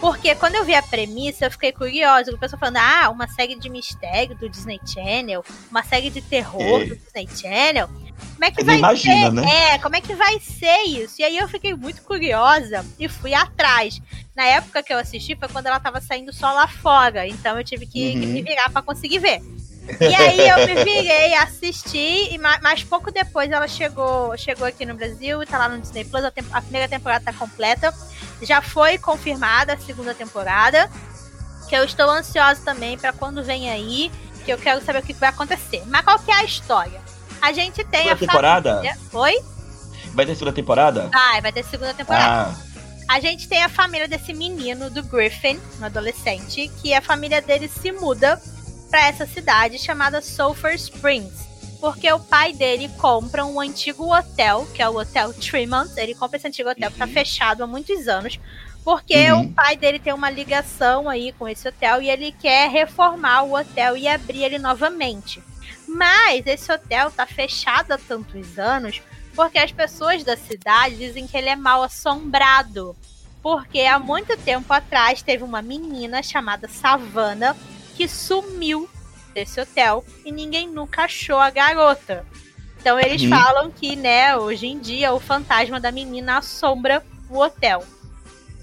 [0.01, 2.33] porque quando eu vi a premissa, eu fiquei curiosa.
[2.33, 6.81] O pessoal falando, ah, uma série de mistério do Disney Channel, uma série de terror
[6.81, 6.85] é.
[6.85, 7.87] do Disney Channel.
[7.87, 9.31] Como é que vai imagina, ser?
[9.31, 9.73] Né?
[9.73, 11.21] É, como é que vai ser isso?
[11.21, 14.01] E aí eu fiquei muito curiosa e fui atrás.
[14.35, 17.63] Na época que eu assisti foi quando ela tava saindo só lá fora, então eu
[17.63, 18.25] tive que, uhum.
[18.25, 19.39] me virar para conseguir ver.
[19.99, 24.95] E aí eu me virei, assisti, e mais pouco depois ela chegou, chegou aqui no
[24.95, 26.23] Brasil e tá lá no Disney Plus.
[26.23, 27.93] A, a primeira temporada tá completa.
[28.41, 30.89] Já foi confirmada a segunda temporada.
[31.67, 34.11] Que eu estou ansiosa também para quando vem aí.
[34.45, 35.83] Que eu quero saber o que vai acontecer.
[35.87, 37.01] Mas qual que é a história?
[37.41, 38.75] A gente tem segunda a temporada?
[38.75, 38.97] Família...
[39.13, 39.39] Oi?
[40.13, 41.09] Vai ter segunda temporada?
[41.11, 42.51] Vai, vai ter segunda temporada.
[42.51, 42.71] Ah.
[43.07, 47.67] A gente tem a família desse menino, do Griffin, um adolescente, que a família dele
[47.67, 48.41] se muda
[48.91, 51.49] para essa cidade chamada Sulphur Springs.
[51.79, 55.89] Porque o pai dele compra um antigo hotel, que é o Hotel Tremont.
[55.97, 57.11] Ele compra esse antigo hotel que tá uhum.
[57.13, 58.39] fechado há muitos anos.
[58.83, 59.41] Porque uhum.
[59.41, 63.55] o pai dele tem uma ligação aí com esse hotel e ele quer reformar o
[63.55, 65.41] hotel e abrir ele novamente.
[65.87, 69.01] Mas esse hotel tá fechado há tantos anos
[69.35, 72.95] porque as pessoas da cidade dizem que ele é mal assombrado.
[73.41, 77.55] Porque há muito tempo atrás teve uma menina chamada Savannah
[77.95, 78.89] que sumiu
[79.33, 82.25] desse hotel e ninguém nunca achou a garota.
[82.79, 83.29] Então eles uhum.
[83.29, 87.83] falam que, né, hoje em dia o fantasma da menina assombra o hotel.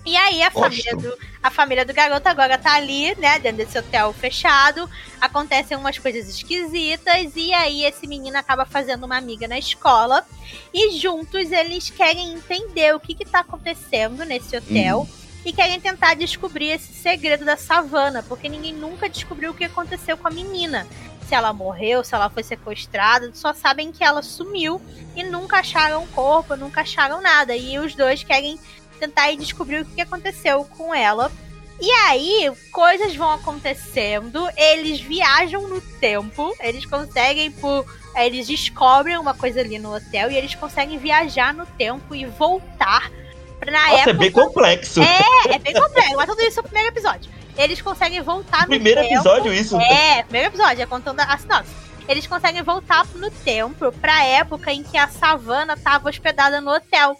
[0.04, 3.78] E aí a família, do, a família do garoto agora tá ali, né, dentro desse
[3.78, 4.88] hotel fechado.
[5.20, 10.26] Acontecem umas coisas esquisitas e aí esse menino acaba fazendo uma amiga na escola
[10.72, 15.02] e juntos eles querem entender o que que tá acontecendo nesse hotel.
[15.02, 15.27] Hum.
[15.48, 20.14] E querem tentar descobrir esse segredo da savana, porque ninguém nunca descobriu o que aconteceu
[20.14, 20.86] com a menina
[21.26, 24.78] se ela morreu, se ela foi sequestrada, só sabem que ela sumiu
[25.16, 27.56] e nunca acharam o corpo, nunca acharam nada.
[27.56, 28.60] E os dois querem
[29.00, 31.32] tentar descobrir o que aconteceu com ela.
[31.80, 37.86] E aí, coisas vão acontecendo, eles viajam no tempo, eles conseguem por.
[38.14, 43.10] Eles descobrem uma coisa ali no hotel e eles conseguem viajar no tempo e voltar
[43.58, 44.10] pra Nossa, época.
[44.10, 45.00] é bem complexo.
[45.02, 47.30] É, é bem complexo, mas tudo isso é o primeiro episódio.
[47.56, 49.22] Eles conseguem voltar no primeiro tempo.
[49.22, 49.76] Primeiro episódio, isso?
[49.80, 51.72] É, primeiro episódio, é contando a sinopse.
[52.08, 57.16] Eles conseguem voltar no tempo pra época em que a savana tava hospedada no hotel.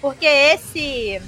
[0.00, 1.20] Porque esse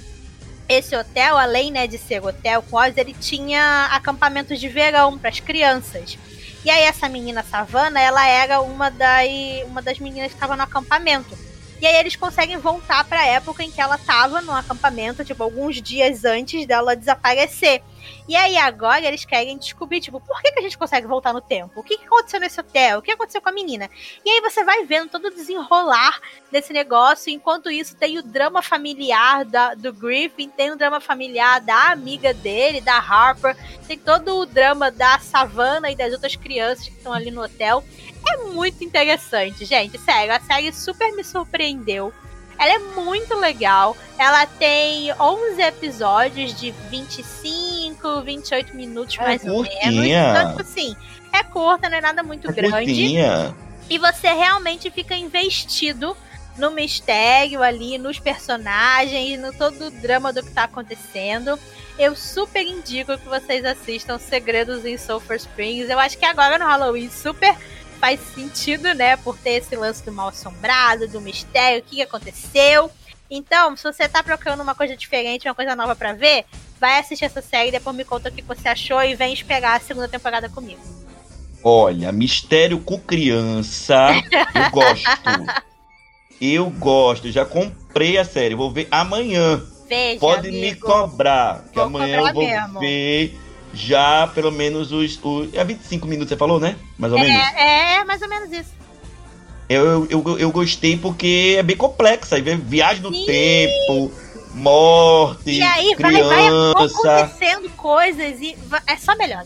[0.68, 5.40] esse hotel, além né, de ser hotel com ele tinha acampamentos de verão para as
[5.40, 6.16] crianças.
[6.64, 9.28] E aí essa menina Savana, ela era uma das,
[9.66, 11.36] uma das meninas que estava no acampamento.
[11.80, 15.42] E aí eles conseguem voltar para a época em que ela estava no acampamento, tipo,
[15.42, 17.82] alguns dias antes dela desaparecer.
[18.28, 21.40] E aí agora eles querem descobrir, tipo, por que, que a gente consegue voltar no
[21.40, 21.80] tempo?
[21.80, 22.98] O que, que aconteceu nesse hotel?
[22.98, 23.88] O que aconteceu com a menina?
[24.24, 26.20] E aí você vai vendo todo o desenrolar
[26.50, 27.32] desse negócio.
[27.32, 32.32] Enquanto isso, tem o drama familiar da, do Griffin, tem o drama familiar da amiga
[32.32, 33.56] dele, da Harper,
[33.86, 37.84] tem todo o drama da Savannah e das outras crianças que estão ali no hotel.
[38.28, 39.98] É muito interessante, gente.
[39.98, 42.12] Sério, a série super me surpreendeu.
[42.60, 43.96] Ela é muito legal.
[44.18, 49.86] Ela tem 11 episódios de 25, 28 minutos é mais curtinha.
[49.86, 50.06] ou menos.
[50.06, 50.96] Então, tipo assim,
[51.32, 52.70] é curta, não é nada muito é grande.
[52.70, 53.56] Curtinha.
[53.88, 56.14] E você realmente fica investido
[56.58, 61.58] no mistério ali, nos personagens, no todo o drama do que tá acontecendo.
[61.98, 65.88] Eu super indico que vocês assistam Segredos em Sulphur Springs.
[65.88, 67.56] Eu acho que agora no Halloween super
[68.00, 69.16] faz sentido, né?
[69.18, 72.90] Por ter esse lance do mal assombrado, do mistério, o que aconteceu.
[73.30, 76.44] Então, se você tá procurando uma coisa diferente, uma coisa nova para ver,
[76.80, 79.80] vai assistir essa série, depois me conta o que você achou e vem esperar a
[79.80, 80.80] segunda temporada comigo.
[81.62, 84.08] Olha, mistério com criança,
[84.54, 85.06] eu gosto.
[86.40, 89.62] eu gosto, já comprei a série, vou ver amanhã.
[89.86, 90.66] Veja, Pode amigo.
[90.66, 92.80] me cobrar, que vou amanhã eu vou mesmo.
[92.80, 93.38] ver
[93.72, 95.54] já pelo menos os, os.
[95.54, 96.76] É 25 minutos, você falou, né?
[96.98, 97.46] Mais ou é, menos?
[97.54, 98.70] É, mais ou menos isso.
[99.68, 102.36] Eu, eu, eu, gostei porque é bem complexa.
[102.36, 103.24] Aí viagem no Sim.
[103.24, 104.12] tempo,
[104.52, 106.28] morte, e aí, criança.
[106.28, 108.56] Vai, vai acontecendo coisas e
[108.86, 109.44] é só melhor.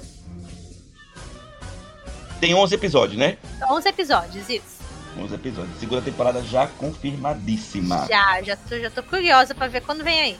[2.40, 3.36] Tem 11 episódios, né?
[3.70, 4.74] 11 episódios, isso.
[5.18, 5.78] 11 episódios.
[5.78, 8.06] Segunda temporada já confirmadíssima.
[8.08, 10.36] Já, já tô, já tô curiosa pra ver quando vem aí.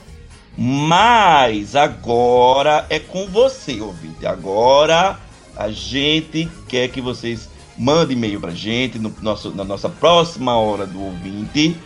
[0.56, 4.24] Mas agora é com você, ouvinte.
[4.26, 5.18] Agora
[5.56, 10.86] a gente quer que vocês mandem e-mail pra gente no nosso, na nossa próxima hora
[10.86, 11.76] do ouvinte.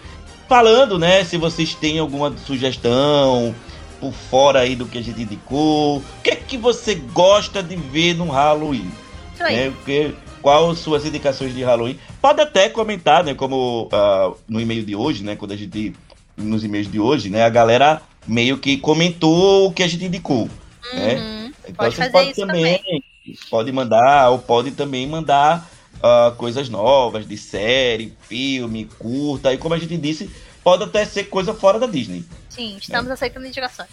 [0.49, 3.55] Falando, né, se vocês têm alguma sugestão
[4.01, 5.99] por fora aí do que a gente indicou.
[5.99, 8.91] O que é que você gosta de ver no Halloween?
[9.39, 11.99] Né, que, qual suas indicações de Halloween?
[12.21, 15.95] Pode até comentar, né, como uh, no e-mail de hoje, né, quando a gente
[16.37, 20.49] nos e-mails de hoje, né, a galera meio que comentou o que a gente indicou.
[20.93, 21.15] Né?
[21.15, 21.49] Uhum.
[21.49, 21.53] Né?
[21.69, 23.05] Então pode você pode também, também,
[23.51, 29.75] pode mandar, ou pode também mandar uh, coisas novas de série, filme, curta, e como
[29.75, 30.31] a gente disse,
[30.63, 32.25] pode até ser coisa fora da Disney.
[32.49, 33.15] Sim, estamos né?
[33.15, 33.89] aceitando indicações.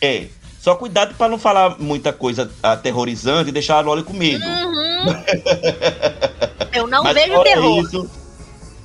[0.00, 0.26] É.
[0.60, 4.44] Só cuidado para não falar muita coisa aterrorizante e deixar a Loli com medo.
[4.44, 4.88] Uhum
[6.72, 7.84] Eu não Mas vejo terror.
[7.84, 8.10] Isso,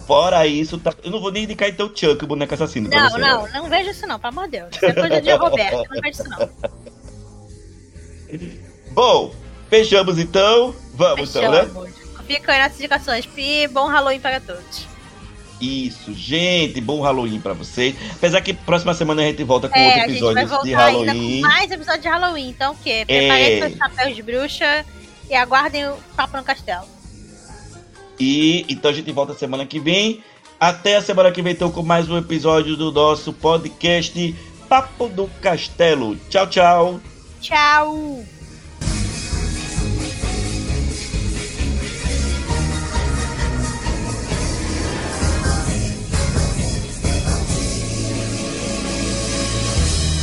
[0.08, 2.90] fora isso, tá- eu não vou nem indicar então o Chuck, o boneco assassino.
[2.90, 4.70] Não, não, não vejo isso não, pelo amor de Deus.
[4.76, 6.50] Isso é coisa de Roberto, não vejo isso não.
[8.92, 9.34] Bom,
[9.70, 10.76] fechamos então.
[10.94, 11.66] Vamos então, né?
[11.66, 11.90] Fechamos.
[12.28, 13.28] Fica aí nossas indicações.
[13.38, 14.88] E bom Halloween para todos.
[15.60, 17.96] Isso, gente, bom Halloween pra vocês.
[18.16, 21.42] Apesar que próxima semana a gente volta com É, outro episódio de Halloween.
[21.42, 22.50] mais episódio de Halloween.
[22.50, 23.04] Então o quê?
[23.06, 23.60] Preparem É.
[23.60, 24.86] seus chapéus de bruxa
[25.30, 26.86] e aguardem o Papo no Castelo.
[28.20, 30.24] E então a gente volta semana que vem.
[30.60, 34.36] Até a semana que vem, então, com mais um episódio do nosso podcast
[34.70, 36.16] Papo do Castelo.
[36.30, 37.02] Tchau, tchau.
[37.42, 38.43] Tchau!